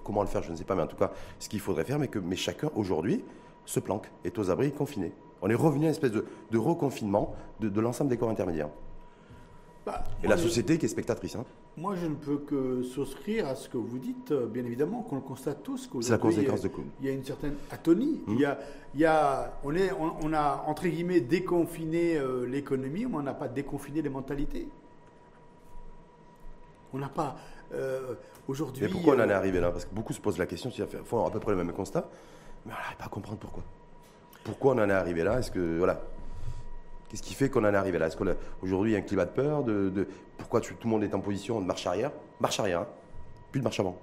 Comment 0.04 0.22
le 0.22 0.28
faire, 0.28 0.42
je 0.42 0.50
ne 0.50 0.56
sais 0.56 0.64
pas, 0.64 0.74
mais 0.74 0.82
en 0.82 0.86
tout 0.86 0.96
cas, 0.96 1.12
ce 1.38 1.48
qu'il 1.48 1.60
faudrait 1.60 1.84
faire, 1.84 1.98
mais 1.98 2.08
que 2.08 2.18
mais 2.18 2.36
chacun 2.36 2.70
aujourd'hui 2.74 3.24
se 3.64 3.80
planque, 3.80 4.10
est 4.24 4.38
aux 4.38 4.50
abris, 4.50 4.72
confiné. 4.72 5.12
On 5.42 5.50
est 5.50 5.54
revenu 5.54 5.84
à 5.84 5.88
une 5.88 5.92
espèce 5.92 6.12
de, 6.12 6.24
reconfinement 6.58 7.34
de, 7.60 7.80
l'ensemble 7.80 8.10
des 8.10 8.16
corps 8.16 8.30
intermédiaires. 8.30 8.70
Bah, 9.86 10.04
et 10.22 10.26
la 10.26 10.36
société 10.36 10.76
qui 10.78 10.86
est 10.86 10.88
spectatrice. 10.88 11.36
Hein. 11.36 11.44
Moi, 11.76 11.94
je 11.94 12.06
ne 12.06 12.14
peux 12.14 12.38
que 12.38 12.82
souscrire 12.82 13.46
à 13.46 13.54
ce 13.54 13.68
que 13.68 13.78
vous 13.78 13.98
dites, 13.98 14.32
euh, 14.32 14.46
bien 14.46 14.64
évidemment, 14.64 15.02
qu'on 15.02 15.16
le 15.16 15.22
constate 15.22 15.62
tous. 15.62 15.88
C'est 16.00 16.10
la 16.10 16.18
conséquence 16.18 16.60
de 16.60 16.70
Il 17.00 17.06
y 17.06 17.08
a 17.08 17.12
une 17.12 17.24
certaine 17.24 17.54
atonie. 17.70 18.20
Il, 18.28 18.40
y 18.40 18.44
a, 18.44 18.58
il 18.94 19.00
y 19.00 19.04
a, 19.06 19.52
on, 19.64 19.74
est, 19.74 19.90
on, 19.92 20.32
a, 20.32 20.64
entre 20.66 20.88
guillemets, 20.88 21.20
déconfiné 21.20 22.16
euh, 22.16 22.46
l'économie, 22.46 23.06
mais 23.06 23.16
on 23.16 23.22
n'a 23.22 23.34
pas 23.34 23.48
déconfiné 23.48 24.02
les 24.02 24.08
mentalités. 24.10 24.68
On 26.92 26.98
n'a 26.98 27.08
pas. 27.08 27.36
Euh, 27.74 28.14
aujourd'hui. 28.46 28.84
Mais 28.84 28.88
pourquoi 28.90 29.14
on 29.14 29.20
en 29.20 29.28
est 29.28 29.32
euh, 29.32 29.36
arrivé 29.36 29.60
là? 29.60 29.70
Parce 29.70 29.84
que 29.84 29.94
beaucoup 29.94 30.12
se 30.12 30.20
posent 30.20 30.38
la 30.38 30.46
question, 30.46 30.70
ils 30.76 30.86
font 31.04 31.26
à 31.26 31.30
peu 31.30 31.40
près 31.40 31.52
le 31.52 31.58
même 31.58 31.72
constat, 31.72 32.08
mais 32.64 32.72
on 32.72 32.76
n'arrive 32.76 32.96
pas 32.96 33.04
à 33.04 33.08
comprendre 33.08 33.38
pourquoi. 33.38 33.62
Pourquoi 34.44 34.74
on 34.74 34.78
en 34.78 34.88
est 34.88 34.92
arrivé 34.92 35.22
là? 35.22 35.38
Est-ce 35.38 35.50
que. 35.50 35.78
Voilà. 35.78 36.00
Qu'est-ce 37.08 37.22
qui 37.22 37.34
fait 37.34 37.48
qu'on 37.48 37.64
en 37.64 37.72
est 37.72 37.76
arrivé 37.76 37.98
là? 37.98 38.06
Est-ce 38.06 38.16
qu'aujourd'hui 38.16 38.92
il 38.92 38.94
y 38.94 38.96
a 38.96 38.98
un 38.98 39.02
climat 39.02 39.24
de 39.24 39.30
peur 39.30 39.64
de, 39.64 40.06
Pourquoi 40.36 40.60
tout 40.60 40.74
le 40.84 40.90
monde 40.90 41.02
est 41.04 41.14
en 41.14 41.20
position 41.20 41.60
de 41.60 41.66
marche 41.66 41.86
arrière? 41.86 42.12
Marche 42.38 42.60
arrière, 42.60 42.82
hein. 42.82 42.86
plus 43.50 43.60
de 43.60 43.64
marche 43.64 43.80
avant. 43.80 43.98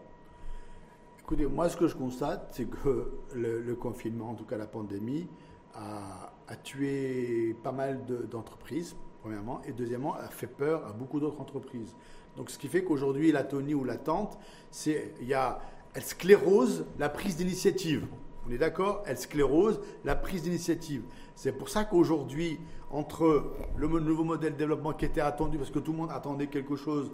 Écoutez, 1.20 1.46
moi 1.46 1.70
ce 1.70 1.78
que 1.78 1.88
je 1.88 1.96
constate, 1.96 2.50
c'est 2.52 2.66
que 2.66 3.12
le, 3.34 3.76
confinement, 3.76 4.32
en 4.32 4.34
tout 4.36 4.44
cas 4.44 4.58
la 4.58 4.66
pandémie, 4.66 5.28
a, 5.76 6.56
tué 6.64 7.56
pas 7.64 7.72
mal 7.72 8.06
d'entreprises, 8.30 8.96
premièrement, 9.22 9.62
et 9.66 9.72
deuxièmement, 9.72 10.16
a 10.16 10.28
fait 10.28 10.48
peur 10.48 10.86
à 10.88 10.94
beaucoup 10.94 11.20
d'autres 11.20 11.42
entreprises. 11.42 11.96
Donc 12.38 12.50
ce 12.50 12.58
qui 12.58 12.68
fait 12.68 12.84
qu'aujourd'hui, 12.84 13.32
la 13.32 13.44
tonie 13.44 13.74
ou 13.74 13.84
l'attente, 13.84 14.38
c'est 14.72 15.14
il 15.22 15.28
y 15.28 15.34
a, 15.34 15.60
elle 15.94 16.04
sclérose 16.04 16.86
la 17.00 17.10
prise 17.10 17.38
d'initiative. 17.38 18.06
On 18.48 18.52
est 18.52 18.58
d'accord? 18.58 19.04
Elle 19.08 19.18
sclérose 19.18 19.80
la 20.04 20.16
prise 20.16 20.44
d'initiative. 20.44 21.02
C'est 21.36 21.52
pour 21.52 21.70
ça 21.70 21.84
qu'aujourd'hui, 21.84 22.60
entre 22.92 23.52
le 23.76 23.88
nouveau 23.88 24.24
modèle 24.24 24.54
de 24.54 24.58
développement 24.58 24.94
qui 24.94 25.06
était 25.06 25.22
attendu, 25.22 25.58
parce 25.58 25.72
que 25.72 25.80
tout 25.80 25.92
le 25.92 25.98
monde 25.98 26.12
attendait 26.12 26.48
quelque 26.48 26.76
chose 26.76 27.12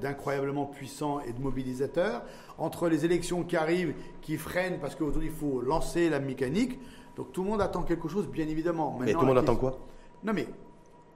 d'incroyablement 0.00 0.66
puissant 0.66 1.20
et 1.20 1.32
de 1.32 1.40
mobilisateur, 1.40 2.22
entre 2.58 2.88
les 2.88 3.04
élections 3.04 3.44
qui 3.44 3.56
arrivent, 3.56 3.94
qui 4.20 4.36
freinent, 4.36 4.78
parce 4.80 4.94
qu'aujourd'hui, 4.94 5.28
il 5.28 5.34
faut 5.34 5.60
lancer 5.60 6.10
la 6.10 6.18
mécanique. 6.18 6.80
Donc 7.16 7.32
tout 7.32 7.44
le 7.44 7.50
monde 7.50 7.60
attend 7.62 7.82
quelque 7.82 8.08
chose, 8.08 8.26
bien 8.28 8.46
évidemment. 8.48 8.98
Mais 9.00 9.12
tout 9.12 9.20
le 9.20 9.26
monde 9.26 9.38
attend 9.38 9.56
quoi? 9.56 9.78
Non 10.24 10.32
mais 10.32 10.46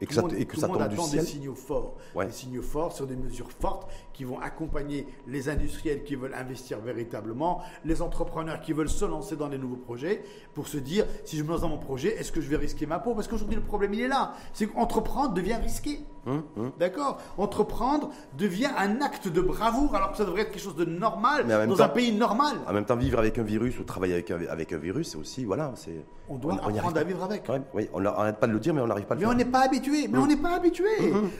et 0.00 0.06
que, 0.06 0.14
ça, 0.14 0.22
et 0.36 0.46
que 0.46 0.56
ça 0.56 0.66
le 0.66 0.72
monde 0.72 0.82
attend 0.82 1.08
des 1.08 1.20
signaux 1.20 1.54
forts, 1.54 1.96
des 2.18 2.30
signaux 2.30 2.62
forts 2.62 2.92
sur 2.92 3.06
des 3.06 3.16
mesures 3.16 3.50
fortes 3.50 3.90
qui 4.12 4.24
vont 4.24 4.38
accompagner 4.40 5.06
les 5.26 5.48
industriels 5.48 6.04
qui 6.04 6.14
veulent 6.14 6.34
investir 6.34 6.80
véritablement, 6.80 7.62
les 7.84 8.02
entrepreneurs 8.02 8.60
qui 8.60 8.72
veulent 8.72 8.88
se 8.88 9.04
lancer 9.04 9.36
dans 9.36 9.48
des 9.48 9.58
nouveaux 9.58 9.76
projets 9.76 10.22
pour 10.54 10.68
se 10.68 10.78
dire 10.78 11.06
si 11.24 11.36
je 11.36 11.42
me 11.42 11.48
lance 11.48 11.60
dans 11.60 11.68
mon 11.68 11.78
projet, 11.78 12.16
est-ce 12.18 12.32
que 12.32 12.40
je 12.40 12.48
vais 12.48 12.56
risquer 12.56 12.86
ma 12.86 12.98
peau? 12.98 13.14
Parce 13.14 13.28
qu'aujourd'hui 13.28 13.56
le 13.56 13.62
problème 13.62 13.94
il 13.94 14.00
est 14.00 14.08
là, 14.08 14.34
c'est 14.52 14.66
qu'entreprendre 14.66 15.34
devient 15.34 15.54
risqué. 15.54 16.00
Hum, 16.26 16.42
hum. 16.56 16.72
D'accord 16.78 17.18
Entreprendre 17.38 18.11
devient 18.37 18.68
un 18.76 19.00
acte 19.00 19.28
de 19.28 19.40
bravoure 19.40 19.94
alors 19.94 20.12
que 20.12 20.18
ça 20.18 20.24
devrait 20.24 20.42
être 20.42 20.50
quelque 20.50 20.62
chose 20.62 20.76
de 20.76 20.85
normal 20.85 21.46
dans 21.66 21.83
un 21.83 21.88
pays 21.88 22.12
normal. 22.12 22.56
En 22.68 22.72
même 22.72 22.85
temps, 22.85 22.96
vivre 22.96 23.18
avec 23.18 23.38
un 23.38 23.42
virus 23.42 23.78
ou 23.78 23.85
travailler 23.85 24.14
avec 24.14 24.30
un, 24.30 24.38
avec 24.50 24.72
un 24.72 24.78
virus, 24.78 25.11
c'est 25.11 25.18
aussi 25.18 25.44
voilà, 25.44 25.72
c'est. 25.76 26.04
On 26.33 26.37
doit 26.37 26.54
apprendre 26.54 26.96
à 26.96 27.02
vivre 27.02 27.24
avec. 27.24 27.42
oui, 27.74 27.88
on 27.92 28.00
n'arrête 28.00 28.37
pas 28.37 28.46
de 28.46 28.52
le 28.52 28.61
dire, 28.61 28.72
mais 28.72 28.80
on 28.80 28.87
n'arrive 28.87 29.04
pas 29.04 29.14
à 29.14 29.16
le 29.16 29.20
mais 29.20 29.26
faire. 29.26 29.37
Mais 29.37 29.42
on 29.42 29.46
n'est 29.46 29.50
pas 29.50 29.64
habitué. 29.64 30.06
Mais 30.09 30.18
on 30.18 30.26
n'est 30.28 30.37
pas 30.37 30.54
habitué. 30.54 30.88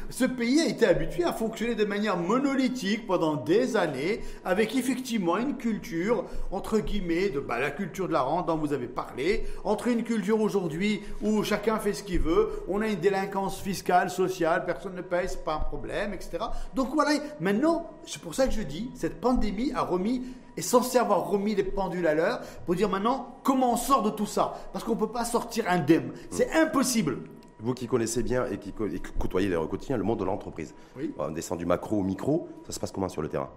Ce 0.09 0.25
pays 0.25 0.61
a 0.61 0.67
été 0.67 0.85
habitué 0.85 1.23
à 1.23 1.33
fonctionner 1.33 1.77
de 1.77 1.85
manière 1.85 2.17
monolithique 2.17 3.07
pendant 3.07 3.37
des 3.37 3.77
années, 3.77 4.21
avec 4.45 4.75
effectivement 4.75 5.37
une 5.37 5.57
culture 5.57 6.25
entre 6.51 6.81
guillemets 6.81 7.29
de 7.29 7.39
bah, 7.39 7.61
la 7.61 7.71
culture 7.71 8.09
de 8.09 8.13
la 8.13 8.23
rente 8.23 8.47
dont 8.47 8.57
vous 8.57 8.73
avez 8.73 8.89
parlé, 8.89 9.45
entre 9.63 9.87
une 9.87 10.03
culture 10.03 10.41
aujourd'hui 10.41 11.03
où 11.23 11.45
chacun 11.45 11.79
fait 11.79 11.93
ce 11.93 12.03
qu'il 12.03 12.21
veut, 12.21 12.49
on 12.69 12.81
a 12.81 12.89
une 12.89 12.99
délinquance 12.99 13.61
fiscale, 13.61 14.11
sociale 14.11 14.65
personne 14.73 14.95
ne 14.95 15.03
paye, 15.03 15.29
c'est 15.29 15.45
pas 15.45 15.55
un 15.55 15.61
problème, 15.61 16.15
etc. 16.15 16.39
Donc 16.75 16.91
voilà, 16.95 17.19
maintenant, 17.41 17.91
c'est 18.07 18.23
pour 18.23 18.35
ça 18.35 18.47
que 18.47 18.53
je 18.53 18.63
dis, 18.63 18.91
cette 18.95 19.21
pandémie 19.21 19.73
a 19.73 19.83
remis, 19.83 20.23
est 20.57 20.63
censée 20.63 20.99
avoir 20.99 21.29
remis 21.29 21.55
les 21.55 21.65
pendules 21.65 22.07
à 22.07 22.15
l'heure 22.15 22.41
pour 22.67 22.75
dire 22.77 22.89
maintenant 22.89 23.35
comment 23.43 23.73
on 23.73 23.77
sort 23.77 24.03
de 24.03 24.11
tout 24.11 24.27
ça? 24.27 24.55
Parce 24.73 24.85
qu'on 24.85 24.95
ne 24.95 25.01
peut 25.01 25.09
pas 25.09 25.25
sortir 25.25 25.65
indemne. 25.69 26.13
C'est 26.31 26.53
impossible. 26.53 27.19
Vous 27.59 27.75
qui 27.75 27.87
connaissez 27.87 28.23
bien 28.23 28.47
et 28.47 28.59
qui, 28.59 28.73
côtoyez 29.19 29.49
les 29.49 29.57
quotidien 29.69 29.97
le 29.97 30.05
monde 30.05 30.21
de 30.21 30.25
l'entreprise, 30.25 30.75
on 31.19 31.31
descend 31.31 31.59
du 31.59 31.67
macro 31.67 31.99
au 31.99 32.03
micro, 32.03 32.49
ça 32.65 32.73
se 32.73 32.81
passe 32.81 32.93
comment 32.93 33.09
sur 33.09 33.23
le 33.23 33.29
terrain? 33.29 33.51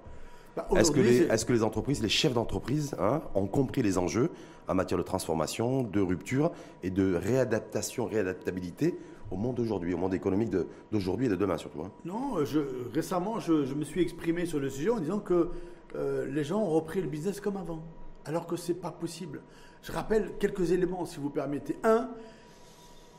Bah, 0.56 0.68
Est-ce 0.76 0.92
que, 0.92 1.54
les, 1.54 1.64
entreprises, 1.64 2.02
les 2.02 2.10
chefs 2.10 2.34
d'entreprise 2.34 2.96
hein, 3.00 3.22
ont 3.34 3.48
compris 3.48 3.82
les 3.82 3.98
enjeux 3.98 4.30
en 4.68 4.76
matière 4.76 4.98
de 4.98 5.04
transformation, 5.04 5.84
de 5.84 6.00
rupture 6.00 6.52
et 6.84 6.90
de 6.90 7.16
réadaptation, 7.16 8.06
réadaptabilité 8.06 8.98
au 9.34 9.36
monde 9.36 9.56
d'aujourd'hui, 9.56 9.94
au 9.94 9.98
monde 9.98 10.14
économique 10.14 10.52
d'aujourd'hui 10.92 11.26
et 11.26 11.30
de 11.30 11.36
demain 11.36 11.58
surtout. 11.58 11.82
Hein. 11.82 11.92
Non, 12.06 12.46
je, 12.46 12.60
récemment, 12.94 13.40
je, 13.40 13.74
me 13.74 13.84
suis 13.84 14.02
exprimé 14.02 14.46
sur 14.46 14.60
le 14.60 14.70
sujet 14.70 14.92
en 14.92 15.00
disant 15.00 15.20
que 15.20 15.50
euh, 15.96 16.28
les 16.28 16.44
gens 16.44 16.62
ont 16.62 16.70
repris 16.70 17.02
le 17.02 17.08
business 17.08 17.42
comme 17.42 17.58
avant, 17.58 17.84
alors 18.26 18.46
que 18.46 18.56
ce 18.56 18.72
n'est 18.72 18.78
pas 18.78 18.92
possible. 18.92 19.42
Je 19.82 19.92
rappelle 19.92 20.34
quelques 20.40 20.72
éléments, 20.72 21.06
si 21.06 21.20
vous 21.20 21.30
permettez. 21.30 21.76
Un, 21.84 22.10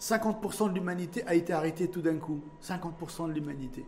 50% 0.00 0.70
de 0.70 0.74
l'humanité 0.74 1.24
a 1.26 1.34
été 1.34 1.52
arrêtée 1.52 1.88
tout 1.88 2.00
d'un 2.00 2.16
coup. 2.16 2.40
50% 2.62 3.28
de 3.28 3.32
l'humanité. 3.32 3.84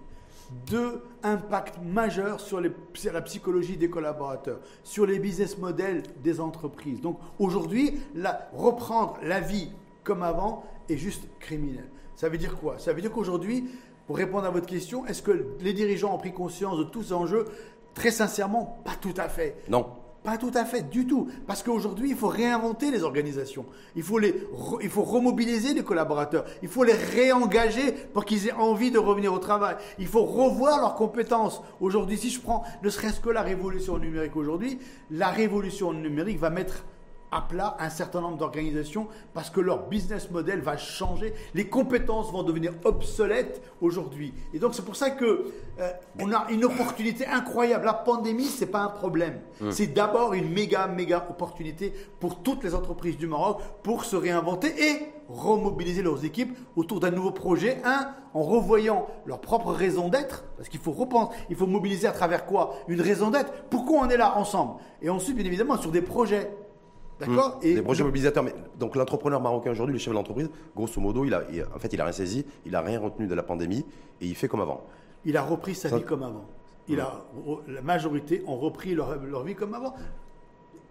Deux, 0.68 1.02
impact 1.22 1.78
majeur 1.82 2.40
sur 2.40 2.60
la 2.60 3.22
psychologie 3.22 3.76
des 3.76 3.90
collaborateurs, 3.90 4.60
sur 4.84 5.04
les 5.04 5.18
business 5.18 5.58
models 5.58 6.02
des 6.22 6.40
entreprises. 6.40 7.00
Donc 7.00 7.18
aujourd'hui, 7.38 7.98
reprendre 8.52 9.18
la 9.22 9.40
vie 9.40 9.70
comme 10.04 10.22
avant 10.22 10.64
est 10.88 10.96
juste 10.96 11.26
criminel. 11.40 11.88
Ça 12.16 12.29
veut 12.29 12.38
dire 12.38 12.57
quoi? 12.57 12.79
Ça 12.79 12.92
veut 12.92 13.00
dire 13.00 13.12
qu'aujourd'hui, 13.12 13.68
pour 14.07 14.16
répondre 14.16 14.46
à 14.46 14.50
votre 14.50 14.66
question, 14.66 15.07
est-ce 15.07 15.22
que 15.22 15.46
les 15.61 15.72
dirigeants 15.72 16.14
ont 16.14 16.18
pris 16.18 16.33
conscience 16.33 16.79
de 16.79 16.85
tous 16.85 17.05
ces 17.05 17.12
enjeux? 17.12 17.44
Très 17.94 18.11
sincèrement, 18.11 18.79
pas 18.85 18.94
tout 19.00 19.14
à 19.16 19.29
fait. 19.29 19.57
Non. 19.68 19.87
Pas 20.22 20.38
tout 20.38 20.50
à 20.55 20.64
fait, 20.64 20.83
du 20.90 21.07
tout. 21.07 21.29
Parce 21.46 21.62
qu'aujourd'hui, 21.62 22.11
il 22.11 22.16
faut 22.16 22.26
réinventer 22.26 22.90
les 22.90 23.05
organisations. 23.05 23.64
Il 23.94 24.02
faut, 24.02 24.18
les, 24.18 24.35
il 24.83 24.88
faut 24.88 25.05
remobiliser 25.05 25.72
les 25.72 25.85
collaborateurs. 25.85 26.44
Il 26.62 26.68
faut 26.68 26.83
les 26.83 26.94
réengager 26.94 27.92
pour 28.12 28.24
qu'ils 28.24 28.48
aient 28.48 28.52
envie 28.52 28.90
de 28.90 28.98
revenir 28.98 29.33
au 29.33 29.38
travail. 29.38 29.76
Il 30.00 30.09
faut 30.09 30.24
revoir 30.24 30.81
leurs 30.81 30.96
compétences. 30.96 31.62
Aujourd'hui, 31.81 32.16
si 32.16 32.31
je 32.31 32.40
prends 32.40 32.64
ne 32.83 32.90
serait-ce 32.90 33.20
que 33.20 33.31
la 33.31 33.42
révolution 33.42 33.98
numérique 33.98 34.35
aujourd'hui, 34.35 34.81
la 35.12 35.29
révolution 35.29 35.92
numérique 35.92 36.40
va 36.40 36.50
mettre 36.50 36.85
à 37.30 37.40
plat 37.42 37.76
un 37.80 37.90
certain 37.90 38.20
nombre 38.20 38.36
d'organisations 38.36 39.08
parce 39.34 39.50
que 39.50 39.60
leur 39.60 39.88
business 39.88 40.30
model 40.30 40.60
va 40.60 40.76
changer, 40.76 41.34
les 41.54 41.68
compétences 41.68 42.30
vont 42.32 42.42
devenir 42.42 42.72
obsolètes 42.84 43.62
aujourd'hui. 43.80 44.32
Et 44.54 44.58
donc 44.58 44.74
c'est 44.74 44.84
pour 44.84 44.96
ça 44.96 45.10
que 45.10 45.52
euh, 45.78 45.90
on 46.20 46.32
a 46.32 46.46
une 46.50 46.64
opportunité 46.64 47.26
incroyable. 47.26 47.84
La 47.84 47.94
pandémie, 47.94 48.44
c'est 48.44 48.66
pas 48.66 48.80
un 48.80 48.88
problème. 48.88 49.40
C'est 49.70 49.88
d'abord 49.88 50.34
une 50.34 50.50
méga 50.50 50.86
méga 50.86 51.26
opportunité 51.28 51.92
pour 52.20 52.42
toutes 52.42 52.64
les 52.64 52.74
entreprises 52.74 53.16
du 53.16 53.26
Maroc 53.26 53.60
pour 53.82 54.04
se 54.04 54.16
réinventer 54.16 54.68
et 54.68 55.06
remobiliser 55.28 56.02
leurs 56.02 56.24
équipes 56.24 56.56
autour 56.76 57.00
d'un 57.00 57.10
nouveau 57.10 57.32
projet. 57.32 57.78
Un, 57.84 58.08
en 58.34 58.42
revoyant 58.42 59.06
leur 59.24 59.40
propre 59.40 59.72
raison 59.72 60.08
d'être, 60.08 60.44
parce 60.56 60.68
qu'il 60.68 60.78
faut 60.78 60.92
repenser, 60.92 61.34
il 61.48 61.56
faut 61.56 61.66
mobiliser 61.66 62.06
à 62.06 62.12
travers 62.12 62.44
quoi? 62.44 62.74
Une 62.86 63.00
raison 63.00 63.30
d'être. 63.30 63.50
Pourquoi 63.70 64.00
on 64.00 64.08
est 64.10 64.18
là 64.18 64.36
ensemble? 64.36 64.74
Et 65.00 65.08
ensuite, 65.08 65.36
bien 65.36 65.44
évidemment, 65.46 65.78
sur 65.78 65.90
des 65.90 66.02
projets. 66.02 66.50
D'accord 67.20 67.59
mmh. 67.59 67.74
Des 67.74 67.83
projets 67.83 68.05
mobilisateurs. 68.05 68.44
Mais, 68.44 68.55
donc 68.79 68.96
l'entrepreneur 68.96 69.40
marocain 69.40 69.70
aujourd'hui, 69.70 69.94
le 69.94 69.98
chef 69.98 70.11
de 70.11 70.14
l'entreprise, 70.14 70.50
grosso 70.74 71.00
modo, 71.00 71.24
il 71.24 71.35
a, 71.35 71.42
en 71.74 71.79
fait, 71.79 71.92
il 71.92 72.00
a 72.00 72.05
rien 72.05 72.12
saisi, 72.12 72.44
il 72.64 72.74
a 72.76 72.81
rien 72.81 73.00
retenu 73.00 73.26
de 73.26 73.35
la 73.35 73.42
pandémie 73.42 73.85
et 74.20 74.26
il 74.26 74.35
fait 74.35 74.48
comme 74.48 74.61
avant. 74.61 74.85
Il 75.24 75.37
a 75.37 75.42
repris 75.42 75.74
sa 75.74 75.88
vie 75.96 76.05
comme 76.05 76.22
avant. 76.22 76.44
Il 76.88 77.00
a, 77.00 77.24
la 77.66 77.83
majorité 77.83 78.44
ont 78.46 78.57
repris 78.57 78.94
leur, 78.94 79.16
leur 79.24 79.42
vie 79.42 79.55
comme 79.55 79.74
avant. 79.74 79.94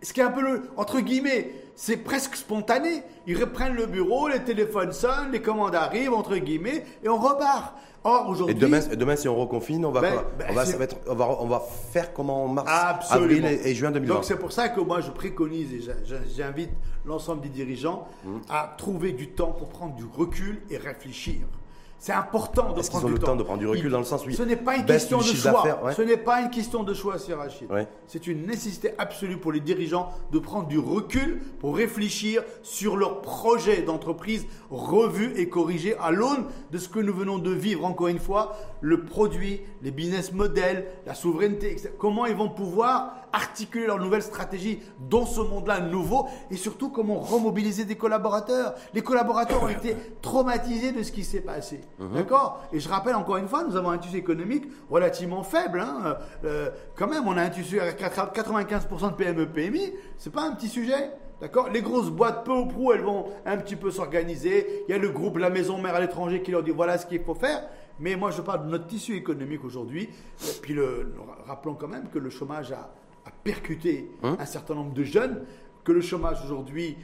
Ce 0.01 0.13
qui 0.13 0.19
est 0.19 0.23
un 0.23 0.31
peu 0.31 0.41
le, 0.41 0.69
entre 0.75 0.99
guillemets, 0.99 1.51
c'est 1.75 1.97
presque 1.97 2.35
spontané. 2.35 3.03
Ils 3.27 3.39
reprennent 3.39 3.75
le 3.75 3.85
bureau, 3.85 4.27
les 4.27 4.43
téléphones 4.43 4.91
sonnent, 4.91 5.31
les 5.31 5.41
commandes 5.41 5.73
arrivent, 5.73 6.13
entre 6.13 6.35
guillemets, 6.35 6.85
et 7.03 7.09
on 7.09 7.17
repart. 7.17 7.75
Or, 8.07 8.29
aujourd'hui. 8.29 8.55
Et 8.55 8.59
demain, 8.59 8.79
demain, 8.79 9.15
si 9.15 9.27
on 9.27 9.35
reconfine, 9.35 9.83
on 9.83 9.89
va, 9.91 10.01
ben, 10.01 10.13
ben, 10.37 10.45
on, 10.49 10.53
va 10.53 10.63
on, 11.07 11.15
va, 11.15 11.37
on 11.41 11.47
va 11.47 11.59
faire 11.91 12.13
comme 12.13 12.29
en 12.29 12.47
mars, 12.47 13.11
avril 13.11 13.43
et, 13.43 13.73
juin 13.73 13.89
2020. 13.89 14.13
Donc, 14.13 14.25
c'est 14.25 14.37
pour 14.37 14.51
ça 14.51 14.69
que 14.69 14.79
moi, 14.79 15.01
je 15.01 15.09
préconise 15.09 15.73
et 15.73 15.81
j'invite 16.35 16.69
l'ensemble 17.03 17.41
des 17.41 17.49
dirigeants 17.49 18.07
mmh. 18.23 18.29
à 18.49 18.75
trouver 18.77 19.11
du 19.11 19.29
temps 19.29 19.51
pour 19.51 19.69
prendre 19.69 19.95
du 19.95 20.05
recul 20.05 20.61
et 20.69 20.77
réfléchir. 20.77 21.47
C'est 22.05 22.13
important 22.13 22.71
de 22.71 22.81
ont 22.81 23.09
le 23.09 23.17
temps. 23.17 23.35
de 23.35 23.41
prendre 23.41 23.57
du 23.57 23.65
recul 23.65 23.89
dans 23.89 23.97
le 23.97 24.03
sens 24.03 24.27
où 24.27 24.29
ce 24.29 24.43
n'est 24.43 24.55
pas 24.55 24.75
une 24.75 24.85
question 24.85 25.17
de 25.17 25.23
choix. 25.23 25.91
Ce 25.97 26.03
n'est 26.03 26.17
pas 26.17 26.41
une 26.41 26.51
question 26.51 26.83
de 26.83 26.93
choix, 26.93 27.17
Sir 27.17 27.39
Rachid. 27.39 27.67
C'est 28.05 28.27
une 28.27 28.45
nécessité 28.45 28.91
absolue 28.99 29.37
pour 29.37 29.51
les 29.51 29.59
dirigeants 29.59 30.11
de 30.31 30.37
prendre 30.37 30.67
du 30.67 30.77
recul 30.77 31.41
pour 31.59 31.75
réfléchir 31.75 32.43
sur 32.61 32.95
leur 32.95 33.21
projet 33.21 33.81
d'entreprise 33.81 34.45
revu 34.69 35.33
et 35.35 35.49
corrigé 35.49 35.95
à 35.99 36.11
l'aune 36.11 36.45
de 36.71 36.77
ce 36.77 36.89
que 36.89 36.99
nous 36.99 37.11
venons 37.11 37.39
de 37.39 37.49
vivre. 37.49 37.83
Encore 37.83 38.09
une 38.09 38.19
fois, 38.19 38.55
le 38.81 39.03
produit, 39.03 39.61
les 39.81 39.89
business 39.89 40.31
models, 40.31 40.85
la 41.07 41.15
souveraineté, 41.15 41.71
etc. 41.71 41.89
Comment 41.97 42.27
ils 42.27 42.35
vont 42.35 42.49
pouvoir 42.49 43.15
articuler 43.35 43.85
leur 43.85 43.99
nouvelle 43.99 44.23
stratégie 44.23 44.79
dans 44.99 45.25
ce 45.25 45.41
monde-là 45.41 45.81
nouveau 45.81 46.27
et 46.49 46.55
surtout 46.55 46.89
comment 46.89 47.19
remobiliser 47.19 47.85
des 47.85 47.95
collaborateurs. 47.95 48.75
Les 48.93 49.01
collaborateurs 49.01 49.61
ont 49.63 49.67
été 49.67 49.95
traumatisés 50.21 50.93
de 50.93 51.03
ce 51.03 51.11
qui 51.11 51.23
s'est 51.23 51.41
passé. 51.41 51.81
Mhm. 51.99 52.13
D'accord? 52.15 52.63
Et 52.71 52.79
je 52.79 52.87
rappelle 52.87 53.15
encore 53.15 53.37
une 53.37 53.49
fois, 53.49 53.63
nous 53.63 53.75
avons 53.75 53.89
un 53.89 53.97
tissu 53.97 54.17
économique 54.17 54.65
relativement 54.89 55.43
faible. 55.43 55.81
Hein. 55.81 56.01
Euh, 56.05 56.13
euh, 56.45 56.69
quand 56.95 57.07
même, 57.07 57.27
on 57.27 57.35
a 57.35 57.41
un 57.41 57.49
tissu 57.49 57.79
à 57.79 57.91
95% 57.91 59.11
de 59.11 59.15
PME, 59.15 59.47
PMI. 59.47 59.93
C'est 60.17 60.31
pas 60.31 60.43
un 60.43 60.53
petit 60.55 60.69
sujet. 60.69 61.11
D'accord? 61.41 61.69
Les 61.69 61.81
grosses 61.81 62.09
boîtes, 62.09 62.45
peu 62.45 62.53
ou 62.53 62.65
prou, 62.65 62.93
elles 62.93 63.01
vont 63.01 63.25
un 63.45 63.57
petit 63.57 63.75
peu 63.75 63.91
s'organiser. 63.91 64.85
Il 64.87 64.91
y 64.91 64.95
a 64.95 64.97
le 64.97 65.09
groupe 65.09 65.37
La 65.37 65.49
Maison 65.49 65.77
Mère 65.77 65.95
à 65.95 65.99
l'étranger 65.99 66.41
qui 66.41 66.51
leur 66.51 66.63
dit 66.63 66.71
voilà 66.71 66.97
ce 66.97 67.05
qu'il 67.05 67.21
faut 67.21 67.35
faire. 67.35 67.67
Mais 67.99 68.15
moi, 68.15 68.31
je 68.31 68.41
parle 68.41 68.65
de 68.65 68.71
notre 68.71 68.87
tissu 68.87 69.15
économique 69.15 69.63
aujourd'hui. 69.63 70.09
Puis 70.61 70.73
le, 70.73 71.13
rappelons 71.45 71.75
quand 71.75 71.87
même 71.87 72.09
que 72.09 72.19
le 72.19 72.29
chômage 72.29 72.71
a, 72.71 72.89
percuté 73.45 74.09
hein 74.23 74.35
un 74.37 74.45
certain 74.45 74.75
nombre 74.75 74.93
de 74.93 75.03
jeunes, 75.03 75.45
que 75.85 75.93
le 75.93 76.01
chômage 76.01 76.43
aujourd'hui 76.43 76.97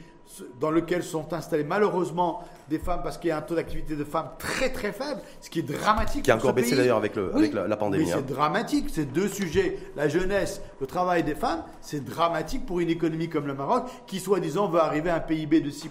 dans 0.60 0.70
lequel 0.70 1.02
sont 1.02 1.32
installées 1.32 1.64
malheureusement 1.64 2.42
des 2.68 2.78
femmes 2.78 3.00
parce 3.02 3.18
qu'il 3.18 3.28
y 3.28 3.32
a 3.32 3.38
un 3.38 3.42
taux 3.42 3.54
d'activité 3.54 3.96
de 3.96 4.04
femmes 4.04 4.30
très 4.38 4.72
très 4.72 4.92
faible, 4.92 5.20
ce 5.40 5.50
qui 5.50 5.58
est 5.58 5.62
dramatique. 5.62 6.22
Qui 6.22 6.30
a 6.30 6.36
encore 6.36 6.54
baissé 6.54 6.76
d'ailleurs 6.76 6.96
avec, 6.96 7.16
la, 7.16 7.76
pandémie. 7.76 8.06
C'est 8.06 8.14
hein. 8.14 8.24
dramatique. 8.26 8.88
Ces 8.90 9.04
deux 9.04 9.28
sujets, 9.28 9.78
la 9.96 10.08
jeunesse, 10.08 10.62
le 10.80 10.86
travail 10.86 11.22
des 11.22 11.34
femmes, 11.34 11.62
c'est 11.80 12.04
dramatique 12.04 12.64
pour 12.64 12.80
une 12.80 12.88
économie 12.88 13.28
comme 13.28 13.46
le 13.46 13.54
Maroc 13.54 13.84
qui 14.06 14.20
soi-disant 14.20 14.68
veut 14.68 14.80
arriver 14.80 15.10
à 15.10 15.16
un 15.16 15.20
PIB 15.20 15.60
de 15.60 15.70
6%. 15.70 15.88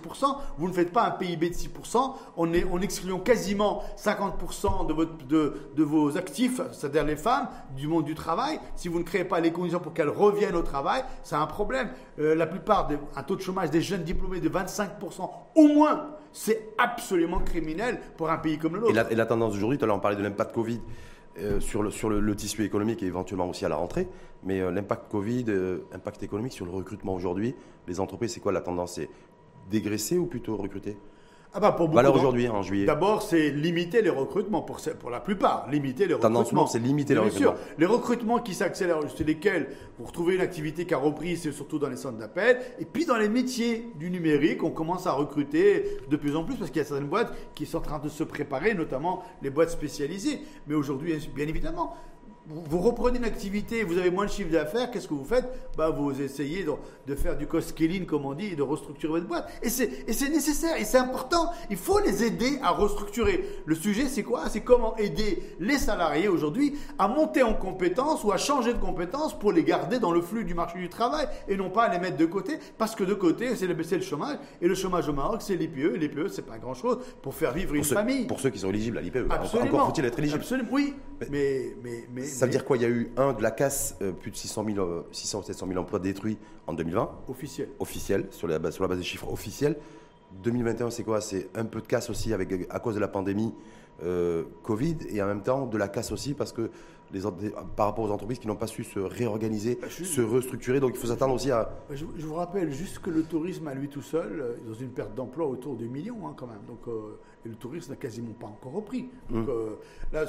Vous 0.57 0.67
ne 0.67 0.73
faites 0.73 0.91
pas 0.91 1.05
un 1.05 1.11
PIB 1.11 1.49
de 1.49 1.55
6%, 1.55 2.13
on, 2.37 2.53
est, 2.53 2.65
on 2.71 2.79
excluant 2.79 3.19
quasiment 3.19 3.83
50% 3.97 4.87
de, 4.87 4.93
votre, 4.93 5.25
de, 5.27 5.71
de 5.75 5.83
vos 5.83 6.17
actifs, 6.17 6.61
c'est-à-dire 6.71 7.03
les 7.03 7.15
femmes, 7.15 7.47
du 7.75 7.87
monde 7.87 8.05
du 8.05 8.15
travail. 8.15 8.59
Si 8.75 8.87
vous 8.87 8.99
ne 8.99 9.03
créez 9.03 9.25
pas 9.25 9.39
les 9.39 9.51
conditions 9.51 9.79
pour 9.79 9.93
qu'elles 9.93 10.09
reviennent 10.09 10.55
au 10.55 10.63
travail, 10.63 11.03
c'est 11.23 11.35
un 11.35 11.45
problème. 11.47 11.89
Euh, 12.19 12.35
la 12.35 12.47
plupart, 12.47 12.89
un 13.15 13.23
taux 13.23 13.35
de 13.35 13.41
chômage 13.41 13.69
des 13.71 13.81
jeunes 13.81 14.03
diplômés 14.03 14.30
de 14.39 14.49
25% 14.49 15.29
au 15.55 15.67
moins 15.67 16.11
c'est 16.33 16.69
absolument 16.77 17.39
criminel 17.39 17.99
pour 18.17 18.29
un 18.29 18.37
pays 18.37 18.57
comme 18.57 18.75
le 18.75 18.81
nôtre. 18.81 19.11
Et 19.11 19.15
la, 19.15 19.25
tendance 19.25 19.53
d'aujourd'hui, 19.53 19.77
tout 19.77 19.83
à 19.83 19.87
l'heure 19.87 19.97
on 19.97 19.99
parlait 19.99 20.17
de 20.17 20.23
l'impact 20.23 20.53
Covid 20.53 20.79
euh, 21.39 21.59
sur, 21.59 21.83
le, 21.83 21.91
sur 21.91 22.09
le, 22.09 22.35
tissu 22.35 22.63
économique 22.63 23.03
et 23.03 23.05
éventuellement 23.05 23.49
aussi 23.49 23.65
à 23.65 23.69
la 23.69 23.75
rentrée, 23.75 24.07
mais 24.43 24.59
euh, 24.59 24.71
l'impact 24.71 25.09
Covid, 25.11 25.45
euh, 25.47 25.85
impact 25.93 26.23
économique 26.23 26.53
sur 26.53 26.65
le 26.65 26.71
recrutement 26.71 27.13
aujourd'hui, 27.13 27.55
les 27.87 27.99
entreprises, 27.99 28.33
c'est 28.33 28.39
quoi 28.39 28.51
la 28.51 28.61
tendance? 28.61 28.93
C'est 28.95 29.09
dégraisser 29.69 30.17
ou 30.17 30.25
plutôt 30.25 30.57
recruter? 30.57 30.97
Ah 31.53 31.59
bah 31.59 31.73
pour 31.73 31.89
beaucoup 31.89 32.05
aujourd'hui, 32.05 32.47
en 32.47 32.61
juillet. 32.61 32.85
D'abord, 32.85 33.21
c'est 33.21 33.49
limiter 33.49 34.01
les 34.01 34.09
recrutements 34.09 34.61
pour, 34.61 34.79
pour 34.99 35.09
la 35.09 35.19
plupart. 35.19 35.67
Limiter 35.69 36.07
les 36.07 36.13
recrutements. 36.13 36.65
c'est 36.65 36.79
limiter 36.79 37.13
les 37.13 37.19
recrutements. 37.19 37.55
Sûr, 37.55 37.75
les 37.77 37.85
recrutements 37.85 38.39
qui 38.39 38.53
s'accélèrent, 38.53 38.99
c'est 39.13 39.25
lesquels 39.25 39.67
vous 39.99 40.05
retrouvez 40.05 40.35
une 40.35 40.41
activité 40.41 40.85
qui 40.85 40.93
a 40.93 40.97
repris, 40.97 41.35
c'est 41.35 41.51
surtout 41.51 41.77
dans 41.77 41.89
les 41.89 41.97
centres 41.97 42.17
d'appel. 42.17 42.59
Et 42.79 42.85
puis 42.85 43.05
dans 43.05 43.17
les 43.17 43.27
métiers 43.27 43.91
du 43.99 44.09
numérique, 44.09 44.63
on 44.63 44.71
commence 44.71 45.07
à 45.07 45.11
recruter 45.11 45.97
de 46.09 46.15
plus 46.15 46.37
en 46.37 46.45
plus 46.45 46.55
parce 46.55 46.71
qu'il 46.71 46.81
y 46.81 46.85
a 46.85 46.87
certaines 46.87 47.09
boîtes 47.09 47.33
qui 47.53 47.65
sont 47.65 47.79
en 47.79 47.81
train 47.81 47.99
de 47.99 48.07
se 48.07 48.23
préparer, 48.23 48.73
notamment 48.73 49.23
les 49.41 49.49
boîtes 49.49 49.71
spécialisées. 49.71 50.39
Mais 50.67 50.75
aujourd'hui, 50.75 51.15
bien 51.35 51.47
évidemment, 51.47 51.95
vous 52.53 52.79
reprenez 52.79 53.17
une 53.17 53.25
activité, 53.25 53.83
vous 53.83 53.97
avez 53.97 54.09
moins 54.09 54.25
de 54.25 54.31
chiffre 54.31 54.51
d'affaires, 54.51 54.91
qu'est-ce 54.91 55.07
que 55.07 55.13
vous 55.13 55.25
faites? 55.25 55.45
Bah, 55.77 55.89
Vous 55.89 56.21
essayez 56.21 56.65
de, 57.07 57.15
faire 57.15 57.37
du 57.37 57.47
cost 57.47 57.69
scaling, 57.69 58.05
comme 58.05 58.25
on 58.25 58.33
dit, 58.33 58.47
et 58.47 58.55
de 58.55 58.61
restructurer 58.61 59.13
votre 59.13 59.27
boîte. 59.27 59.49
Et 59.61 59.69
c'est 59.69 60.29
nécessaire, 60.29 60.77
et 60.77 60.83
c'est 60.83 60.97
important. 60.97 61.51
Il 61.69 61.77
faut 61.77 61.99
les 61.99 62.23
aider 62.23 62.59
à 62.61 62.71
restructurer. 62.71 63.45
Le 63.65 63.75
sujet, 63.75 64.07
c'est 64.07 64.23
quoi? 64.23 64.49
C'est 64.49 64.61
comment 64.61 64.95
aider 64.97 65.41
les 65.59 65.77
salariés 65.77 66.27
aujourd'hui 66.27 66.75
à 66.99 67.07
monter 67.07 67.43
en 67.43 67.53
compétences 67.53 68.23
ou 68.23 68.31
à 68.31 68.37
changer 68.37 68.73
de 68.73 68.79
compétences 68.79 69.37
pour 69.37 69.51
les 69.51 69.63
garder 69.63 69.99
dans 69.99 70.11
le 70.11 70.21
flux 70.21 70.43
du 70.43 70.53
marché 70.53 70.79
du 70.79 70.89
travail 70.89 71.27
et 71.47 71.55
non 71.55 71.69
pas 71.69 71.83
à 71.83 71.93
les 71.93 71.99
mettre 71.99 72.17
de 72.17 72.25
côté, 72.25 72.57
parce 72.77 72.95
que 72.95 73.03
de 73.03 73.13
côté, 73.13 73.55
c'est 73.55 73.67
le, 73.67 73.75
le 73.75 74.01
chômage. 74.01 74.37
Et 74.61 74.67
le 74.67 74.75
chômage 74.75 75.07
au 75.07 75.13
Maroc, 75.13 75.41
c'est 75.41 75.55
l'IPE. 75.55 75.95
Et 75.95 75.97
l'IPE, 75.97 76.27
c'est 76.29 76.45
pas 76.45 76.57
grand-chose 76.57 76.99
pour 77.21 77.33
faire 77.33 77.53
vivre 77.53 77.75
une 77.75 77.83
famille. 77.83 78.25
Pour 78.25 78.39
ceux 78.39 78.49
qui 78.49 78.59
sont 78.59 78.69
éligibles 78.69 78.97
à 78.97 79.01
l'IPE, 79.01 79.27
encore 79.61 79.87
faut-il 79.87 80.05
être 80.05 80.19
éligible 80.19 80.41
Absolument, 80.41 80.69
oui. 80.71 80.93
mais, 81.29 81.75
mais, 81.83 82.07
mais 82.13 82.23
ça 82.41 82.47
veut 82.47 82.51
dire 82.51 82.65
quoi? 82.65 82.75
Il 82.75 82.81
y 82.81 82.85
a 82.87 82.89
eu, 82.89 83.11
un, 83.17 83.33
de 83.33 83.43
la 83.43 83.51
casse, 83.51 83.95
euh, 84.01 84.11
plus 84.11 84.31
de 84.31 84.35
600 84.35 84.65
000, 84.65 85.05
600 85.11 85.39
ou 85.39 85.43
700 85.43 85.67
000 85.67 85.79
emplois 85.79 85.99
détruits 85.99 86.39
en 86.65 86.73
2020. 86.73 87.11
Officiel. 87.27 87.69
Officiel, 87.77 88.25
sur 88.31 88.47
la, 88.47 88.57
base, 88.57 88.73
sur 88.73 88.83
la 88.83 88.87
base 88.87 88.97
des 88.97 89.03
chiffres 89.03 89.31
officiels. 89.31 89.77
2021, 90.43 90.89
c'est 90.89 91.03
quoi? 91.03 91.21
C'est 91.21 91.49
un 91.53 91.65
peu 91.65 91.81
de 91.81 91.85
casse 91.85 92.09
aussi 92.09 92.33
avec, 92.33 92.51
à 92.71 92.79
cause 92.79 92.95
de 92.95 92.99
la 92.99 93.07
pandémie 93.07 93.53
euh, 94.03 94.45
Covid 94.63 94.97
et 95.11 95.21
en 95.21 95.27
même 95.27 95.43
temps 95.43 95.67
de 95.67 95.77
la 95.77 95.87
casse 95.87 96.11
aussi 96.11 96.33
parce 96.33 96.51
que 96.51 96.71
les, 97.13 97.21
par 97.75 97.85
rapport 97.85 98.05
aux 98.05 98.09
entreprises 98.09 98.39
qui 98.39 98.47
n'ont 98.47 98.55
pas 98.55 98.65
su 98.65 98.83
se 98.85 98.97
réorganiser, 98.97 99.77
bah, 99.79 99.87
se 99.91 100.21
restructurer. 100.21 100.79
Donc 100.79 100.93
il 100.95 100.97
faut 100.99 101.07
s'attendre 101.07 101.35
aussi 101.35 101.51
à. 101.51 101.69
Bah, 101.87 101.95
je, 101.95 102.05
vous 102.05 102.33
rappelle 102.33 102.71
juste 102.71 102.97
que 102.97 103.11
le 103.11 103.21
tourisme 103.21 103.67
à 103.67 103.75
lui 103.75 103.87
tout 103.87 104.01
seul, 104.01 104.39
euh, 104.39 104.55
dans 104.67 104.73
une 104.73 104.89
perte 104.89 105.13
d'emploi 105.13 105.45
autour 105.45 105.75
du 105.75 105.87
million 105.87 106.27
hein, 106.27 106.33
quand 106.35 106.47
même. 106.47 106.63
Donc 106.67 106.87
et 107.45 107.49
le 107.49 107.55
tourisme 107.55 107.91
n'a 107.91 107.97
quasiment 107.97 108.33
pas 108.33 108.47
encore 108.47 108.73
repris. 108.73 109.09
Donc, 109.29 109.47
mmh. 109.47 109.49
euh, 109.49 109.75
là, 110.13 110.25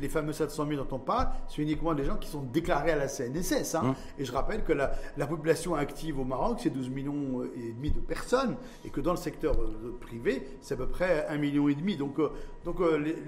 les, 0.00 0.08
fameux 0.08 0.32
700 0.32 0.66
000 0.68 0.82
dont 0.82 0.96
on 0.96 0.98
parle, 0.98 1.28
c'est 1.48 1.62
uniquement 1.62 1.94
des 1.94 2.04
gens 2.04 2.16
qui 2.16 2.28
sont 2.28 2.42
déclarés 2.42 2.92
à 2.92 2.96
la 2.96 3.08
CNSS. 3.08 3.74
Hein. 3.74 3.82
Mmh. 3.82 4.20
Et 4.20 4.24
je 4.24 4.32
rappelle 4.32 4.64
que 4.64 4.72
la, 4.72 5.26
population 5.26 5.74
active 5.74 6.18
au 6.18 6.24
Maroc, 6.24 6.58
c'est 6.62 6.70
12 6.70 6.88
millions 6.88 7.42
et 7.54 7.72
demi 7.72 7.90
de 7.90 8.00
personnes, 8.00 8.56
et 8.84 8.90
que 8.90 9.00
dans 9.00 9.10
le 9.10 9.18
secteur 9.18 9.60
euh, 9.60 9.98
privé, 10.00 10.42
c'est 10.62 10.74
à 10.74 10.76
peu 10.78 10.86
près 10.86 11.26
1 11.28 11.36
million 11.36 11.68
et 11.68 11.74
demi. 11.74 11.96
Donc, 11.96 12.18
euh, 12.18 12.30
donc 12.64 12.76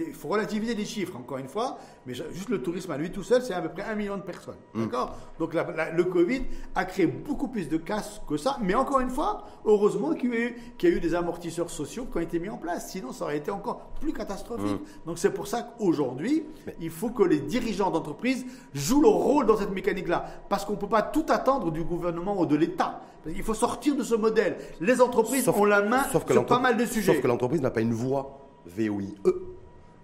il 0.07 0.15
faut 0.15 0.29
relativiser 0.29 0.75
les 0.75 0.85
chiffres, 0.85 1.17
encore 1.17 1.39
une 1.39 1.49
fois, 1.49 1.79
mais 2.07 2.15
juste 2.15 2.49
le 2.49 2.63
tourisme 2.63 2.91
à 2.91 2.99
lui 2.99 3.11
tout 3.11 3.23
seul, 3.23 3.43
c'est 3.43 3.55
à 3.55 3.61
peu 3.61 3.69
près 3.69 3.83
1 3.83 3.95
million 3.95 4.17
de 4.17 4.23
personnes. 4.23 4.57
Mmh. 4.75 4.85
D'accord? 4.85 5.17
Donc 5.39 5.55
le 5.55 6.05
Covid 6.05 6.43
a 6.75 6.85
créé 6.85 7.07
beaucoup 7.07 7.49
plus 7.49 7.69
de 7.69 7.77
casse 7.77 8.21
que 8.27 8.37
ça, 8.37 8.59
mais 8.63 8.75
encore 8.75 9.01
une 9.01 9.11
fois, 9.11 9.45
heureusement 9.65 10.15
qu'il 10.15 10.35
y, 10.35 10.87
y, 10.87 10.87
a 10.87 10.91
eu 10.91 11.01
des 11.01 11.15
amortisseurs 11.15 11.71
sociaux 11.71 12.07
qui 12.07 12.17
ont 12.19 12.21
été 12.21 12.39
mis 12.39 12.49
en 12.49 12.57
place. 12.57 12.91
Sinon, 12.91 13.10
ça 13.13 13.25
aurait 13.25 13.37
été 13.37 13.51
encore 13.51 13.91
plus 14.01 14.13
catastrophique. 14.13 14.81
Mmh. 14.81 15.07
Donc 15.07 15.19
c'est 15.19 15.33
pour 15.33 15.47
ça 15.47 15.63
qu'aujourd'hui, 15.63 16.45
il 16.81 16.91
faut 16.91 17.11
que 17.11 17.23
les 17.23 17.41
dirigeants 17.41 17.91
d'entreprise 17.91 18.45
jouent 18.75 19.03
leur 19.03 19.13
rôle 19.13 19.47
dans 19.47 19.57
cette 19.57 19.73
mécanique-là. 19.73 20.25
Parce 20.49 20.65
qu'on 20.65 20.73
ne 20.73 20.79
peut 20.79 20.89
pas 20.89 21.03
tout 21.03 21.27
attendre 21.29 21.71
du 21.71 21.85
gouvernement 21.85 22.39
ou 22.41 22.47
de 22.47 22.57
l'État. 22.57 23.01
Il 23.27 23.43
faut 23.43 23.55
sortir 23.55 23.97
de 23.97 24.03
ce 24.03 24.15
modèle. 24.15 24.57
Les 24.81 25.01
entreprises 25.01 25.49
ont 25.49 25.65
la 25.65 25.83
main 25.83 26.05
sur 26.05 26.47
pas 26.47 26.59
mal 26.59 26.77
de 26.77 26.87
sujets. 26.87 27.13
Sauf 27.13 27.23
que 27.23 27.29
l'entreprise 27.29 27.61
n'a 27.61 27.71
pas 27.71 27.83
une 27.83 27.93
voix 27.93 28.41
VOIE 28.67 29.15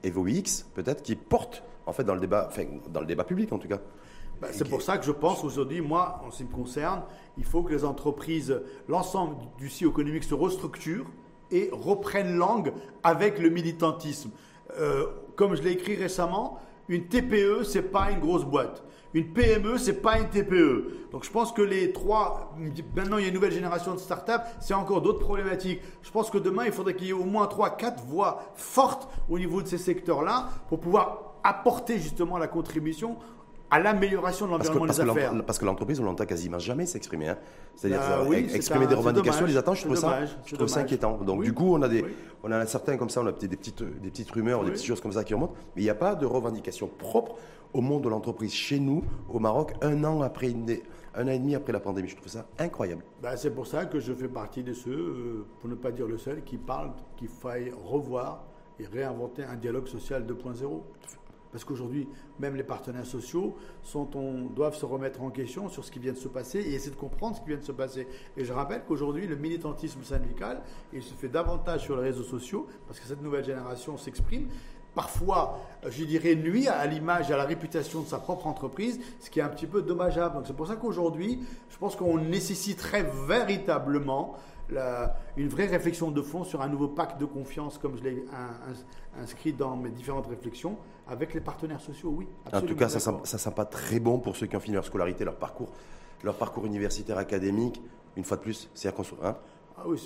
et 0.02 0.11
VOIX, 0.11 0.66
peut-être, 0.74 1.02
qui 1.02 1.16
porte, 1.16 1.62
en 1.86 1.92
fait, 1.92 2.04
dans 2.04 2.14
le 2.14 2.20
débat, 2.20 2.46
enfin, 2.48 2.64
dans 2.90 3.00
le 3.00 3.07
débat 3.07 3.24
public 3.24 3.52
en 3.52 3.59
tout 3.59 3.68
cas. 3.68 3.80
Bah, 4.40 4.48
c'est 4.52 4.68
pour 4.68 4.82
ça 4.82 4.98
que 4.98 5.04
je 5.07 5.12
pense 5.12 5.44
aujourd'hui, 5.44 5.80
moi, 5.80 6.20
en 6.26 6.30
ce 6.30 6.38
qui 6.38 6.44
me 6.44 6.52
concerne, 6.54 7.02
il 7.38 7.44
faut 7.44 7.62
que 7.62 7.72
les 7.72 7.84
entreprises, 7.84 8.61
l'ensemble 8.86 9.36
du 9.57 9.70
site 9.70 9.88
économique 9.88 10.24
se 10.24 10.34
restructure 10.34 11.07
et 11.51 11.70
reprennent 11.72 12.36
langue 12.36 12.72
avec 13.03 13.38
le 13.38 13.49
militantisme. 13.49 14.30
Euh, 14.78 15.07
comme 15.36 15.55
je 15.55 15.62
l'ai 15.62 15.72
écrit 15.72 15.94
récemment, 15.94 16.61
une 16.88 17.07
TPE, 17.07 17.64
c'est 17.64 17.90
pas 17.90 18.11
une 18.11 18.20
grosse 18.20 18.44
boîte. 18.44 18.82
Une 19.14 19.32
PME, 19.32 19.78
c'est 19.78 20.03
pas 20.03 20.18
une 20.18 20.28
TPE. 20.28 21.09
Donc 21.11 21.24
je 21.24 21.30
pense 21.30 21.51
que 21.51 21.62
les 21.62 21.92
trois, 21.92 22.55
maintenant 22.94 23.16
il 23.16 23.22
y 23.22 23.24
a 23.24 23.28
une 23.28 23.34
nouvelle 23.34 23.53
génération 23.53 23.94
de 23.94 23.99
start-up, 23.99 24.42
c'est 24.61 24.74
encore 24.74 25.01
d'autres 25.01 25.20
problématiques. 25.20 25.80
Je 26.03 26.11
pense 26.11 26.28
que 26.28 26.36
demain, 26.36 26.64
il 26.66 26.72
faudrait 26.72 26.94
qu'il 26.94 27.07
y 27.07 27.11
ait 27.11 27.14
au 27.14 27.24
moins 27.24 27.47
trois, 27.47 27.76
quatre 27.76 28.05
voix 28.05 28.42
fortes 28.57 29.09
au 29.30 29.38
niveau 29.38 29.62
de 29.62 29.68
ces 29.68 29.78
secteurs-là 29.78 30.51
pour 30.68 30.80
pouvoir 30.80 31.36
apporter 31.44 31.99
justement 31.99 32.36
la 32.36 32.49
contribution 32.49 33.16
à 33.71 33.81
l'amélioration 33.81 34.47
de 34.47 34.53
l'environnement 34.53 34.87
des 34.87 35.01
affaires. 35.01 35.45
Parce 35.45 35.59
que 35.59 35.64
l'entreprise, 35.64 36.01
on 36.01 36.05
l'entend 36.05 36.27
quasiment 36.27 36.59
jamais 36.59 36.87
s'exprimer. 36.87 37.29
Hein. 37.29 37.39
C'est-à-dire 37.75 38.01
bah 38.01 38.37
exprimer 38.39 38.87
des 38.87 38.95
revendications, 38.95 39.47
les 39.47 39.57
attentes, 39.57 39.77
je 39.77 39.85
trouve 39.85 39.97
ça, 39.97 40.21
je 40.45 40.55
trouve 40.55 40.69
ça 40.69 40.81
inquiétant. 40.81 41.19
Donc 41.19 41.43
du 41.43 41.53
coup, 41.53 41.75
on 41.75 41.83
a 41.83 41.89
des, 41.89 42.05
on 42.43 42.51
a 42.53 42.64
certains 42.67 42.97
comme 42.97 43.11
ça, 43.11 43.23
on 43.23 43.27
a 43.27 43.33
des 43.33 43.49
petites, 43.49 43.83
des 43.83 44.11
petites 44.11 44.31
rumeurs, 44.31 44.64
des 44.64 44.71
petites 44.71 44.87
choses 44.87 45.01
comme 45.01 45.12
ça 45.12 45.25
qui 45.25 45.35
remontent, 45.35 45.55
mais 45.75 45.83
il 45.83 45.85
n'y 45.85 45.91
a 45.91 45.95
pas 45.95 46.14
de 46.14 46.27
revendication 46.27 46.89
propre 46.89 47.37
au 47.73 47.81
monde 47.81 48.03
de 48.03 48.09
l'entreprise 48.09 48.53
chez 48.53 48.79
nous, 48.79 49.03
au 49.29 49.39
Maroc, 49.39 49.75
un 49.83 50.03
an 50.05 50.23
après 50.23 50.55
un 51.14 51.29
an 51.29 51.31
et 51.31 51.39
demi 51.39 51.55
après 51.55 51.73
la 51.73 51.81
pandémie. 51.81 52.09
Je 52.09 52.17
trouve 52.17 52.29
ça 52.29 52.47
incroyable. 52.59 53.03
Bah, 53.23 53.37
c'est 53.37 53.51
pour 53.51 53.67
ça 53.67 53.87
que 53.87 54.01
je 54.01 54.12
fais 54.12 54.29
partie 54.29 54.62
de 54.62 54.73
ceux, 54.73 54.91
euh, 54.91 55.47
pour 55.61 55.69
ne 55.69 55.75
pas 55.75 55.91
dire 55.91 56.07
le 56.07 56.19
seul, 56.19 56.43
qui 56.45 56.57
parlent 56.59 56.93
qu'il 57.17 57.29
faille 57.29 57.73
revoir 57.85 58.45
et 58.79 58.87
réinventer 58.87 59.43
un 59.43 59.57
dialogue 59.57 59.89
social 59.89 60.25
2.0. 60.27 60.81
Parce 61.57 61.64
qu'aujourd'hui, 61.64 62.07
même 62.38 62.54
les 62.54 62.64
partenaires 62.64 63.07
sociaux 63.07 63.57
doivent 64.54 64.76
se 64.76 64.84
remettre 64.84 65.22
en 65.22 65.30
question 65.30 65.70
sur 65.70 65.86
ce 65.86 65.90
qui 65.90 65.98
vient 65.98 66.12
de 66.12 66.18
se 66.18 66.28
passer 66.28 66.59
et 66.59 66.74
essayer 66.74 66.90
de 66.90 67.00
comprendre 67.00 67.34
ce 67.34 67.40
qui 67.40 67.48
vient 67.48 67.57
de 67.57 67.64
se 67.64 67.72
passer. 67.72 68.07
Et 68.36 68.44
je 68.44 68.52
rappelle 68.52 68.82
qu'aujourd'hui, 68.86 69.26
le 69.26 69.36
militantisme 69.36 70.02
syndical, 70.02 70.61
il 70.92 71.02
se 71.02 71.14
fait 71.14 71.30
davantage 71.30 71.80
sur 71.80 71.96
les 71.96 72.02
réseaux 72.02 72.24
sociaux 72.24 72.66
parce 72.86 73.00
que 73.00 73.07
cette 73.07 73.22
nouvelle 73.22 73.46
génération 73.46 73.96
s'exprime. 73.96 74.48
Parfois, 74.94 75.59
je 75.88 76.04
dirais, 76.04 76.34
nuit 76.34 76.68
à 76.68 76.84
l'image 76.84 77.30
et 77.30 77.32
à 77.32 77.38
la 77.38 77.46
réputation 77.46 78.02
de 78.02 78.07
sa 78.07 78.18
propre 78.18 78.48
entreprise, 78.48 79.00
ce 79.18 79.30
qui 79.30 79.38
est 79.38 79.42
un 79.42 79.48
petit 79.48 79.66
peu 79.66 79.80
dommageable. 79.80 80.34
Donc 80.34 80.44
c'est 80.46 80.57
pour 80.57 80.66
ça 80.66 80.76
qu'aujourd'hui, 80.76 81.40
je 81.70 81.78
pense 81.78 81.96
qu'on 81.96 82.18
nécessiterait 82.18 83.11
véritablement 83.26 84.34
une 85.36 85.48
vraie 85.48 85.68
réflexion 85.68 86.11
de 86.11 86.20
fond 86.20 86.44
sur 86.44 86.61
un 86.61 86.68
nouveau 86.68 86.88
pacte 86.88 87.18
de 87.18 87.24
confiance, 87.24 87.78
comme 87.78 87.96
je 87.96 88.02
l'ai 88.02 88.26
inscrit 89.18 89.54
dans 89.54 89.74
mes 89.76 89.90
différentes 89.90 90.26
réflexions, 90.26 90.76
avec 91.09 91.34
les 91.34 91.40
partenaires 91.40 91.80
sociaux, 91.80 92.12
oui. 92.16 92.26
En 92.52 92.61
tout 92.61 92.76
cas, 92.76 92.88
ça 92.88 93.12
ne 93.12 93.24
sent 93.24 93.50
pas 93.54 93.64
très 93.64 94.00
bon 94.00 94.18
pour 94.18 94.36
ceux 94.36 94.46
qui 94.46 94.57
ont 94.57 94.61
fini 94.61 94.74
leur 94.74 94.84
scolarité, 94.84 95.24
leur 95.24 95.36
parcours, 95.36 95.72
leur 96.24 96.34
parcours 96.34 96.66
universitaire 96.66 97.18
académique. 97.18 97.80
Une 98.16 98.24
fois 98.24 98.36
de 98.36 98.42
plus, 98.42 98.68
c'est 98.74 98.88
à 98.88 98.92
construire. 98.92 99.24
Hein 99.24 99.36
ah 99.78 99.82
oui, 99.86 99.98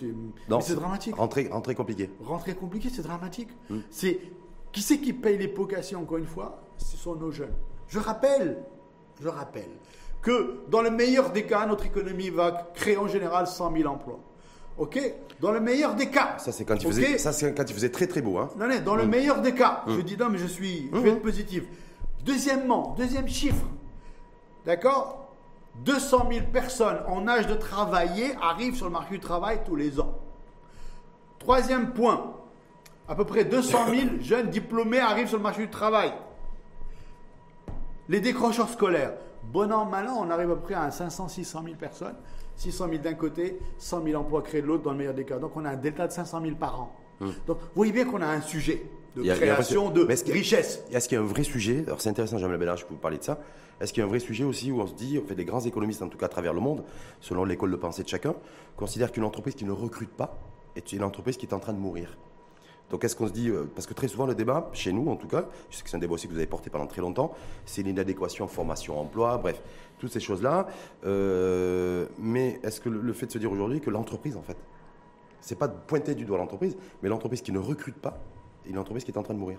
c'est 0.60 0.74
dramatique. 0.74 1.14
Rentrée, 1.14 1.48
rentrée 1.50 1.74
compliquée. 1.74 2.10
Rentrée 2.24 2.54
compliquée, 2.54 2.90
c'est 2.92 3.02
dramatique. 3.02 3.50
Hmm. 3.68 3.80
C'est 3.88 4.18
qui 4.72 4.82
c'est 4.82 4.98
qui 4.98 5.12
paye 5.12 5.38
les 5.38 5.48
pots 5.48 5.66
cassés 5.66 5.96
encore 5.96 6.18
une 6.18 6.26
fois? 6.26 6.60
Ce 6.76 6.96
sont 6.96 7.14
nos 7.14 7.30
jeunes. 7.30 7.54
Je 7.88 7.98
rappelle, 7.98 8.62
je 9.20 9.28
rappelle 9.28 9.70
que 10.22 10.60
dans 10.68 10.82
le 10.82 10.90
meilleur 10.90 11.30
des 11.30 11.46
cas, 11.46 11.66
notre 11.66 11.86
économie 11.86 12.30
va 12.30 12.70
créer 12.74 12.96
en 12.96 13.08
général 13.08 13.46
100 13.46 13.76
000 13.76 13.88
emplois. 13.88 14.20
Ok? 14.80 14.98
Dans 15.40 15.52
le 15.52 15.60
meilleur 15.60 15.94
des 15.94 16.08
cas. 16.08 16.38
Ça, 16.38 16.52
c'est 16.52 16.64
quand, 16.64 16.74
il 16.76 16.86
faisait- 16.88 17.18
ça, 17.18 17.32
quand 17.52 17.64
il 17.68 17.74
faisait 17.74 17.90
très 17.90 18.06
très 18.06 18.22
beau. 18.22 18.38
Hein. 18.38 18.48
Non, 18.56 18.66
non, 18.66 18.80
dans 18.82 18.96
le 18.96 19.04
meilleur 19.06 19.42
des 19.42 19.54
cas. 19.54 19.84
Je 19.86 20.00
dis 20.00 20.16
non, 20.16 20.30
mais 20.30 20.38
je 20.38 20.46
suis, 20.46 20.88
je 20.90 20.98
vais 20.98 21.10
être 21.10 21.22
positif. 21.22 21.64
Deuxièmement, 22.24 22.94
deuxième 22.96 23.28
chiffre. 23.28 23.66
D'accord? 24.64 25.28
200 25.84 26.28
000 26.32 26.46
personnes 26.50 26.98
en 27.06 27.28
âge 27.28 27.46
de 27.46 27.54
travailler 27.54 28.34
arrivent 28.42 28.74
sur 28.74 28.86
le 28.86 28.92
marché 28.92 29.10
du 29.10 29.20
travail 29.20 29.60
tous 29.66 29.76
les 29.76 30.00
ans. 30.00 30.18
Troisième 31.38 31.92
point. 31.92 32.32
À 33.06 33.14
peu 33.14 33.24
près 33.26 33.44
200 33.44 33.78
000 33.90 34.08
jeunes 34.22 34.48
diplômés 34.48 34.98
arrivent 34.98 35.28
sur 35.28 35.36
le 35.36 35.42
marché 35.42 35.60
du 35.60 35.68
travail. 35.70 36.10
Les 38.08 38.20
décrocheurs 38.20 38.70
scolaires. 38.70 39.12
Bon 39.52 39.70
an, 39.72 39.84
mal 39.84 40.08
an, 40.08 40.16
on 40.26 40.30
arrive 40.30 40.50
à 40.52 40.54
peu 40.54 40.60
près 40.62 40.74
à 40.74 40.90
500, 40.90 41.28
600 41.28 41.62
000 41.64 41.76
personnes. 41.76 42.16
600 42.60 42.88
000 42.90 43.02
d'un 43.02 43.14
côté, 43.14 43.58
100 43.78 44.04
000 44.04 44.20
emplois 44.20 44.42
créés 44.42 44.60
de 44.60 44.66
l'autre 44.66 44.82
dans 44.82 44.90
le 44.92 44.98
meilleur 44.98 45.14
des 45.14 45.24
cas. 45.24 45.38
Donc 45.38 45.52
on 45.56 45.64
a 45.64 45.70
un 45.70 45.76
delta 45.76 46.06
de 46.06 46.12
500 46.12 46.42
000 46.42 46.56
par 46.56 46.80
an. 46.80 46.92
Donc 47.46 47.58
vous 47.58 47.66
voyez 47.74 47.92
bien 47.92 48.04
qu'on 48.04 48.20
a 48.22 48.26
un 48.26 48.40
sujet 48.42 48.82
de 49.16 49.28
a- 49.28 49.32
a 49.32 49.36
création 49.36 49.90
de 49.90 50.04
mais 50.04 50.14
est-ce 50.14 50.24
que- 50.24 50.32
richesse. 50.32 50.84
Est-ce 50.92 51.08
qu'il 51.08 51.16
y 51.16 51.18
a 51.18 51.22
un 51.24 51.26
vrai 51.26 51.42
sujet? 51.42 51.84
Alors 51.86 52.00
c'est 52.00 52.10
intéressant, 52.10 52.38
Jamel 52.38 52.58
Bellage, 52.58 52.84
pour 52.86 52.96
vous 52.96 53.00
parler 53.00 53.18
de 53.18 53.24
ça. 53.24 53.38
Est-ce 53.80 53.92
qu'il 53.94 54.00
y 54.02 54.04
a 54.04 54.06
un 54.06 54.10
vrai 54.10 54.20
sujet 54.20 54.44
aussi 54.44 54.70
où 54.70 54.80
on 54.80 54.86
se 54.86 54.92
dit, 54.94 55.18
en 55.18 55.26
fait, 55.26 55.34
les 55.34 55.44
grands 55.46 55.60
économistes, 55.60 56.02
en 56.02 56.08
tout 56.08 56.18
cas 56.18 56.26
à 56.26 56.28
travers 56.28 56.52
le 56.52 56.60
monde, 56.60 56.84
selon 57.20 57.44
l'école 57.46 57.70
de 57.70 57.76
pensée 57.76 58.02
de 58.02 58.08
chacun, 58.08 58.34
considèrent 58.76 59.10
qu'une 59.10 59.24
entreprise 59.24 59.54
qui 59.54 59.64
ne 59.64 59.72
recrute 59.72 60.10
pas 60.10 60.38
est 60.76 60.92
une 60.92 61.02
entreprise 61.02 61.38
qui 61.38 61.46
est 61.46 61.54
en 61.54 61.60
train 61.60 61.72
de 61.72 61.78
mourir. 61.78 62.16
Donc 62.90 63.04
est-ce 63.04 63.14
qu'on 63.16 63.28
se 63.28 63.32
dit, 63.32 63.48
euh, 63.48 63.70
parce 63.74 63.86
que 63.86 63.94
très 63.94 64.08
souvent 64.08 64.26
le 64.26 64.34
débat, 64.34 64.68
chez 64.72 64.92
nous 64.92 65.08
en 65.10 65.16
tout 65.16 65.28
cas, 65.28 65.44
je 65.70 65.76
sais 65.76 65.82
que 65.84 65.88
c'est 65.90 65.96
un 65.96 66.00
débat 66.00 66.14
aussi 66.14 66.26
que 66.26 66.32
vous 66.32 66.38
avez 66.38 66.46
porté 66.48 66.70
pendant 66.70 66.86
très 66.88 67.00
longtemps, 67.00 67.32
c'est 67.64 67.82
l'inadéquation 67.82 68.48
formation-emploi, 68.48 69.38
bref, 69.38 69.62
toutes 70.00 70.10
ces 70.12 70.18
choses-là. 70.20 70.66
Euh, 71.04 72.06
mais 72.18 72.58
est-ce 72.64 72.80
que 72.80 72.88
le, 72.88 73.00
le 73.00 73.12
fait 73.12 73.26
de 73.26 73.32
se 73.32 73.38
dire 73.38 73.52
aujourd'hui 73.52 73.80
que 73.80 73.90
l'entreprise, 73.90 74.36
en 74.36 74.42
fait, 74.42 74.56
c'est 75.40 75.58
pas 75.58 75.68
de 75.68 75.74
pointer 75.86 76.14
du 76.14 76.24
doigt 76.24 76.38
l'entreprise, 76.38 76.76
mais 77.02 77.08
l'entreprise 77.08 77.42
qui 77.42 77.52
ne 77.52 77.58
recrute 77.58 77.96
pas 77.96 78.18
est 78.66 78.70
une 78.70 78.78
entreprise 78.78 79.04
qui 79.04 79.12
est 79.12 79.18
en 79.18 79.22
train 79.22 79.34
de 79.34 79.38
mourir. 79.38 79.58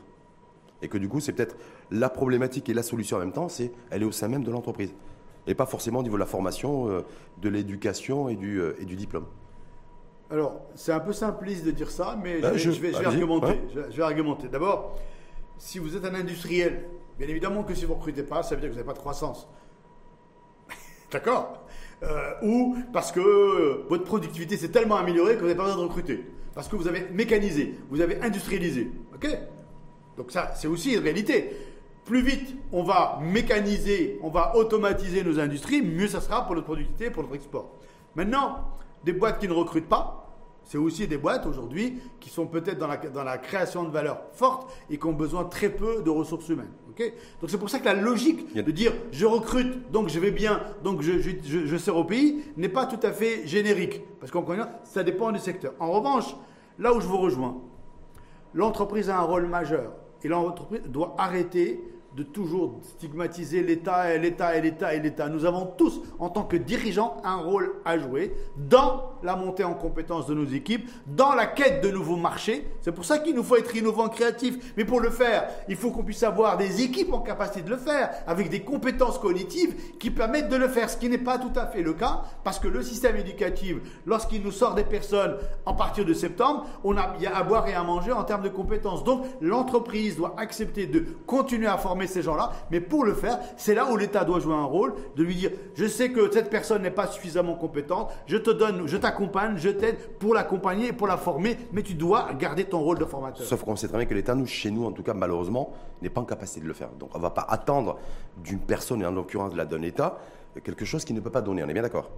Et 0.81 0.87
que 0.89 0.97
du 0.97 1.07
coup, 1.07 1.19
c'est 1.19 1.31
peut-être 1.33 1.55
la 1.91 2.09
problématique 2.09 2.67
et 2.69 2.73
la 2.73 2.83
solution 2.83 3.17
en 3.17 3.19
même 3.21 3.31
temps, 3.31 3.47
c'est 3.49 3.71
elle 3.91 4.01
est 4.01 4.05
au 4.05 4.11
sein 4.11 4.27
même 4.27 4.43
de 4.43 4.51
l'entreprise. 4.51 4.93
Et 5.47 5.55
pas 5.55 5.65
forcément 5.65 5.99
au 5.99 6.03
niveau 6.03 6.15
de 6.17 6.19
la 6.19 6.25
formation, 6.27 6.89
euh, 6.89 7.01
de 7.41 7.49
l'éducation 7.49 8.29
et 8.29 8.35
du, 8.35 8.59
euh, 8.59 8.73
et 8.79 8.85
du 8.85 8.95
diplôme. 8.95 9.25
Alors, 10.29 10.61
c'est 10.75 10.91
un 10.93 10.99
peu 10.99 11.13
simpliste 11.13 11.65
de 11.65 11.71
dire 11.71 11.91
ça, 11.91 12.17
mais 12.21 12.39
Bah, 12.39 12.49
je, 12.49 12.53
vais, 12.53 12.59
je- 12.59 12.71
je 12.71 12.81
vais- 12.81 12.87
je 12.93 12.97
vais 12.99 13.05
allez-y, 13.05 13.07
argumenter. 13.21 13.47
ouais. 13.47 13.61
Je, 13.73 13.79
vais- 13.79 13.91
je 13.91 13.97
vais 13.97 14.03
argumenter. 14.03 14.47
D'abord, 14.47 14.97
si 15.57 15.77
vous 15.79 15.95
êtes 15.97 16.05
un 16.05 16.15
industriel, 16.15 16.85
bien 17.19 17.27
évidemment 17.27 17.63
que 17.63 17.73
si 17.75 17.85
vous 17.85 17.91
ne 17.93 17.97
recrutez 17.97 18.23
pas, 18.23 18.41
ça 18.43 18.55
veut 18.55 18.61
dire 18.61 18.69
que 18.69 18.73
vous 18.73 18.79
n'avez 18.79 18.87
pas 18.87 18.93
de 18.93 18.99
croissance. 18.99 19.47
D'accord 21.11 21.57
Euh, 22.03 22.31
Ou 22.41 22.77
parce 22.91 23.11
que 23.11 23.85
votre 23.87 24.03
productivité 24.05 24.57
s'est 24.57 24.69
tellement 24.69 24.95
améliorée 24.97 25.35
que 25.35 25.41
vous 25.41 25.45
n'avez 25.45 25.55
pas 25.57 25.65
besoin 25.65 25.77
de 25.83 25.87
recruter. 25.87 26.25
Parce 26.55 26.67
que 26.67 26.75
vous 26.75 26.87
avez 26.87 27.07
mécanisé, 27.11 27.75
vous 27.91 28.01
avez 28.01 28.19
industrialisé. 28.21 28.89
Ok 29.13 29.27
Donc 30.17 30.31
ça, 30.31 30.51
c'est 30.55 30.67
aussi 30.67 30.93
une 30.95 30.99
réalité. 31.03 31.55
Plus 32.05 32.21
vite 32.23 32.55
on 32.71 32.83
va 32.83 33.19
mécaniser, 33.21 34.17
on 34.23 34.29
va 34.29 34.55
automatiser 34.55 35.23
nos 35.23 35.39
industries, 35.39 35.83
mieux 35.83 36.07
ça 36.07 36.19
sera 36.21 36.45
pour 36.45 36.55
notre 36.55 36.65
productivité, 36.65 37.11
pour 37.11 37.21
notre 37.23 37.35
export. 37.35 37.69
Maintenant, 38.15 38.67
des 39.03 39.13
boîtes 39.13 39.39
qui 39.39 39.47
ne 39.47 39.53
recrutent 39.53 39.87
pas, 39.87 40.20
c'est 40.71 40.77
aussi 40.77 41.05
des 41.05 41.17
boîtes 41.17 41.45
aujourd'hui 41.45 41.99
qui 42.21 42.29
sont 42.29 42.47
peut-être 42.47 42.77
dans 42.77 42.87
la, 42.87 42.95
dans 42.95 43.25
la 43.25 43.37
création 43.37 43.83
de 43.83 43.89
valeur 43.89 44.21
forte 44.31 44.71
et 44.89 44.97
qui 44.97 45.05
ont 45.05 45.11
besoin 45.11 45.43
très 45.43 45.67
peu 45.67 46.01
de 46.01 46.09
ressources 46.09 46.47
humaines. 46.47 46.71
donc 47.41 47.49
c'est 47.49 47.57
pour 47.57 47.69
ça 47.69 47.79
que 47.79 47.83
la 47.83 47.93
logique 47.93 48.55
de 48.55 48.71
dire 48.71 48.93
je 49.11 49.25
recrute, 49.25 49.91
donc 49.91 50.07
je 50.07 50.17
vais 50.17 50.31
bien, 50.31 50.61
donc 50.81 51.01
je, 51.01 51.19
je, 51.19 51.31
je- 51.43 51.65
je 51.65 51.75
sers 51.77 51.97
au 51.97 52.05
pays, 52.05 52.41
n'est 52.55 52.69
pas 52.69 52.85
tout 52.85 53.05
à 53.05 53.11
fait 53.11 53.45
générique. 53.45 54.01
Parce 54.21 54.31
qu'on 54.31 54.43
connaît, 54.43 54.63
ça 54.85 55.03
dépend 55.03 55.33
du 55.33 55.39
secteur. 55.39 55.73
En 55.77 55.91
revanche, 55.91 56.33
là 56.79 56.93
où 56.93 57.01
je 57.01 57.05
vous 57.07 57.17
rejoins, 57.17 57.57
l'entreprise 58.53 59.09
a 59.09 59.17
un 59.17 59.23
rôle 59.23 59.47
majeur. 59.47 59.91
Et 60.23 60.29
l'entreprise 60.29 60.83
doit 60.87 61.15
arrêter 61.17 61.83
de 62.15 62.23
toujours 62.23 62.79
stigmatiser 62.83 63.63
l'État 63.63 64.13
et 64.13 64.19
l'État 64.19 64.55
et 64.55 64.61
l'État 64.61 64.93
et 64.93 64.99
l'État. 64.99 65.29
Nous 65.29 65.45
avons 65.45 65.65
tous, 65.65 66.01
en 66.19 66.29
tant 66.29 66.43
que 66.43 66.57
dirigeants, 66.57 67.17
un 67.23 67.37
rôle 67.37 67.73
à 67.85 67.97
jouer 67.97 68.33
dans 68.57 69.11
la 69.23 69.35
montée 69.35 69.63
en 69.63 69.73
compétence 69.73 70.25
de 70.25 70.33
nos 70.33 70.45
équipes, 70.45 70.89
dans 71.07 71.33
la 71.33 71.45
quête 71.45 71.83
de 71.83 71.89
nouveaux 71.89 72.15
marchés. 72.15 72.67
C'est 72.81 72.91
pour 72.91 73.05
ça 73.05 73.19
qu'il 73.19 73.35
nous 73.35 73.43
faut 73.43 73.55
être 73.55 73.75
innovants, 73.75 74.09
créatifs. 74.09 74.73
Mais 74.75 74.85
pour 74.85 74.99
le 74.99 75.09
faire, 75.09 75.47
il 75.69 75.75
faut 75.75 75.91
qu'on 75.91 76.03
puisse 76.03 76.23
avoir 76.23 76.57
des 76.57 76.81
équipes 76.81 77.13
en 77.13 77.19
capacité 77.19 77.61
de 77.61 77.69
le 77.69 77.77
faire, 77.77 78.09
avec 78.27 78.49
des 78.49 78.61
compétences 78.61 79.19
cognitives 79.19 79.97
qui 79.99 80.09
permettent 80.09 80.49
de 80.49 80.55
le 80.55 80.67
faire, 80.67 80.89
ce 80.89 80.97
qui 80.97 81.07
n'est 81.07 81.17
pas 81.17 81.37
tout 81.37 81.51
à 81.55 81.67
fait 81.67 81.81
le 81.81 81.93
cas, 81.93 82.23
parce 82.43 82.59
que 82.59 82.67
le 82.67 82.81
système 82.81 83.15
éducatif, 83.15 83.77
lorsqu'il 84.05 84.41
nous 84.41 84.51
sort 84.51 84.75
des 84.75 84.83
personnes 84.83 85.37
en 85.65 85.75
partir 85.75 86.03
de 86.03 86.13
septembre, 86.13 86.65
on 86.83 86.97
a 86.97 87.11
il 87.19 87.27
a 87.27 87.35
à 87.35 87.43
boire 87.43 87.67
et 87.67 87.73
à 87.73 87.83
manger 87.83 88.11
en 88.11 88.23
termes 88.23 88.43
de 88.43 88.49
compétences. 88.49 89.03
Donc 89.03 89.25
l'entreprise 89.41 90.17
doit 90.17 90.35
accepter 90.37 90.87
de 90.87 91.05
continuer 91.25 91.67
à 91.67 91.77
former 91.77 92.00
ces 92.07 92.21
gens-là, 92.21 92.51
mais 92.71 92.79
pour 92.79 93.03
le 93.03 93.13
faire, 93.13 93.39
c'est 93.57 93.73
là 93.73 93.89
où 93.91 93.97
l'État 93.97 94.25
doit 94.25 94.39
jouer 94.39 94.53
un 94.53 94.65
rôle, 94.65 94.93
de 95.15 95.23
lui 95.23 95.35
dire, 95.35 95.51
je 95.75 95.85
sais 95.85 96.11
que 96.11 96.31
cette 96.31 96.49
personne 96.49 96.81
n'est 96.81 96.91
pas 96.91 97.07
suffisamment 97.07 97.55
compétente, 97.55 98.11
je 98.27 98.37
te 98.37 98.49
donne, 98.49 98.87
je 98.87 98.97
t'accompagne, 98.97 99.57
je 99.57 99.69
t'aide 99.69 99.97
pour 100.19 100.33
l'accompagner 100.33 100.87
et 100.87 100.93
pour 100.93 101.07
la 101.07 101.17
former, 101.17 101.57
mais 101.71 101.83
tu 101.83 101.93
dois 101.93 102.33
garder 102.33 102.65
ton 102.65 102.79
rôle 102.79 102.99
de 102.99 103.05
formateur. 103.05 103.45
Sauf 103.45 103.63
qu'on 103.63 103.75
sait 103.75 103.87
très 103.87 103.97
bien 103.97 104.05
que 104.05 104.13
l'État, 104.13 104.35
nous, 104.35 104.45
chez 104.45 104.71
nous, 104.71 104.85
en 104.85 104.91
tout 104.91 105.03
cas, 105.03 105.13
malheureusement, 105.13 105.73
n'est 106.01 106.09
pas 106.09 106.21
en 106.21 106.25
capacité 106.25 106.61
de 106.61 106.67
le 106.67 106.73
faire. 106.73 106.89
Donc 106.99 107.09
on 107.13 107.17
ne 107.17 107.23
va 107.23 107.29
pas 107.29 107.45
attendre 107.47 107.97
d'une 108.37 108.59
personne, 108.59 109.01
et 109.01 109.05
en 109.05 109.11
l'occurrence 109.11 109.55
là, 109.55 109.65
d'un 109.65 109.81
État, 109.81 110.17
quelque 110.63 110.85
chose 110.85 111.05
qu'il 111.05 111.15
ne 111.15 111.21
peut 111.21 111.29
pas 111.29 111.41
donner. 111.41 111.63
On 111.63 111.67
est 111.69 111.73
bien 111.73 111.81
d'accord? 111.81 112.09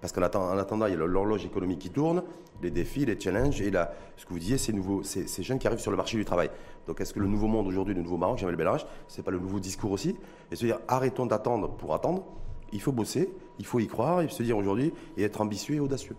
Parce 0.00 0.12
qu'en 0.12 0.22
attend- 0.22 0.48
en 0.50 0.58
attendant, 0.58 0.86
il 0.86 0.92
y 0.92 0.94
a 0.94 0.98
l'horloge 0.98 1.44
économique 1.44 1.80
qui 1.80 1.90
tourne, 1.90 2.22
les 2.62 2.70
défis, 2.70 3.04
les 3.04 3.18
challenges, 3.18 3.60
et 3.60 3.70
là, 3.70 3.92
ce 4.16 4.24
que 4.26 4.32
vous 4.32 4.38
disiez, 4.38 4.56
ces, 4.58 4.72
nouveaux, 4.72 5.02
ces, 5.02 5.26
ces 5.26 5.42
jeunes 5.42 5.58
qui 5.58 5.66
arrivent 5.66 5.80
sur 5.80 5.90
le 5.90 5.96
marché 5.96 6.16
du 6.16 6.24
travail. 6.24 6.50
Donc 6.86 7.00
est-ce 7.00 7.12
que 7.12 7.18
le 7.20 7.26
nouveau 7.26 7.48
monde 7.48 7.66
aujourd'hui, 7.66 7.94
le 7.94 8.02
nouveau 8.02 8.16
Maroc, 8.16 8.38
Jamel 8.38 8.54
Bellarage, 8.56 8.86
c'est 9.08 9.22
pas 9.22 9.30
le 9.32 9.38
nouveau 9.40 9.58
discours 9.60 9.90
aussi? 9.90 10.14
Et 10.52 10.56
se 10.56 10.64
dire, 10.64 10.78
arrêtons 10.86 11.26
d'attendre 11.26 11.68
pour 11.70 11.94
attendre, 11.94 12.24
il 12.72 12.80
faut 12.80 12.92
bosser, 12.92 13.30
il 13.58 13.66
faut 13.66 13.80
y 13.80 13.86
croire, 13.88 14.20
et 14.22 14.28
se 14.28 14.42
dire 14.42 14.56
aujourd'hui, 14.56 14.92
et 15.16 15.24
être 15.24 15.40
ambitieux 15.40 15.74
et 15.76 15.80
audacieux. 15.80 16.14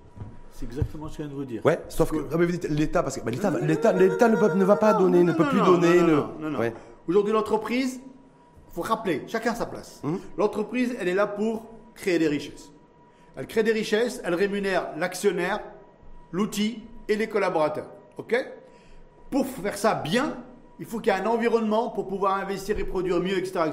C'est 0.52 0.66
exactement 0.66 1.08
ce 1.08 1.18
que 1.18 1.24
je 1.24 1.28
viens 1.28 1.32
de 1.32 1.40
vous 1.40 1.46
dire. 1.46 1.66
Ouais, 1.66 1.80
sauf 1.88 2.12
que, 2.12 2.18
Parce 2.18 2.34
ah, 2.34 2.38
mais 2.38 2.46
vous 2.46 2.52
dites 2.52 2.68
l'État, 2.70 3.02
parce 3.02 3.18
que 3.18 3.24
bah, 3.24 3.32
l'État, 3.32 3.50
l'État, 3.62 3.94
l'État 3.94 4.28
ne, 4.28 4.36
peut- 4.36 4.54
ne 4.56 4.66
va 4.66 4.76
pas 4.76 4.94
donner, 4.94 5.20
non, 5.24 5.32
ne 5.32 5.38
peut 5.38 5.44
non, 5.44 5.50
plus 5.50 5.60
non, 5.60 5.66
donner. 5.78 6.02
ne-. 6.02 6.58
Ouais. 6.58 6.74
Aujourd'hui, 7.08 7.32
l'entreprise, 7.32 8.02
il 8.04 8.74
faut 8.74 8.82
rappeler, 8.82 9.24
chacun 9.28 9.56
sa 9.56 9.66
place. 9.66 10.02
Hum. 10.04 10.20
L'entreprise, 10.38 10.96
elle 11.00 11.08
est 11.08 11.14
là 11.14 11.28
pour 11.28 11.66
créer 11.96 12.20
des 12.20 12.28
richesses. 12.28 12.72
Elle 13.40 13.48
crée 13.48 13.64
des 13.64 13.72
richesses, 13.72 14.22
elle 14.26 14.36
rémunère 14.36 14.90
l'actionnaire, 14.98 15.62
l'outil 16.34 16.84
et 17.08 17.16
les 17.16 17.30
collaborateurs. 17.30 17.90
OK? 18.18 18.36
Pour 19.32 19.48
faire 19.48 19.78
ça 19.78 19.96
bien, 19.96 20.36
il 20.78 20.86
faut 20.86 21.00
qu'il 21.00 21.14
y 21.14 21.16
ait 21.16 21.22
un 21.22 21.26
environnement 21.26 21.90
pour 21.90 22.06
pouvoir 22.06 22.36
investir 22.36 22.78
et 22.78 22.84
produire 22.84 23.22
mieux, 23.22 23.38
etc. 23.38 23.72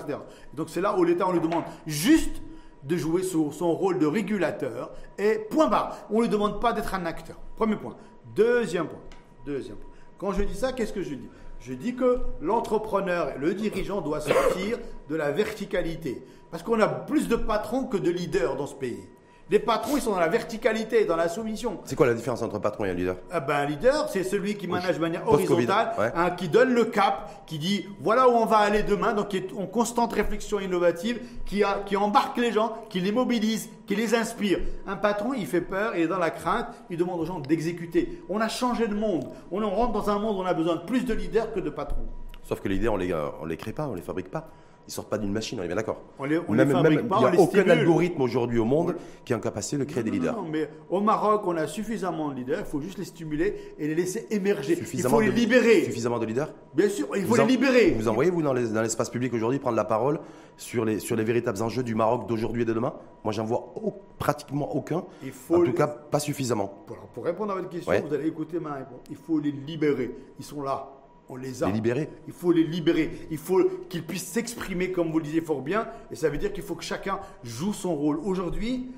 Donc 0.54 0.70
c'est 0.70 0.80
là 0.80 0.96
où 0.96 1.02
l'État, 1.02 1.26
on 1.26 1.32
lui 1.32 1.40
demande 1.40 1.64
juste 1.84 2.40
de 2.84 2.96
jouer 2.96 3.24
son 3.24 3.74
rôle 3.74 3.98
de 3.98 4.06
régulateur 4.06 4.92
et 5.18 5.40
point 5.50 5.66
barre. 5.66 5.96
On 6.10 6.18
ne 6.18 6.22
lui 6.22 6.28
demande 6.28 6.60
pas 6.60 6.72
d'être 6.72 6.94
un 6.94 7.04
acteur. 7.04 7.36
Premier 7.56 7.74
point. 7.74 7.96
Deuxième 8.36 8.86
point. 8.86 9.00
Deuxième 9.44 9.78
point. 9.78 9.90
Quand 10.18 10.30
je 10.30 10.44
dis 10.44 10.54
ça, 10.54 10.74
qu'est-ce 10.74 10.92
que 10.92 11.02
je 11.02 11.16
dis? 11.16 11.28
Je 11.58 11.74
dis 11.74 11.96
que 11.96 12.20
l'entrepreneur 12.40 13.32
et 13.34 13.38
le 13.40 13.52
dirigeant 13.52 14.00
doit 14.00 14.20
sortir 14.20 14.78
de 15.08 15.16
la 15.16 15.32
verticalité. 15.32 16.24
Parce 16.52 16.62
qu'on 16.62 16.78
a 16.78 16.86
plus 16.86 17.26
de 17.26 17.34
patrons 17.34 17.82
que 17.82 17.96
de 17.96 18.12
leaders 18.12 18.54
dans 18.54 18.68
ce 18.68 18.76
pays. 18.76 19.08
Les 19.49 19.61
patrons, 19.61 19.97
ils 19.97 20.03
sont 20.03 20.11
dans 20.11 20.18
la 20.18 20.26
verticalité, 20.26 21.05
dans 21.05 21.14
la 21.14 21.28
soumission. 21.28 21.78
C'est 21.84 21.94
quoi 21.94 22.09
la 22.09 22.14
différence 22.14 22.42
entre 22.42 22.57
un 22.57 22.61
patron 22.61 22.84
et 22.84 22.90
un 22.90 22.94
leader? 22.94 23.16
Ah 23.30 23.38
ben, 23.38 23.55
un 23.55 23.66
leader, 23.66 24.09
c'est 24.09 24.24
celui 24.24 24.57
qui 24.57 24.66
manage 24.66 24.97
de 24.97 25.01
manière 25.01 25.28
horizontale, 25.28 25.92
ouais. 26.01 26.11
hein, 26.16 26.30
qui 26.32 26.49
donne 26.49 26.74
le 26.74 26.86
cap, 26.86 27.30
qui 27.47 27.61
dit 27.61 27.86
voilà 28.01 28.28
où 28.28 28.32
on 28.32 28.44
va 28.44 28.57
aller 28.57 28.82
demain, 28.82 29.12
donc 29.12 29.28
qui 29.28 29.36
est 29.36 29.53
en 29.57 29.66
constante 29.66 30.12
réflexion 30.14 30.59
innovative, 30.59 31.20
qui, 31.44 31.62
a, 31.62 31.82
qui 31.86 31.97
embarque 31.97 32.38
les 32.38 32.51
gens, 32.51 32.74
qui 32.90 32.99
les 32.99 33.12
mobilise, 33.12 33.70
qui 33.86 33.94
les 33.94 34.16
inspire. 34.16 34.59
Un 34.84 34.97
patron, 34.97 35.32
il 35.32 35.47
fait 35.47 35.61
peur, 35.61 35.92
il 35.94 36.03
est 36.03 36.09
dans 36.09 36.18
la 36.18 36.30
crainte, 36.30 36.66
il 36.90 36.97
demande 36.97 37.20
aux 37.20 37.24
gens 37.24 37.38
d'exécuter. 37.38 38.24
On 38.28 38.40
a 38.40 38.49
changé 38.49 38.88
de 38.88 38.94
monde. 38.94 39.28
On 39.53 39.62
en 39.62 39.70
rentre 39.70 39.92
dans 39.92 40.11
un 40.11 40.18
monde 40.18 40.38
où 40.38 40.40
on 40.40 40.47
a 40.47 40.55
besoin 40.55 40.74
de 40.74 40.80
plus 40.80 41.05
de 41.05 41.14
leaders 41.14 41.53
que 41.53 41.61
de 41.61 41.70
patrons. 41.70 42.09
Sauf 42.42 42.61
que 42.61 42.68
les 42.68 42.74
leaders, 42.74 42.94
on 42.94 42.97
les, 42.97 43.12
euh, 43.12 43.28
on 43.40 43.44
les 43.44 43.57
crée 43.57 43.72
pas, 43.72 43.86
on 43.86 43.94
les 43.94 44.03
fabrique 44.03 44.30
pas. 44.30 44.49
Ils 44.89 44.93
sortent 44.93 45.09
pas 45.11 45.18
d'une 45.18 45.32
machine, 45.32 45.59
on 45.61 45.64
est 45.64 45.66
bien 45.66 45.74
d'accord. 45.76 46.01
On 46.18 46.24
les- 46.24 46.39
on 46.39 46.53
Même- 46.53 46.68
les 46.68 46.74
fabrique 46.74 46.99
même- 47.01 47.09
pas, 47.09 47.16
il 47.16 47.20
n'y 47.22 47.26
a 47.26 47.30
les 47.32 47.39
aucun 47.39 47.49
stimule. 47.62 47.70
algorithme 47.72 48.20
aujourd'hui 48.22 48.59
au 48.61 48.64
monde 48.64 48.95
qui 49.24 49.32
est 49.32 49.37
en 49.37 49.41
capacité 49.41 49.78
de 49.78 49.84
créer 49.84 50.05
des 50.05 50.11
leaders. 50.12 50.37
non, 50.37 50.43
non, 50.43 50.49
mais 50.49 50.68
au 50.91 51.01
Maroc, 51.01 51.43
on 51.47 51.57
a 51.57 51.66
suffisamment 51.66 52.28
de 52.30 52.37
leaders, 52.37 52.61
il 52.61 52.66
faut 52.66 52.80
juste 52.80 52.99
les 52.99 53.05
stimuler 53.05 53.74
et 53.78 53.89
les 53.89 53.95
laisser 53.97 54.26
émerger. 54.30 54.78
Il 54.78 55.03
faut 55.03 55.20
les 55.20 55.28
de- 55.28 55.32
libérer. 55.32 55.82
Suffisamment 55.82 56.18
de 56.20 56.26
leaders 56.26 56.53
Bien 56.74 56.89
sûr, 56.89 57.09
il 57.16 57.22
faut 57.22 57.28
Vous 57.28 57.34
les 57.37 57.41
en- 57.41 57.47
libérer. 57.47 57.91
Vous 57.99 58.07
envoyez, 58.09 58.30
vous, 58.30 58.43
dans 58.43 58.53
les- 58.53 58.68
dans 58.68 58.82
l'espace 58.82 59.11
public 59.11 59.32
aujourd'hui, 59.34 59.59
prendre 59.59 59.76
la 59.76 59.84
parole 59.84 60.20
sur 60.57 60.84
les, 60.84 61.01
sur 61.01 61.16
les 61.16 61.24
véritables 61.24 61.61
enjeux 61.62 61.82
du 61.82 61.95
Maroc 61.95 62.28
d'aujourd'hui 62.28 62.62
et 62.62 62.64
de 62.66 62.72
demain? 62.72 62.93
Moi, 63.24 63.32
j'en 63.32 63.45
vois 63.45 63.72
au- 63.76 63.95
pratiquement 64.18 64.74
aucun. 64.76 65.05
Il 65.24 65.32
faut 65.32 65.57
en 65.57 65.64
tout 65.64 65.72
cas, 65.72 65.87
pas 65.89 66.20
suffisamment. 66.20 66.72
Pour, 66.87 66.97
pour 66.97 67.24
répondre 67.24 67.53
à 67.53 67.57
votre 67.57 67.68
question, 67.70 67.91
Ouais. 67.91 68.05
vous 68.07 68.14
allez 68.14 68.28
écouter 68.28 68.61
ma 68.61 68.74
réponse. 68.74 69.01
Il 69.11 69.16
faut 69.16 69.39
les 69.41 69.51
libérer. 69.51 70.14
Ils 70.39 70.45
sont 70.45 70.62
là. 70.62 70.93
On 71.28 71.36
les 71.36 71.62
a. 71.62 71.66
Les 71.66 71.72
libérer 71.72 72.08
Il 72.26 72.32
faut 72.32 72.52
les 72.52 72.64
libérer. 72.64 73.10
Il 73.30 73.38
faut 73.38 73.64
qu'ils 73.88 74.04
puissent 74.04 74.28
s'exprimer 74.28 74.92
comme 74.92 75.10
vous 75.10 75.18
le 75.18 75.24
disiez 75.24 75.40
fort 75.40 75.62
bien. 75.62 75.88
Et 76.10 76.16
ça 76.16 76.28
veut 76.28 76.38
dire 76.38 76.52
qu'il 76.52 76.62
faut 76.62 76.74
que 76.74 76.84
chacun 76.84 77.18
joue 77.42 77.72
son 77.72 77.94
rôle. 77.94 78.18
Aujourd'hui, 78.18 78.90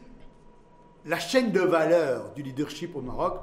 la 1.07 1.19
chaîne 1.19 1.53
de 1.53 1.61
valeur 1.61 2.33
du 2.35 2.43
leadership 2.43 2.95
au 2.97 3.01
Maroc, 3.01 3.41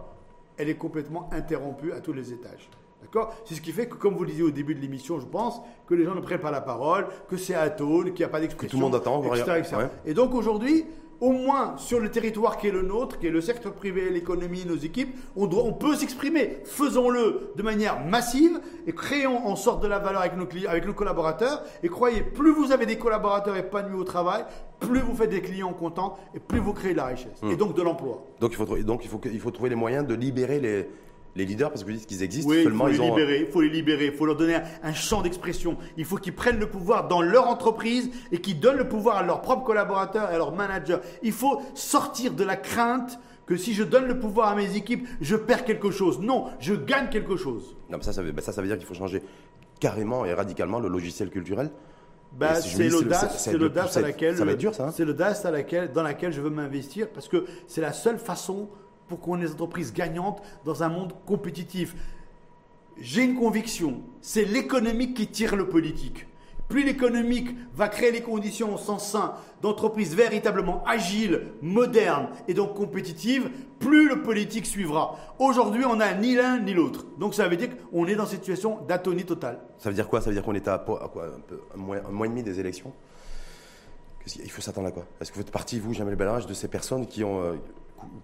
elle 0.57 0.69
est 0.69 0.75
complètement 0.75 1.29
interrompue 1.31 1.91
à 1.93 1.99
tous 1.99 2.13
les 2.13 2.31
étages. 2.31 2.69
D'accord? 3.01 3.35
C'est 3.45 3.55
ce 3.55 3.61
qui 3.61 3.71
fait 3.71 3.87
que, 3.87 3.95
comme 3.95 4.15
vous 4.15 4.23
le 4.23 4.29
disiez 4.29 4.43
au 4.43 4.51
début 4.51 4.73
de 4.73 4.79
l'émission, 4.79 5.19
je 5.19 5.25
pense, 5.25 5.61
que 5.87 5.93
les 5.93 6.05
gens 6.05 6.15
ne 6.15 6.21
prennent 6.21 6.39
pas 6.39 6.51
la 6.51 6.61
parole, 6.61 7.07
que 7.27 7.37
c'est 7.37 7.53
atone, 7.53 8.13
qu'il 8.13 8.19
n'y 8.19 8.23
a 8.23 8.29
pas 8.29 8.39
d'expression. 8.39 8.67
Que 8.67 8.71
tout 8.71 8.77
le 8.77 8.83
monde 8.83 8.95
attend, 8.95 9.23
etc., 9.33 9.87
Et 10.05 10.13
donc 10.13 10.33
aujourd'hui, 10.33 10.85
au 11.21 11.31
moins 11.31 11.77
sur 11.77 11.99
le 11.99 12.09
territoire 12.09 12.57
qui 12.57 12.67
est 12.67 12.71
le 12.71 12.81
nôtre, 12.81 13.19
qui 13.19 13.27
est 13.27 13.31
le 13.31 13.41
secteur 13.41 13.73
privé, 13.73 14.09
l'économie, 14.09 14.65
nos 14.65 14.75
équipes, 14.75 15.15
on, 15.35 15.47
doit, 15.47 15.63
on 15.63 15.73
peut 15.73 15.95
s'exprimer. 15.95 16.57
Faisons-le 16.65 17.51
de 17.55 17.63
manière 17.63 18.05
massive 18.05 18.59
et 18.87 18.93
créons 18.93 19.45
en 19.45 19.55
sorte 19.55 19.81
de 19.81 19.87
la 19.87 19.99
valeur 19.99 20.21
avec 20.21 20.37
nos, 20.37 20.45
clients, 20.45 20.69
avec 20.69 20.85
nos 20.85 20.93
collaborateurs. 20.93 21.63
Et 21.83 21.89
croyez, 21.89 22.21
plus 22.21 22.51
vous 22.51 22.71
avez 22.71 22.85
des 22.85 22.97
collaborateurs 22.97 23.55
épanouis 23.55 23.99
au 23.99 24.03
travail, 24.03 24.45
plus 24.79 24.99
vous 24.99 25.15
faites 25.15 25.29
des 25.29 25.41
clients 25.41 25.73
contents 25.73 26.17
et 26.33 26.39
plus 26.39 26.59
vous 26.59 26.73
créez 26.73 26.91
de 26.91 26.97
la 26.97 27.05
richesse 27.05 27.39
et 27.43 27.45
hmm. 27.45 27.57
donc 27.57 27.75
de 27.75 27.81
l'emploi. 27.81 28.25
Donc 28.39 28.51
il 28.51 28.57
faut, 28.57 28.77
donc 28.77 29.05
il 29.05 29.09
faut, 29.09 29.21
il 29.25 29.39
faut 29.39 29.51
trouver 29.51 29.69
les 29.69 29.75
moyens 29.75 30.05
de 30.05 30.13
libérer 30.13 30.59
les, 30.59 30.87
les 31.35 31.45
leaders 31.45 31.69
parce 31.69 31.83
que 31.83 31.89
vous 31.89 31.97
dites 31.97 32.07
qu'ils 32.07 32.23
existent 32.23 32.49
oui, 32.49 32.63
seulement 32.63 32.85
faut 32.85 32.91
les 32.91 32.97
libérer, 32.97 33.39
il 33.41 33.51
faut 33.51 33.61
les 33.61 33.69
libérer, 33.69 34.05
il 34.07 34.13
faut 34.13 34.25
leur 34.25 34.35
donner 34.35 34.57
un, 34.83 34.93
champ 34.93 35.21
d'expression. 35.21 35.77
Il 35.97 36.05
faut 36.05 36.17
qu'ils 36.17 36.33
prennent 36.33 36.59
le 36.59 36.69
pouvoir 36.69 37.07
dans 37.07 37.21
leur 37.21 37.47
entreprise 37.47 38.09
et 38.31 38.39
qu'ils 38.39 38.59
donnent 38.59 38.77
le 38.77 38.87
pouvoir 38.87 39.17
à 39.17 39.23
leurs 39.23 39.41
propres 39.41 39.63
collaborateurs 39.63 40.31
et 40.31 40.35
à 40.35 40.37
leurs 40.37 40.55
managers. 40.55 40.97
Il 41.23 41.33
faut 41.33 41.61
sortir 41.73 42.33
de 42.33 42.43
la 42.43 42.55
crainte 42.55 43.19
que 43.45 43.57
si 43.57 43.73
je 43.73 43.83
donne 43.83 44.05
le 44.05 44.17
pouvoir 44.17 44.49
à 44.49 44.55
mes 44.55 44.75
équipes, 44.75 45.07
je 45.21 45.35
perds 45.35 45.65
quelque 45.65 45.91
chose. 45.91 46.19
Non, 46.19 46.45
je 46.59 46.73
gagne 46.73 47.09
quelque 47.09 47.35
chose. 47.35 47.75
Non, 47.89 47.97
mais 47.97 48.03
ça, 48.03 48.13
ça 48.13 48.21
veut, 48.21 48.33
ça, 48.39 48.51
ça 48.51 48.61
veut 48.61 48.67
dire 48.67 48.77
qu'il 48.77 48.87
faut 48.87 48.95
changer 48.95 49.21
carrément 49.79 50.25
et 50.25 50.33
radicalement 50.33 50.79
le 50.79 50.87
logiciel 50.87 51.29
culturel. 51.29 51.69
Bah, 52.31 52.55
c'est 52.55 52.89
l'audace, 52.89 53.43
c'est 53.43 53.57
l'audace 53.57 53.95
à 53.95 54.01
laquelle. 54.01 54.35
Hein. 54.41 54.91
c'est 54.91 55.05
l'audace 55.05 55.45
à 55.45 55.51
laquelle, 55.51 55.91
dans 55.93 56.03
laquelle 56.03 56.33
je 56.33 56.41
veux 56.41 56.49
m'investir 56.49 57.09
parce 57.09 57.29
que 57.29 57.45
c'est 57.67 57.81
la 57.81 57.93
seule 57.93 58.17
façon 58.19 58.67
pour 59.07 59.19
qu'on 59.19 59.37
ait 59.39 59.45
des 59.45 59.51
entreprises 59.51 59.93
gagnantes 59.93 60.41
dans 60.63 60.83
un 60.83 60.89
monde 60.89 61.13
compétitif. 61.25 61.95
J'ai 62.97 63.23
une 63.23 63.35
conviction, 63.35 64.01
c'est 64.21 64.45
l'économique 64.45 65.15
qui 65.15 65.27
tire 65.27 65.55
le 65.55 65.67
politique. 65.67 66.27
Plus 66.67 66.83
l'économique 66.83 67.55
va 67.75 67.87
créer 67.89 68.11
les 68.11 68.21
conditions 68.21 68.73
au 68.73 68.77
sens 68.77 69.11
sain 69.11 69.35
d'entreprises 69.61 70.15
véritablement 70.15 70.83
agiles, 70.85 71.51
modernes 71.61 72.29
et 72.47 72.55
donc 72.55 72.73
compétitives, 72.73 73.51
plus 73.77 74.09
le 74.09 74.23
politique 74.23 74.65
suivra. 74.65 75.15
Aujourd'hui, 75.37 75.85
on 75.85 75.97
n'a 75.97 76.15
ni 76.15 76.33
l'un 76.33 76.59
ni 76.59 76.73
l'autre. 76.73 77.05
Donc 77.19 77.35
ça 77.35 77.47
veut 77.47 77.57
dire 77.57 77.69
qu'on 77.91 78.07
est 78.07 78.15
dans 78.15 78.25
cette 78.25 78.39
situation 78.39 78.79
d'atonie 78.87 79.25
totale. 79.25 79.59
Ça 79.77 79.89
veut 79.89 79.95
dire 79.95 80.07
quoi? 80.07 80.21
Ça 80.21 80.31
veut 80.31 80.35
dire 80.35 80.43
qu'on 80.43 80.55
est 80.55 80.67
à, 80.67 80.79
quoi, 80.79 81.11
un, 81.75 81.77
mois, 81.77 81.97
un 81.97 82.11
mois 82.11 82.25
et 82.25 82.29
demi 82.29 82.41
des 82.41 82.59
élections? 82.59 82.91
Il 84.43 84.49
faut 84.49 84.61
s'attendre 84.61 84.87
à 84.87 84.91
quoi? 84.91 85.05
Est-ce 85.21 85.31
que 85.31 85.35
vous 85.35 85.43
faites 85.43 85.51
partie, 85.51 85.79
vous, 85.79 85.93
Jamel 85.93 86.15
Bellarage, 86.15 86.47
de 86.47 86.55
ces 86.55 86.67
personnes 86.67 87.05
qui 87.05 87.23
ont, 87.23 87.43
euh, 87.43 87.53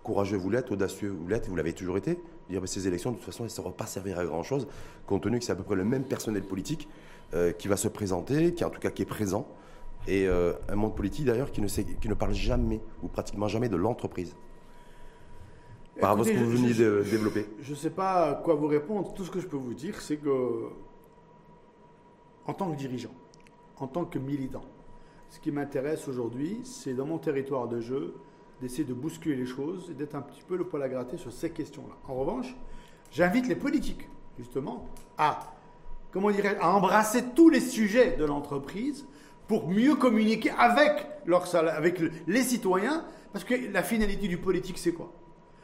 courageux 0.03 0.37
vous 0.37 0.49
l'êtes, 0.49 0.71
audacieux 0.71 1.09
vous 1.09 1.27
l'êtes, 1.27 1.47
vous 1.47 1.55
l'avez 1.55 1.73
toujours 1.73 1.97
été. 1.97 2.19
Dire, 2.49 2.61
ces 2.67 2.87
élections, 2.87 3.11
de 3.11 3.15
toute 3.17 3.25
façon, 3.25 3.43
elles 3.43 3.49
ne 3.49 3.55
sauront 3.55 3.71
pas 3.71 3.85
servir 3.85 4.19
à 4.19 4.25
grand-chose, 4.25 4.67
compte 5.05 5.23
tenu 5.23 5.39
que 5.39 5.45
c'est 5.45 5.51
à 5.51 5.55
peu 5.55 5.63
près 5.63 5.75
le 5.75 5.85
même 5.85 6.03
personnel 6.03 6.43
politique 6.43 6.87
euh, 7.33 7.51
qui 7.51 7.67
va 7.67 7.77
se 7.77 7.87
présenter, 7.87 8.53
qui 8.53 8.63
en 8.63 8.69
tout 8.69 8.79
cas 8.79 8.91
qui 8.91 9.01
est 9.01 9.05
présent, 9.05 9.47
et 10.07 10.27
euh, 10.27 10.53
un 10.69 10.75
monde 10.75 10.95
politique 10.95 11.25
d'ailleurs 11.25 11.51
qui 11.51 11.61
ne, 11.61 11.67
qui 11.67 12.09
ne 12.09 12.13
parle 12.13 12.33
jamais, 12.33 12.81
ou 13.03 13.07
pratiquement 13.07 13.47
jamais, 13.47 13.69
de 13.69 13.77
l'entreprise. 13.77 14.35
Par 15.99 16.11
rapport 16.11 16.25
à 16.25 16.27
ce 16.27 16.33
que 16.33 16.37
vous 16.37 16.51
veniez 16.51 16.73
de 16.73 17.03
développer. 17.09 17.45
Je 17.61 17.71
ne 17.71 17.75
sais 17.75 17.89
pas 17.89 18.33
quoi 18.43 18.55
vous 18.55 18.67
répondre. 18.67 19.13
Tout 19.13 19.23
ce 19.23 19.29
que 19.29 19.39
je 19.39 19.47
peux 19.47 19.57
vous 19.57 19.73
dire, 19.73 20.01
c'est 20.01 20.17
que, 20.17 20.69
en 22.45 22.53
tant 22.53 22.71
que 22.71 22.77
dirigeant, 22.77 23.13
en 23.77 23.87
tant 23.87 24.05
que 24.05 24.17
militant, 24.17 24.63
ce 25.29 25.39
qui 25.39 25.51
m'intéresse 25.51 26.07
aujourd'hui, 26.07 26.59
c'est 26.63 26.93
dans 26.93 27.05
mon 27.05 27.17
territoire 27.17 27.67
de 27.67 27.79
jeu, 27.79 28.15
d'essayer 28.61 28.83
de 28.83 28.93
bousculer 28.93 29.35
les 29.35 29.45
choses 29.45 29.89
et 29.89 29.93
d'être 29.93 30.15
un 30.15 30.21
petit 30.21 30.43
peu 30.47 30.55
le 30.55 30.63
poil 30.65 30.83
à 30.83 30.89
gratter 30.89 31.17
sur 31.17 31.33
ces 31.33 31.49
questions-là. 31.49 31.95
En 32.07 32.13
revanche, 32.13 32.55
j'invite 33.11 33.47
les 33.47 33.55
politiques, 33.55 34.07
justement, 34.37 34.87
à, 35.17 35.55
comment 36.11 36.29
dirais 36.31 36.57
à 36.61 36.69
embrasser 36.69 37.23
tous 37.35 37.49
les 37.49 37.59
sujets 37.59 38.15
de 38.17 38.23
l'entreprise 38.23 39.05
pour 39.47 39.67
mieux 39.67 39.95
communiquer 39.95 40.51
avec, 40.51 41.07
avec 41.53 42.01
les 42.27 42.43
citoyens, 42.43 43.03
parce 43.33 43.43
que 43.43 43.55
la 43.71 43.83
finalité 43.83 44.27
du 44.27 44.37
politique, 44.37 44.77
c'est 44.77 44.93
quoi? 44.93 45.11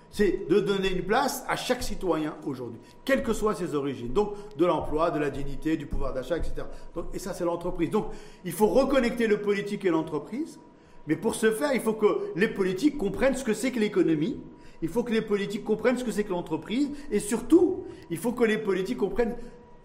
C'est 0.10 0.48
de 0.50 0.60
donner 0.62 0.90
une 0.90 1.04
place 1.04 1.44
à 1.50 1.58
chaque 1.58 1.84
citoyen 1.84 2.36
aujourd'hui, 2.46 2.80
quelles 3.06 3.24
que 3.24 3.34
soient 3.34 3.54
ses 3.54 3.76
origines. 3.76 4.14
Donc, 4.14 4.34
de 4.56 4.66
l'emploi, 4.66 5.12
de 5.12 5.20
la 5.20 5.30
dignité, 5.30 5.78
du 5.78 5.86
pouvoir 5.86 6.14
d'achat, 6.14 6.38
etc. 6.38 6.66
et 7.14 7.20
ça, 7.20 7.34
c'est 7.34 7.44
l'entreprise. 7.44 7.92
Donc, 7.92 8.08
il 8.44 8.54
faut 8.54 8.68
reconnecter 8.68 9.28
le 9.28 9.42
politique 9.42 9.86
et 9.86 9.90
l'entreprise 9.90 10.60
mais 11.08 11.16
pour 11.16 11.36
ce 11.36 11.52
faire, 11.52 11.74
il 11.74 11.82
faut 11.82 11.94
que 11.94 12.32
les 12.36 12.48
politiques 12.48 12.98
comprennent 12.98 13.36
ce 13.36 13.44
que 13.44 13.54
c'est 13.54 13.72
que 13.72 13.80
l'économie. 13.80 14.40
Il 14.82 14.90
faut 14.90 15.04
que 15.04 15.12
les 15.12 15.22
politiques 15.22 15.64
comprennent 15.64 15.98
ce 15.98 16.04
que 16.04 16.12
c'est 16.12 16.24
que 16.24 16.30
l'entreprise. 16.30 16.90
Et 17.10 17.20
surtout, 17.20 17.86
il 18.10 18.18
faut 18.18 18.34
que 18.34 18.44
les 18.44 18.58
politiques 18.58 18.98
comprennent 18.98 19.36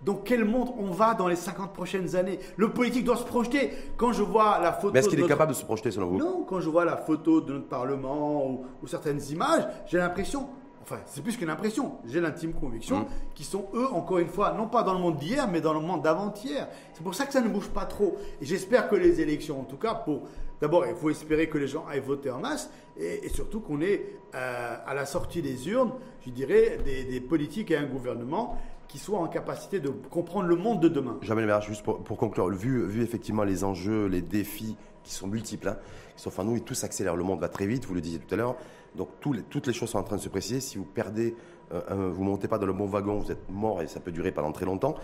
dans 0.04 0.16
quel 0.16 0.44
monde 0.44 0.70
on 0.78 0.90
va 0.90 1.14
dans 1.14 1.28
les 1.28 1.36
50 1.36 1.72
prochaines 1.72 2.16
années. 2.16 2.38
Le 2.56 2.70
politique 2.72 3.04
doit 3.04 3.16
se 3.16 3.24
projeter. 3.24 3.70
Quand 3.96 4.12
je 4.12 4.22
vois 4.22 4.58
la 4.60 4.72
photo. 4.72 4.92
Mais 4.92 4.98
est-ce 4.98 5.08
qu'il 5.08 5.20
est 5.20 5.28
capable 5.28 5.52
de 5.52 5.56
se 5.56 5.64
projeter 5.64 5.90
selon 5.90 6.08
vous? 6.08 6.18
Non, 6.18 6.44
quand 6.46 6.60
je 6.60 6.68
vois 6.68 6.84
la 6.84 6.96
photo 6.96 7.40
de 7.40 7.52
notre 7.52 7.68
Parlement 7.68 8.46
ou, 8.46 8.86
certaines 8.86 9.22
images, 9.30 9.66
j'ai 9.86 9.98
l'impression. 9.98 10.48
Enfin, 10.82 10.98
c'est 11.06 11.22
plus 11.22 11.36
qu'une 11.36 11.50
impression. 11.50 11.92
J'ai 12.04 12.20
l'intime 12.20 12.52
conviction 12.52 13.00
mmh. 13.00 13.06
qu'ils 13.36 13.46
sont, 13.46 13.66
eux, 13.72 13.86
encore 13.92 14.18
une 14.18 14.26
fois, 14.26 14.52
non 14.52 14.66
pas 14.66 14.82
dans 14.82 14.92
le 14.92 14.98
monde 14.98 15.16
d'hier, 15.16 15.46
mais 15.46 15.60
dans 15.60 15.72
le 15.72 15.78
monde 15.78 16.02
d'avant-hier. 16.02 16.66
C'est 16.92 17.04
pour 17.04 17.14
ça 17.14 17.24
que 17.24 17.32
ça 17.32 17.40
ne 17.40 17.48
bouge 17.48 17.68
pas 17.68 17.84
trop. 17.84 18.16
Et 18.40 18.44
j'espère 18.44 18.88
que 18.88 18.96
les 18.96 19.20
élections, 19.20 19.60
en 19.60 19.64
tout 19.64 19.76
cas, 19.76 19.94
pour 19.94 20.22
D'abord, 20.62 20.86
il 20.86 20.94
faut 20.94 21.10
espérer 21.10 21.48
que 21.48 21.58
les 21.58 21.66
gens 21.66 21.84
aillent 21.88 21.98
voter 21.98 22.30
en 22.30 22.38
masse 22.38 22.70
et, 22.96 23.28
surtout 23.30 23.58
qu'on 23.58 23.80
ait 23.80 24.14
euh, 24.36 24.76
à 24.86 24.94
la 24.94 25.06
sortie 25.06 25.42
des 25.42 25.68
urnes, 25.68 25.90
je 26.24 26.30
dirais, 26.30 26.78
des, 26.84 27.20
politiques 27.20 27.72
et 27.72 27.76
un 27.76 27.84
gouvernement 27.84 28.56
qui 28.86 28.98
soient 28.98 29.18
en 29.18 29.26
capacité 29.26 29.80
de 29.80 29.88
comprendre 29.88 30.46
le 30.46 30.54
monde 30.54 30.80
de 30.80 30.86
demain. 30.86 31.18
Jamais 31.20 31.44
le 31.44 31.60
juste 31.62 31.82
pour, 31.82 32.16
conclure, 32.16 32.48
vu, 32.50 33.02
effectivement 33.02 33.42
les 33.42 33.64
enjeux, 33.64 34.06
les 34.06 34.22
défis 34.22 34.76
qui 35.02 35.12
sont 35.12 35.26
multiples, 35.26 35.66
hein, 35.66 35.78
qui 36.14 36.22
sont 36.22 36.28
enfin 36.28 36.44
nous, 36.44 36.56
et 36.56 36.60
tout 36.60 36.74
s'accélère, 36.74 37.16
le 37.16 37.24
monde 37.24 37.40
va 37.40 37.48
très 37.48 37.66
vite, 37.66 37.84
vous 37.84 37.94
le 37.94 38.00
disiez 38.00 38.20
tout 38.20 38.32
à 38.32 38.36
l'heure, 38.36 38.54
donc 38.94 39.08
toutes 39.18 39.66
les 39.66 39.72
choses 39.72 39.88
sont 39.88 39.98
en 39.98 40.04
train 40.04 40.16
de 40.16 40.20
se 40.20 40.28
préciser. 40.28 40.60
Si 40.60 40.78
vous 40.78 40.84
perdez, 40.84 41.34
euh, 41.72 42.12
vous 42.14 42.22
montez 42.22 42.46
pas 42.46 42.58
dans 42.58 42.66
le 42.66 42.72
bon 42.72 42.86
wagon, 42.86 43.18
vous 43.18 43.32
êtes 43.32 43.50
mort 43.50 43.82
et 43.82 43.88
ça 43.88 43.98
peut 43.98 44.12
durer 44.12 44.30
pendant 44.30 44.52
très 44.52 44.66
longtemps. 44.66 44.94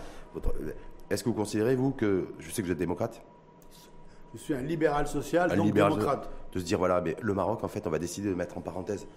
Est-ce 1.09 1.21
que 1.21 1.27
vous 1.27 1.35
considérez, 1.35 1.75
vous, 1.75 1.91
que, 1.91 2.29
je 2.39 2.49
sais 2.49 2.61
que 2.61 2.67
vous 2.67 2.71
êtes 2.71 2.79
démocrate, 2.79 3.21
je 4.33 4.39
suis 4.39 4.53
un 4.53 4.61
libéral 4.61 5.07
social, 5.07 5.51
un 5.51 5.55
donc 5.55 5.73
démocrate. 5.73 6.29
De, 6.53 6.59
se 6.59 6.65
dire, 6.65 6.77
voilà, 6.77 7.01
mais 7.01 7.15
le 7.21 7.33
Maroc, 7.33 7.63
en 7.63 7.67
fait, 7.67 7.85
on 7.85 7.89
va 7.89 7.99
décider 7.99 8.29
de 8.29 8.35
mettre 8.35 8.57
en 8.57 8.61
parenthèse 8.61 9.07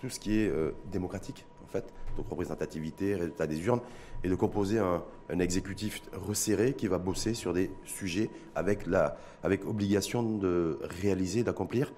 tout 0.00 0.08
ce 0.08 0.18
qui 0.18 0.40
est 0.40 0.48
euh, 0.48 0.72
démocratique, 0.90 1.46
en 1.64 1.66
fait, 1.68 1.92
donc 2.16 2.28
représentativité, 2.28 3.14
résultat 3.14 3.46
des 3.46 3.64
urnes, 3.64 3.80
et 4.24 4.28
de 4.28 4.34
composer 4.34 4.78
un, 4.78 5.02
exécutif 5.38 6.02
resserré 6.12 6.74
qui 6.74 6.86
va 6.86 6.98
bosser 6.98 7.32
sur 7.32 7.54
des 7.54 7.70
sujets 7.84 8.28
avec, 8.54 8.86
la, 8.86 9.16
avec 9.42 9.64
obligation 9.66 10.22
de 10.22 10.78
réaliser, 10.82 11.42
d'accomplir 11.42 11.92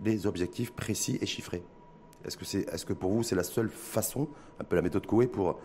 des 0.00 0.26
objectifs 0.26 0.72
précis 0.72 1.18
et 1.20 1.26
chiffrés. 1.26 1.62
Est-ce 2.24 2.36
que, 2.36 2.44
c'est, 2.44 2.68
est-ce 2.72 2.86
que 2.86 2.92
pour 2.92 3.10
vous, 3.10 3.22
c'est 3.22 3.34
la 3.34 3.42
seule 3.42 3.68
façon, 3.68 4.28
un 4.60 4.64
peu 4.64 4.76
la 4.76 4.82
méthode 4.82 5.06
Coué, 5.06 5.26
pour, 5.26 5.58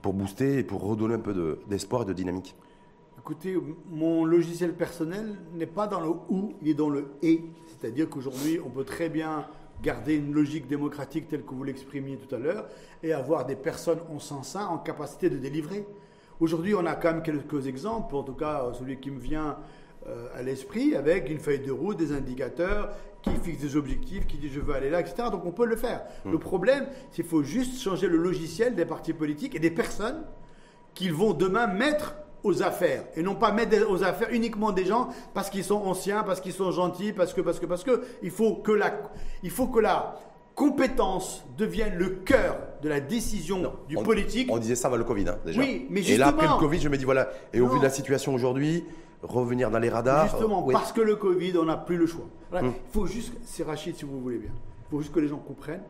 pour 0.00 0.14
booster 0.14 0.58
et 0.58 0.62
pour 0.62 0.82
redonner 0.82 1.14
un 1.14 1.20
peu 1.20 1.58
d'espoir 1.68 2.02
et 2.02 2.04
de 2.06 2.12
dynamique? 2.12 2.54
Écoutez, 3.18 3.56
mon 3.90 4.24
logiciel 4.24 4.74
personnel 4.74 5.36
n'est 5.54 5.66
pas 5.66 5.86
dans 5.86 6.00
le 6.00 6.08
ou, 6.08 6.54
il 6.62 6.68
est 6.68 6.74
dans 6.74 6.90
le 6.90 7.08
et. 7.22 7.44
C'est-à-dire 7.66 8.08
qu'aujourd'hui, 8.08 8.60
on 8.64 8.70
peut 8.70 8.84
très 8.84 9.08
bien 9.08 9.46
garder 9.82 10.16
une 10.16 10.32
logique 10.32 10.68
démocratique 10.68 11.28
telle 11.28 11.42
que 11.42 11.54
vous 11.54 11.64
l'exprimiez 11.64 12.16
tout 12.16 12.34
à 12.34 12.38
l'heure 12.38 12.66
et 13.02 13.12
avoir 13.12 13.44
des 13.46 13.56
personnes 13.56 14.00
en 14.14 14.18
sens 14.18 14.50
sain 14.50 14.66
en 14.66 14.78
capacité 14.78 15.28
de 15.28 15.36
délivrer. 15.36 15.86
Aujourd'hui, 16.40 16.74
on 16.74 16.86
a 16.86 16.94
quand 16.94 17.14
même 17.14 17.22
quelques 17.22 17.66
exemples, 17.66 18.14
en 18.14 18.22
tout 18.22 18.34
cas 18.34 18.70
celui 18.78 18.98
qui 18.98 19.10
me 19.10 19.18
vient 19.18 19.56
euh, 20.06 20.28
à 20.34 20.42
l'esprit, 20.42 20.94
avec 20.94 21.30
une 21.30 21.40
feuille 21.40 21.60
de 21.60 21.72
route, 21.72 21.96
des 21.96 22.12
indicateurs 22.12 22.90
qui 23.22 23.30
fixent 23.42 23.62
des 23.62 23.76
objectifs, 23.76 24.26
qui 24.26 24.36
dit 24.36 24.48
je 24.48 24.60
veux 24.60 24.74
aller 24.74 24.90
là, 24.90 25.00
etc. 25.00 25.28
Donc 25.32 25.44
on 25.44 25.52
peut 25.52 25.66
le 25.66 25.76
faire. 25.76 26.04
Mmh. 26.24 26.32
Le 26.32 26.38
problème, 26.38 26.86
c'est 27.10 27.22
qu'il 27.22 27.24
faut 27.24 27.42
juste 27.42 27.82
changer 27.82 28.06
le 28.06 28.18
logiciel 28.18 28.74
des 28.74 28.84
partis 28.84 29.14
politiques 29.14 29.54
et 29.54 29.58
des 29.58 29.70
personnes 29.70 30.22
qu'ils 30.94 31.12
vont 31.12 31.32
demain 31.32 31.66
mettre 31.66 32.14
aux 32.46 32.62
affaires 32.62 33.04
et 33.16 33.22
non 33.22 33.34
pas 33.34 33.52
mettre 33.52 33.90
aux 33.90 34.02
affaires 34.04 34.28
uniquement 34.30 34.72
des 34.72 34.84
gens 34.84 35.08
parce 35.34 35.50
qu'ils 35.50 35.64
sont 35.64 35.82
anciens, 35.82 36.22
parce 36.22 36.40
qu'ils 36.40 36.52
sont 36.52 36.70
gentils, 36.70 37.12
parce 37.12 37.34
que 37.34 37.40
parce 37.40 37.58
que 37.58 37.66
parce 37.66 37.84
que 37.84 38.02
il 38.22 38.30
faut 38.30 38.54
que 38.54 38.72
la 38.72 38.94
il 39.42 39.50
faut 39.50 39.66
que 39.66 39.80
la 39.80 40.18
compétence 40.54 41.44
devienne 41.58 41.94
le 41.96 42.08
cœur 42.08 42.56
de 42.82 42.88
la 42.88 43.00
décision 43.00 43.72
du 43.88 43.96
politique. 43.96 44.48
On 44.50 44.58
disait 44.58 44.76
ça 44.76 44.88
avant 44.88 44.96
le 44.96 45.04
Covid 45.04 45.28
hein, 45.28 45.38
déjà. 45.44 45.60
Oui, 45.60 45.86
mais 45.90 46.00
justement. 46.02 46.14
Et 46.14 46.18
là 46.18 46.28
après 46.28 46.46
le 46.46 46.58
Covid, 46.58 46.80
je 46.80 46.88
me 46.88 46.96
dis 46.96 47.04
voilà 47.04 47.28
et 47.52 47.60
au 47.60 47.68
vu 47.68 47.78
de 47.78 47.84
la 47.84 47.90
situation 47.90 48.32
aujourd'hui, 48.32 48.84
revenir 49.22 49.70
dans 49.70 49.80
les 49.80 49.90
radars. 49.90 50.28
Justement 50.28 50.62
parce 50.62 50.92
que 50.92 51.00
le 51.00 51.16
Covid, 51.16 51.58
on 51.58 51.64
n'a 51.64 51.76
plus 51.76 51.96
le 51.96 52.06
choix. 52.06 52.26
Hum. 52.54 52.72
Il 52.72 52.92
faut 52.92 53.06
juste, 53.06 53.32
c'est 53.44 53.64
Rachid 53.64 53.96
si 53.96 54.04
vous 54.04 54.20
voulez 54.20 54.38
bien, 54.38 54.52
il 54.52 54.90
faut 54.90 55.00
juste 55.00 55.12
que 55.12 55.20
les 55.20 55.28
gens 55.28 55.38
comprennent 55.38 55.82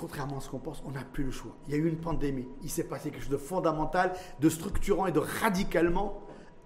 contrairement 0.00 0.38
à 0.38 0.40
ce 0.40 0.48
qu'on 0.48 0.58
pense, 0.58 0.82
on 0.86 0.92
n'a 0.92 1.02
plus 1.02 1.24
le 1.24 1.30
choix. 1.30 1.52
Il 1.68 1.74
y 1.74 1.76
a 1.76 1.78
eu 1.78 1.86
une 1.86 1.98
pandémie. 1.98 2.48
Il 2.62 2.70
s'est 2.70 2.84
passé 2.84 3.10
quelque 3.10 3.20
chose 3.20 3.30
de 3.30 3.36
fondamental, 3.36 4.14
de 4.40 4.48
structurant 4.48 5.06
et 5.06 5.12
de 5.12 5.18
radicalement 5.18 6.22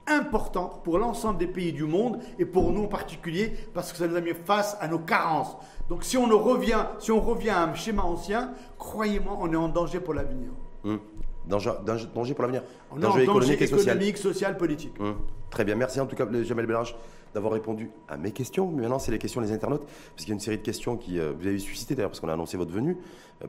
important 0.07 0.81
pour 0.85 0.99
l'ensemble 0.99 1.39
des 1.39 1.47
pays 1.47 1.73
du 1.73 1.85
monde 1.85 2.21
et 2.39 2.45
pour 2.45 2.71
nous 2.71 2.85
en 2.85 2.89
particulier 2.89 3.53
parce 3.73 3.91
que 3.91 3.99
ça 3.99 4.07
nous 4.07 4.15
a 4.15 4.21
mis 4.21 4.35
face 4.35 4.77
à 4.81 4.87
nos 4.87 5.01
carences. 5.01 5.57
Donc 5.89 6.05
si 6.05 6.17
on 6.17 6.27
revient, 6.27 6.85
si 7.01 7.11
on 7.11 7.21
revient 7.21 7.51
à 7.51 7.65
un 7.65 7.75
schéma 7.75 8.03
ancien, 8.03 8.53
croyez-moi, 8.79 9.37
on 9.41 9.53
est 9.53 9.57
en 9.57 9.69
danger 9.69 9.99
pour 9.99 10.15
l'avenir. 10.15 10.51
Hum. 10.85 11.01
Danger, 11.47 11.73
pour 12.07 12.25
l'avenir. 12.43 12.63
On 12.91 13.03
est 13.03 13.05
en 13.05 13.19
économique, 13.19 13.59
danger 13.59 13.65
économique, 13.65 14.17
social. 14.17 14.57
politique. 14.57 14.95
Hum. 15.01 15.17
Très 15.51 15.65
bien, 15.65 15.75
merci 15.75 16.01
en 16.01 16.07
tout 16.07 16.17
cas 16.17 16.27
Jamel 16.45 16.67
Bellarge 16.67 16.95
d'avoir 17.35 17.53
répondu 17.53 17.91
à 18.09 18.17
mes 18.17 18.31
questions. 18.31 18.71
Mais 18.71 18.83
maintenant, 18.83 18.99
c'est 18.99 19.13
les 19.13 19.19
questions 19.19 19.41
des 19.41 19.53
internautes, 19.53 19.85
parce 19.85 20.25
qu'il 20.25 20.29
y 20.29 20.33
a 20.33 20.35
une 20.35 20.41
série 20.41 20.59
de 20.59 20.63
questions 20.63 20.97
qui 20.97 21.19
euh, 21.19 21.33
vous 21.39 21.47
avez 21.47 21.59
suscité 21.59 21.95
d'ailleurs, 21.95 22.11
parce 22.11 22.21
qu'on 22.21 22.29
a 22.29 22.33
annoncé 22.33 22.57
votre 22.57 22.73
venue, 22.73 22.93
euh, 22.93 23.01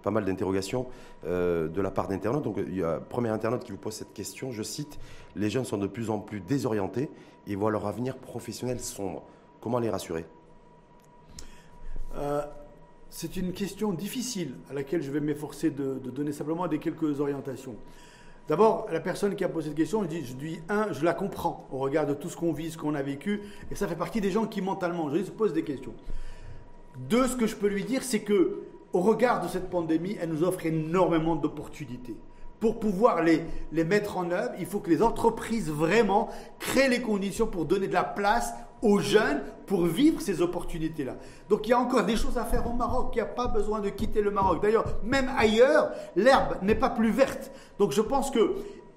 pas 0.02 0.12
mal 0.12 0.26
d'interrogations 0.26 0.88
euh, 1.26 1.68
de 1.68 1.82
la 1.82 1.92
part 1.92 2.08
d'internautes. 2.08 2.44
Donc, 2.44 2.58
il 2.58 2.76
y 2.76 2.84
a 2.84 2.96
un 2.96 3.00
premier 3.00 3.30
internaute 3.30 3.64
qui 3.64 3.72
vous 3.72 3.78
pose 3.78 3.94
cette 3.94 4.14
question, 4.14 4.52
je 4.52 4.64
cite, 4.64 5.00
les 5.36 5.50
jeunes 5.50 5.66
sont 5.66 5.78
de 5.78 5.88
plus 5.88 6.10
en 6.10 6.20
plus 6.20 6.42
désorientés 6.42 7.10
et 7.48 7.56
voient 7.56 7.72
leur 7.72 7.86
avenir 7.88 8.18
professionnel 8.18 8.80
sombre. 8.80 9.24
Comment 9.62 9.80
les 9.80 9.90
rassurer? 9.90 10.26
C'est 13.10 13.38
une 13.38 13.54
question 13.54 13.94
difficile 13.94 14.56
à 14.70 14.74
laquelle 14.74 15.02
je 15.02 15.10
vais 15.10 15.22
m'efforcer 15.22 15.70
de, 15.70 15.94
donner 15.94 16.34
simplement 16.34 16.68
des 16.68 16.80
quelques 16.80 17.22
orientations. 17.22 17.76
D'abord, 18.50 18.88
la 18.92 19.00
personne 19.00 19.38
qui 19.38 19.46
a 19.46 19.48
posé 19.48 19.70
cette 19.70 19.78
question, 19.78 20.04
je 20.04 20.08
dis, 20.08 20.26
je 20.26 20.36
un, 20.68 20.92
je 20.92 21.06
la 21.06 21.14
comprends 21.14 21.66
au 21.72 21.78
regard 21.78 22.06
de 22.06 22.14
tout 22.14 22.30
ce 22.30 22.36
qu'on 22.36 22.52
vit, 22.52 22.72
ce 22.72 22.78
qu'on 22.78 22.94
a 22.94 23.02
vécu, 23.02 23.40
et 23.72 23.76
ça 23.76 23.88
fait 23.88 23.96
partie 23.96 24.20
des 24.20 24.32
gens 24.32 24.48
qui 24.48 24.62
mentalement, 24.62 25.10
je 25.10 25.16
dis, 25.16 25.26
se 25.26 25.32
posent 25.32 25.54
des 25.54 25.64
questions. 25.64 25.94
Deux, 27.10 27.28
ce 27.28 27.38
que 27.38 27.48
je 27.48 27.56
peux 27.56 27.70
lui 27.70 27.86
dire, 27.86 28.04
c'est 28.04 28.20
que, 28.20 28.64
au 28.96 29.02
regard 29.02 29.42
de 29.42 29.50
cette 29.50 29.70
pandémie, 29.70 30.16
elle 30.22 30.30
nous 30.30 30.44
offre 30.44 30.66
énormément 30.66 31.36
d'opportunités. 31.36 32.16
Pour 32.62 32.80
pouvoir 32.80 33.24
les, 33.24 33.42
les 33.74 33.84
mettre 33.84 34.18
en 34.18 34.32
œuvre, 34.32 34.54
il 34.58 34.66
faut 34.66 34.80
que 34.80 34.90
les 34.90 35.04
entreprises 35.04 35.70
vraiment 35.70 36.30
créent 36.60 36.88
les 36.88 37.02
conditions 37.02 37.46
pour 37.46 37.66
donner 37.66 37.90
de 37.90 37.94
la 37.94 38.06
place 38.06 38.54
aux 38.82 39.00
jeunes 39.00 39.42
pour 39.68 39.86
vivre 39.86 40.22
ces 40.22 40.42
opportunités-là. 40.42 41.18
Donc 41.50 41.68
il 41.68 41.72
y 41.72 41.74
a 41.74 41.80
encore 41.80 42.06
des 42.06 42.16
choses 42.16 42.38
à 42.38 42.46
faire 42.46 42.66
au 42.70 42.74
Maroc. 42.74 43.10
Il 43.12 43.16
n'y 43.16 43.22
a 43.22 43.26
pas 43.26 43.48
besoin 43.48 43.82
de 43.82 43.90
quitter 43.90 44.22
le 44.22 44.32
Maroc. 44.32 44.62
D'ailleurs, 44.62 44.86
même 45.04 45.30
ailleurs, 45.38 45.92
l'herbe 46.16 46.56
n'est 46.62 46.76
pas 46.76 46.90
plus 46.90 47.12
verte. 47.12 47.52
Donc 47.80 47.92
je 47.92 48.02
pense 48.02 48.32
que 48.32 48.56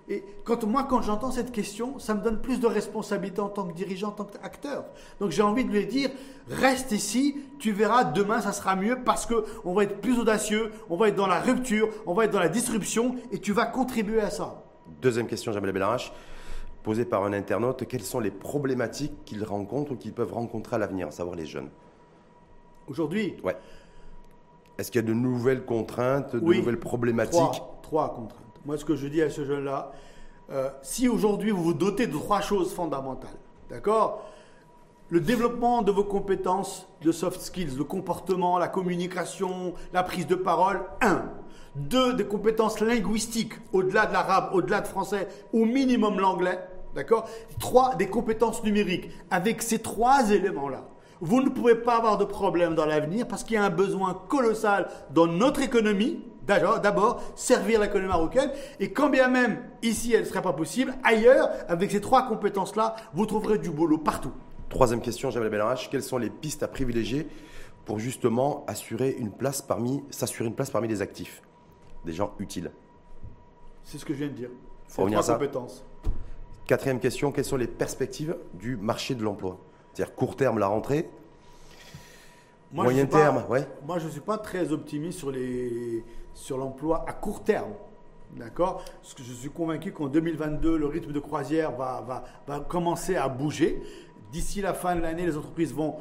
et 0.09 0.25
quand 0.45 0.65
moi, 0.65 0.85
quand 0.85 1.03
j'entends 1.03 1.31
cette 1.31 1.53
question, 1.53 1.99
ça 1.99 2.15
me 2.15 2.23
donne 2.23 2.41
plus 2.41 2.61
de 2.61 2.67
responsabilité 2.67 3.41
en 3.41 3.49
tant 3.49 3.65
que 3.67 3.75
dirigeant, 3.75 4.09
en 4.09 4.13
tant 4.13 4.25
qu'acteur. 4.25 4.85
Donc 5.21 5.31
j'ai 5.31 5.43
envie 5.43 5.65
de 5.65 5.71
lui 5.71 5.87
dire, 5.87 6.11
reste 6.49 6.93
ici, 6.93 7.37
tu 7.59 7.73
verras, 7.73 8.05
demain 8.05 8.41
ça 8.41 8.53
sera 8.53 8.75
mieux 8.75 8.99
parce 9.05 9.27
que 9.27 9.45
on 9.65 9.75
va 9.75 9.85
être 9.85 10.01
plus 10.01 10.19
audacieux, 10.19 10.73
on 10.89 10.97
va 10.97 11.09
être 11.09 11.17
dans 11.17 11.27
la 11.27 11.41
rupture, 11.41 11.89
on 12.07 12.15
va 12.15 12.25
être 12.25 12.33
dans 12.33 12.41
la 12.41 12.49
disruption 12.49 13.17
et 13.33 13.39
tu 13.39 13.53
vas 13.53 13.67
contribuer 13.67 14.21
à 14.21 14.31
ça. 14.31 14.63
Deuxième 15.03 15.27
question, 15.27 15.53
Jamel 15.53 15.73
Belarache 15.73 16.13
posée 16.83 17.05
par 17.05 17.25
un 17.25 17.35
internaute, 17.35 17.87
quelles 17.87 18.03
sont 18.03 18.21
les 18.21 18.31
problématiques 18.31 19.25
qu'ils 19.27 19.45
rencontrent 19.45 19.93
ou 19.93 19.97
qu'ils 19.97 20.15
peuvent 20.15 20.33
rencontrer 20.33 20.77
à 20.77 20.79
l'avenir, 20.79 21.09
à 21.09 21.11
savoir 21.11 21.37
les 21.37 21.45
jeunes? 21.45 21.69
Aujourd'hui? 22.87 23.37
Ouais. 23.45 23.57
Est-ce 24.79 24.91
qu'il 24.91 25.03
y 25.03 25.05
a 25.05 25.07
de 25.07 25.13
nouvelles 25.13 25.67
contraintes, 25.67 26.35
de 26.35 26.41
nouvelles 26.41 26.79
problématiques? 26.79 27.63
Trois, 27.83 28.15
contraintes. 28.15 28.48
Moi, 28.65 28.77
ce 28.77 28.85
que 28.85 28.97
je 28.97 29.07
dis 29.07 29.23
à 29.23 29.31
ce 29.31 29.45
jeune-là, 29.45 29.93
euh, 30.51 30.71
si 30.83 31.09
aujourd'hui 31.09 31.51
vous 31.51 31.63
vous 31.63 31.75
dotez 31.75 32.07
de 32.07 32.13
trois 32.13 32.41
choses 32.41 32.73
fondamentales, 32.73 33.31
d'accord? 33.71 34.25
Le 35.11 35.21
développement 35.21 35.81
de 35.83 35.91
vos 35.91 36.05
compétences 36.05 36.87
de 37.03 37.13
soft 37.13 37.41
skills, 37.41 37.77
le 37.79 37.85
comportement, 37.85 38.59
la 38.59 38.69
communication, 38.69 39.73
la 39.95 40.03
prise 40.03 40.27
de 40.27 40.35
parole, 40.35 40.83
un. 41.01 41.25
Deux, 41.77 42.13
des 42.13 42.27
compétences 42.27 42.81
linguistiques, 42.81 43.55
au-delà 43.73 44.05
de 44.07 44.13
l'arabe, 44.13 44.51
au-delà 44.53 44.83
de 44.83 44.87
français, 44.87 45.29
au 45.55 45.65
minimum 45.65 46.21
l'anglais. 46.21 46.59
D'accord? 46.95 47.27
Trois, 47.59 47.95
des 47.95 48.09
compétences 48.09 48.63
numériques. 48.65 49.11
Avec 49.31 49.63
ces 49.63 49.79
trois 49.79 50.31
éléments-là, 50.31 50.85
vous 51.21 51.41
ne 51.41 51.49
pouvez 51.49 51.75
pas 51.75 51.97
avoir 51.97 52.19
de 52.19 52.25
problème 52.25 52.75
dans 52.75 52.87
l'avenir 52.87 53.27
parce 53.27 53.45
qu'il 53.45 53.55
y 53.55 53.59
a 53.59 53.65
un 53.65 53.71
besoin 53.71 54.15
colossal 54.29 54.89
dans 55.11 55.27
notre 55.27 55.63
économie. 55.63 56.23
D'abord, 56.49 57.23
servir 57.37 57.81
l'économie 57.81 58.09
marocaine. 58.09 58.51
Et 58.81 58.91
quand 58.91 59.11
bien 59.11 59.29
même 59.29 59.63
ici, 59.83 60.15
elle 60.15 60.23
ne 60.23 60.27
serait 60.27 60.43
pas 60.43 60.55
possible, 60.55 60.95
ailleurs, 61.05 61.51
avec 61.69 61.91
ces 61.91 62.01
trois 62.01 62.27
compétences-là, 62.27 62.97
vous 63.13 63.27
trouverez 63.27 63.59
du 63.59 63.71
boulot 63.71 63.99
partout. 63.99 64.33
Troisième 64.71 65.01
question, 65.01 65.31
Jamel 65.31 65.51
Benarache. 65.51 65.91
Quelles 65.91 66.03
sont 66.03 66.19
les 66.19 66.31
pistes 66.31 66.63
à 66.63 66.69
privilégier 66.69 67.29
pour 67.85 67.99
justement 67.99 68.65
assurer 68.67 69.15
une 69.19 69.31
place 69.31 69.61
parmi, 69.61 70.03
s'assurer 70.11 70.49
une 70.49 70.55
place 70.55 70.71
parmi 70.71 70.89
les 70.89 71.03
actifs 71.03 71.43
Des 72.05 72.13
gens 72.13 72.35
utiles? 72.39 72.71
C'est 73.85 73.99
ce 73.99 74.05
que 74.05 74.15
je 74.15 74.19
viens 74.19 74.29
de 74.29 74.35
dire. 74.35 74.51
Faut 74.89 75.03
revenir 75.03 75.19
à 75.21 75.33
compétences. 75.35 75.85
Quatrième 76.67 77.01
question, 77.01 77.31
quelles 77.31 77.45
sont 77.45 77.57
les 77.57 77.67
perspectives 77.67 78.37
du 78.55 78.77
marché 78.77 79.15
de 79.15 79.23
l'emploi? 79.23 79.59
C'est-à-dire 79.93 80.15
court 80.15 80.37
terme, 80.37 80.59
la 80.59 80.67
rentrée? 80.67 81.09
Moyen 82.73 83.07
terme, 83.07 83.45
ouais. 83.49 83.67
Moi, 83.87 83.99
je 83.99 84.07
ne 84.07 84.11
suis 84.11 84.21
pas 84.21 84.37
très 84.37 84.73
optimiste 84.73 85.19
sur, 85.19 85.31
les, 85.31 86.05
sur 86.39 86.57
l'emploi 86.57 87.05
à 87.07 87.13
court 87.13 87.43
terme. 87.43 87.73
D'accord? 88.37 88.85
Parce 89.03 89.15
que 89.15 89.23
je 89.23 89.33
suis 89.33 89.51
convaincu 89.51 89.93
qu'en 89.93 90.07
2022, 90.07 90.77
le 90.77 90.87
rythme 90.87 91.13
de 91.13 91.19
croisière 91.19 91.73
va, 91.73 92.05
va, 92.07 92.25
va 92.47 92.61
commencer 92.61 93.17
à 93.17 93.29
bouger. 93.29 93.83
D'ici 94.31 94.61
la 94.61 94.75
fin 94.75 94.95
de 94.95 95.01
l'année, 95.01 95.27
les 95.27 95.37
entreprises 95.37 95.75
vont 95.75 95.97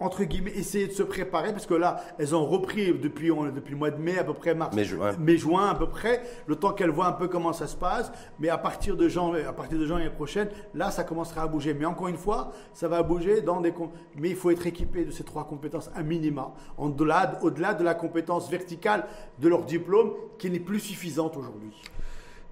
entre 0.00 0.24
guillemets, 0.24 0.52
essayer 0.52 0.86
de 0.86 0.92
se 0.92 1.02
préparer, 1.02 1.52
parce 1.52 1.66
que 1.66 1.74
là, 1.74 2.00
elles 2.18 2.34
ont 2.34 2.46
repris 2.46 2.92
depuis, 2.92 3.30
depuis 3.54 3.72
le 3.72 3.76
mois 3.76 3.90
de 3.90 4.00
mai, 4.00 4.18
à 4.18 4.24
peu 4.24 4.34
près 4.34 4.54
mars, 4.54 4.74
mai, 4.74 4.84
juin, 4.84 5.12
mai, 5.18 5.36
juin 5.36 5.68
à 5.68 5.74
peu 5.74 5.88
près, 5.88 6.22
le 6.46 6.56
temps 6.56 6.72
qu'elles 6.72 6.90
voient 6.90 7.08
un 7.08 7.12
peu 7.12 7.26
comment 7.28 7.52
ça 7.52 7.66
se 7.66 7.76
passe. 7.76 8.12
Mais 8.38 8.48
à 8.48 8.58
partir 8.58 8.96
de 8.96 9.08
janvier, 9.08 9.44
à 9.44 9.52
partir 9.52 9.78
de 9.78 9.86
janvier 9.86 10.10
prochaine, 10.10 10.48
là, 10.74 10.90
ça 10.90 11.02
commencera 11.04 11.42
à 11.42 11.46
bouger. 11.46 11.74
Mais 11.74 11.84
encore 11.84 12.08
une 12.08 12.16
fois, 12.16 12.52
ça 12.72 12.86
va 12.86 13.02
bouger 13.02 13.40
dans 13.40 13.60
des. 13.60 13.74
Mais 14.16 14.30
il 14.30 14.36
faut 14.36 14.50
être 14.50 14.66
équipé 14.66 15.04
de 15.04 15.10
ces 15.10 15.24
trois 15.24 15.44
compétences 15.44 15.90
à 15.94 16.02
minima, 16.02 16.52
au-delà 16.76 17.38
au-delà 17.42 17.74
de 17.74 17.84
la 17.84 17.94
compétence 17.94 18.48
verticale 18.50 19.04
de 19.40 19.48
leur 19.48 19.64
diplôme, 19.64 20.12
qui 20.38 20.50
n'est 20.50 20.60
plus 20.60 20.80
suffisante 20.80 21.36
aujourd'hui. 21.36 21.72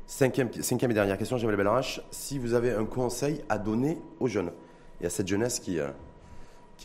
Cinquième, 0.09 0.53
cinquième 0.53 0.91
et 0.93 0.95
dernière 0.95 1.19
question, 1.19 1.37
Jamel 1.37 1.57
Belarache. 1.57 2.01
Si 2.11 2.39
vous 2.39 2.55
avez 2.55 2.73
un 2.73 2.85
conseil 2.85 3.43
à 3.49 3.59
donner 3.59 3.99
aux 4.21 4.29
jeunes 4.29 4.53
et 5.01 5.07
à 5.07 5.11
cette 5.11 5.29
jeunesse 5.29 5.61
qui. 5.61 5.79
Euh, 5.79 5.89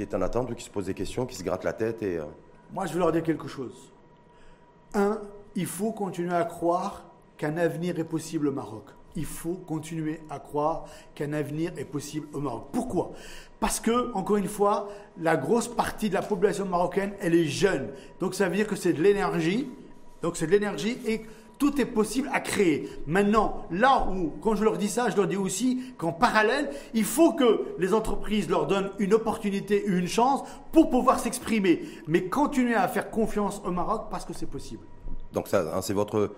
est 0.01 0.13
en 0.13 0.21
attente 0.21 0.49
ou 0.51 0.55
qui 0.55 0.63
se 0.63 0.69
pose 0.69 0.85
des 0.85 0.93
questions, 0.93 1.25
qui 1.25 1.35
se 1.35 1.43
gratte 1.43 1.63
la 1.63 1.73
tête. 1.73 2.03
Euh, 2.03 2.23
Moi, 2.71 2.85
je 2.85 2.93
veux 2.93 2.99
leur 2.99 3.11
dire 3.11 3.23
quelque 3.23 3.47
chose. 3.47 3.91
Un, 4.93 5.19
il 5.55 5.65
faut 5.65 5.91
continuer 5.91 6.33
à 6.33 6.43
croire 6.43 7.03
qu'un 7.37 7.57
avenir 7.57 7.97
est 7.99 8.03
possible 8.03 8.47
au 8.47 8.51
Maroc. 8.51 8.85
Il 9.15 9.25
faut 9.25 9.55
continuer 9.55 10.21
à 10.29 10.39
croire 10.39 10.85
qu'un 11.15 11.33
avenir 11.33 11.73
est 11.77 11.85
possible 11.85 12.27
au 12.33 12.39
Maroc. 12.39 12.67
Pourquoi? 12.71 13.11
Parce 13.59 13.79
que, 13.79 14.13
encore 14.13 14.37
une 14.37 14.47
fois, 14.47 14.87
la 15.17 15.35
grosse 15.35 15.67
partie 15.67 16.09
de 16.09 16.13
la 16.13 16.21
population 16.21 16.65
marocaine, 16.65 17.13
elle 17.19 17.35
est 17.35 17.45
jeune. 17.45 17.89
Donc 18.19 18.33
ça 18.35 18.47
veut 18.47 18.55
dire 18.55 18.67
que 18.67 18.75
c'est 18.75 18.93
de 18.93 19.01
l'énergie. 19.01 19.69
Donc 20.21 20.37
c'est 20.37 20.45
de 20.47 20.51
l'énergie 20.51 20.97
et 21.05 21.25
tout 21.61 21.79
est 21.79 21.85
possible 21.85 22.27
à 22.33 22.39
créer. 22.39 22.89
Maintenant, 23.05 23.67
là 23.69 24.07
où, 24.09 24.31
quand 24.41 24.55
je 24.55 24.63
leur 24.63 24.79
dis 24.79 24.87
ça, 24.87 25.11
je 25.11 25.15
leur 25.15 25.27
dis 25.27 25.37
aussi 25.37 25.93
qu'en 25.99 26.11
parallèle, 26.11 26.71
il 26.95 27.03
faut 27.03 27.33
que 27.33 27.75
les 27.77 27.93
entreprises 27.93 28.49
leur 28.49 28.65
donnent 28.65 28.89
une 28.97 29.13
opportunité, 29.13 29.85
une 29.85 30.07
chance 30.07 30.41
pour 30.71 30.89
pouvoir 30.89 31.19
s'exprimer. 31.19 31.83
Mais 32.07 32.23
continuer 32.23 32.73
à 32.73 32.87
faire 32.87 33.11
confiance 33.11 33.61
au 33.63 33.69
Maroc 33.69 34.07
parce 34.09 34.25
que 34.25 34.33
c'est 34.33 34.49
possible. 34.49 34.83
Donc 35.33 35.47
ça, 35.47 35.77
hein, 35.77 35.83
c'est 35.83 35.93
votre 35.93 36.33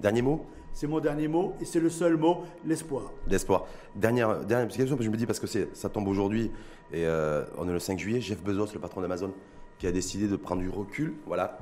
dernier 0.00 0.22
mot? 0.22 0.44
C'est 0.72 0.88
mon 0.88 0.98
dernier 0.98 1.28
mot 1.28 1.54
et 1.60 1.64
c'est 1.64 1.78
le 1.78 1.88
seul 1.88 2.16
mot, 2.16 2.42
l'espoir. 2.66 3.12
L'espoir. 3.28 3.66
Dernière, 3.94 4.44
dernière 4.44 4.66
petite 4.66 4.80
question, 4.80 4.96
je 4.98 5.08
me 5.08 5.16
dis 5.16 5.24
parce 5.26 5.38
que 5.38 5.46
ça 5.46 5.88
tombe 5.88 6.08
aujourd'hui 6.08 6.50
et 6.92 7.06
euh, 7.06 7.44
on 7.58 7.68
est 7.68 7.72
le 7.72 7.78
5 7.78 7.96
juillet, 7.96 8.20
Jeff 8.20 8.42
Bezos, 8.42 8.74
le 8.74 8.80
patron 8.80 9.02
d'Amazon, 9.02 9.30
qui 9.78 9.86
a 9.86 9.92
décidé 9.92 10.26
de 10.26 10.34
prendre 10.34 10.62
du 10.62 10.68
recul, 10.68 11.14
voilà, 11.28 11.60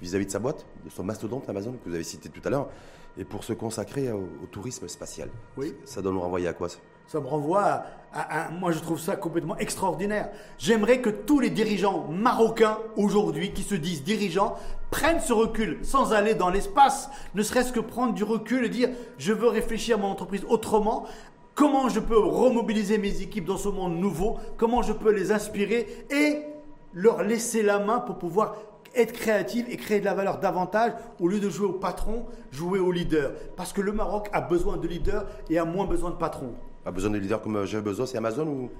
vis-à-vis 0.00 0.26
de 0.26 0.30
sa 0.30 0.38
boîte, 0.38 0.66
de 0.84 0.90
son 0.90 1.04
mastodonte 1.04 1.48
Amazon 1.48 1.72
que 1.72 1.88
vous 1.88 1.94
avez 1.94 2.04
cité 2.04 2.28
tout 2.28 2.40
à 2.44 2.50
l'heure, 2.50 2.68
et 3.18 3.24
pour 3.24 3.44
se 3.44 3.52
consacrer 3.52 4.12
au, 4.12 4.28
tourisme 4.50 4.86
spatial. 4.88 5.28
Oui. 5.56 5.74
Ça 5.84 6.00
doit 6.00 6.12
nous 6.12 6.20
renvoyer 6.20 6.48
à 6.48 6.52
quoi 6.52 6.68
ça? 6.68 6.78
Ça 7.06 7.20
me 7.20 7.26
renvoie 7.26 7.84
à, 8.12 8.50
Moi, 8.50 8.70
je 8.70 8.78
trouve 8.80 9.00
ça 9.00 9.16
complètement 9.16 9.56
extraordinaire. 9.56 10.30
J'aimerais 10.58 11.00
que 11.00 11.10
tous 11.10 11.40
les 11.40 11.50
dirigeants 11.50 12.06
marocains 12.08 12.78
aujourd'hui, 12.96 13.52
qui 13.52 13.62
se 13.62 13.74
disent 13.74 14.04
dirigeants, 14.04 14.56
prennent 14.90 15.20
ce 15.20 15.32
recul 15.32 15.78
sans 15.82 16.12
aller 16.12 16.34
dans 16.34 16.50
l'espace, 16.50 17.10
ne 17.34 17.42
serait-ce 17.42 17.72
que 17.72 17.80
prendre 17.80 18.14
du 18.14 18.24
recul 18.24 18.64
et 18.64 18.68
dire 18.68 18.90
je 19.18 19.32
veux 19.32 19.48
réfléchir 19.48 19.96
à 19.96 20.00
mon 20.00 20.08
entreprise 20.08 20.44
autrement. 20.48 21.06
Comment 21.54 21.88
je 21.88 21.98
peux 21.98 22.18
remobiliser 22.18 22.98
mes 22.98 23.20
équipes 23.20 23.46
dans 23.46 23.56
ce 23.56 23.68
monde 23.68 23.98
nouveau? 23.98 24.38
Comment 24.58 24.82
je 24.82 24.92
peux 24.92 25.10
les 25.10 25.32
inspirer 25.32 26.06
et 26.10 26.42
leur 26.92 27.22
laisser 27.22 27.62
la 27.62 27.78
main 27.78 27.98
pour 27.98 28.18
pouvoir 28.18 28.56
être 28.94 29.12
créatif 29.12 29.66
et 29.68 29.76
créer 29.76 30.00
de 30.00 30.04
la 30.04 30.14
valeur 30.14 30.38
davantage 30.38 30.92
au 31.20 31.28
lieu 31.28 31.40
de 31.40 31.48
jouer 31.48 31.66
au 31.66 31.72
patron, 31.72 32.26
jouer 32.50 32.78
au 32.78 32.90
leader. 32.92 33.32
Parce 33.56 33.72
que 33.72 33.80
le 33.80 33.92
Maroc 33.92 34.28
a 34.32 34.40
besoin 34.40 34.76
de 34.76 34.86
leaders 34.86 35.24
et 35.50 35.58
a 35.58 35.64
moins 35.64 35.86
besoin 35.86 36.10
de 36.10 36.16
patrons. 36.16 36.54
A 36.86 36.90
besoin 36.90 37.10
de 37.10 37.18
leaders 37.18 37.40
comme 37.42 37.64
Jeff 37.66 37.82
Bezos 37.82 38.06
et 38.14 38.16
Amazon 38.16 38.46
ou, 38.46 38.70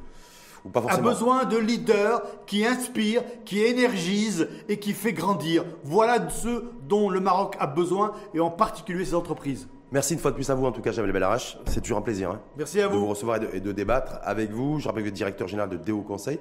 ou 0.64 0.68
pas 0.70 0.80
forcément? 0.80 1.06
A 1.08 1.10
besoin 1.10 1.44
de 1.44 1.58
leaders 1.58 2.22
qui 2.46 2.64
inspirent, 2.64 3.22
qui 3.44 3.60
énergisent 3.62 4.48
et 4.68 4.78
qui 4.78 4.92
fait 4.92 5.12
grandir. 5.12 5.64
Voilà 5.84 6.28
ce 6.30 6.64
dont 6.88 7.10
le 7.10 7.20
Maroc 7.20 7.56
a 7.60 7.66
besoin 7.66 8.12
et 8.34 8.40
en 8.40 8.50
particulier 8.50 9.04
ses 9.04 9.14
entreprises. 9.14 9.68
Merci 9.90 10.12
une 10.12 10.20
fois 10.20 10.30
de 10.32 10.36
plus 10.36 10.50
à 10.50 10.54
vous, 10.54 10.66
en 10.66 10.72
tout 10.72 10.82
cas, 10.82 10.92
Jamel 10.92 11.12
Belarache. 11.12 11.56
C'est 11.66 11.80
toujours 11.80 11.96
un 11.98 12.02
plaisir 12.02 12.30
hein, 12.30 12.40
Merci 12.58 12.78
à 12.82 12.88
de 12.88 12.92
vous 12.92 13.00
vous. 13.00 13.06
recevoir 13.06 13.38
et 13.38 13.40
de, 13.40 13.48
et 13.54 13.60
de 13.60 13.72
débattre 13.72 14.18
avec 14.22 14.50
vous. 14.50 14.78
Je 14.80 14.86
rappelle 14.86 15.02
que 15.02 15.08
vous 15.08 15.12
êtes 15.12 15.14
directeur 15.16 15.48
général 15.48 15.70
de 15.70 15.76
Déo 15.78 16.02
Conseil, 16.02 16.38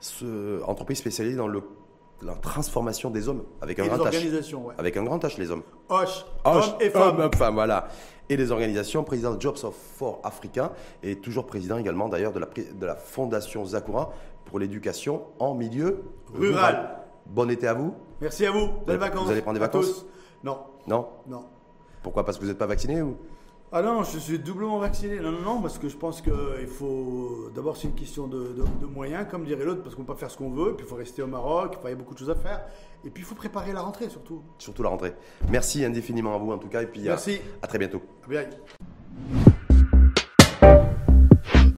ce- 0.00 0.62
entreprise 0.64 0.96
spécialisée 0.98 1.36
dans 1.36 1.46
le, 1.48 1.62
la 2.22 2.34
transformation 2.34 3.10
des 3.10 3.28
hommes, 3.28 3.44
avec 3.60 3.78
un 3.78 3.84
Et 3.84 3.88
grand 3.88 3.98
H. 4.06 4.54
ouais. 4.54 4.74
Avec 4.78 4.96
un 4.96 5.02
grand 5.04 5.18
H, 5.22 5.38
les 5.38 5.50
hommes. 5.50 5.62
Hoche, 5.88 6.24
Hoche, 6.44 6.68
hommes 6.68 6.74
et 6.80 6.90
femmes. 6.90 7.20
hommes, 7.20 7.32
femmes, 7.34 7.54
voilà. 7.54 7.88
Et 8.28 8.36
les 8.36 8.50
organisations, 8.50 9.04
président 9.04 9.34
de 9.34 9.40
Jobs 9.40 9.58
of 9.64 9.74
for 9.74 10.20
Africa, 10.24 10.72
et 11.02 11.16
toujours 11.16 11.46
président 11.46 11.76
également 11.78 12.08
d'ailleurs 12.08 12.32
de 12.32 12.40
la, 12.40 12.46
de 12.46 12.86
la 12.86 12.96
Fondation 12.96 13.64
Zakura 13.64 14.10
pour 14.46 14.58
l'éducation 14.58 15.22
en 15.38 15.54
milieu 15.54 16.02
rural. 16.34 16.54
Rural. 16.54 16.90
Bon 17.26 17.50
été 17.50 17.66
à 17.68 17.74
vous 17.74 17.94
Merci 18.20 18.46
à 18.46 18.50
vous. 18.50 18.68
Belles 18.86 18.96
Vous 18.96 19.02
vacances. 19.02 19.30
allez 19.30 19.42
prendre 19.42 19.54
des 19.58 19.60
vacances 19.60 19.86
tous. 19.86 20.06
Non, 20.42 20.58
Non 20.86 21.08
non. 21.28 21.44
Pourquoi? 22.02 22.24
Parce 22.24 22.38
que 22.38 22.42
vous 22.44 22.48
n'êtes 22.48 22.58
pas 22.58 22.66
vacciné 22.66 23.02
ou? 23.02 23.16
Ah 23.72 23.82
non, 23.82 24.04
je 24.04 24.18
suis 24.18 24.38
doublement 24.38 24.78
vacciné. 24.78 25.18
Non, 25.18 25.32
non, 25.32 25.40
non, 25.40 25.60
parce 25.60 25.78
que 25.78 25.88
je 25.88 25.96
pense 25.96 26.22
qu'il 26.22 26.32
euh, 26.32 26.66
faut. 26.68 27.46
Euh, 27.48 27.52
d'abord, 27.54 27.76
c'est 27.76 27.88
une 27.88 27.94
question 27.94 28.28
de, 28.28 28.54
moyens, 28.86 29.26
comme 29.28 29.44
dirait 29.44 29.64
l'autre, 29.64 29.82
parce 29.82 29.96
qu'on 29.96 30.04
peut 30.04 30.14
faire 30.14 30.30
ce 30.30 30.36
qu'on 30.36 30.50
veut, 30.50 30.74
puis 30.76 30.86
il 30.86 30.88
faut 30.88 30.94
rester 30.94 31.22
au 31.22 31.26
Maroc, 31.26 31.76
il 31.82 31.90
y 31.90 31.92
a 31.92 31.96
beaucoup 31.96 32.14
de 32.14 32.18
choses 32.18 32.30
à 32.30 32.36
faire. 32.36 32.64
Et 33.04 33.10
puis, 33.10 33.24
il 33.24 33.26
faut 33.26 33.34
préparer 33.34 33.72
la 33.72 33.82
rentrée, 33.82 34.08
surtout. 34.08 34.42
Surtout 34.58 34.84
la 34.84 34.90
rentrée. 34.90 35.14
Merci 35.50 35.84
indéfiniment 35.84 36.34
à 36.34 36.38
vous, 36.38 36.52
en 36.52 36.58
tout 36.58 36.68
cas, 36.68 36.82
et 36.82 36.86
puis 36.86 37.00
euh, 37.02 37.10
Merci. 37.10 37.40
À, 37.60 37.66
très 37.66 37.78
bientôt. 37.78 38.02
À. 40.62 40.96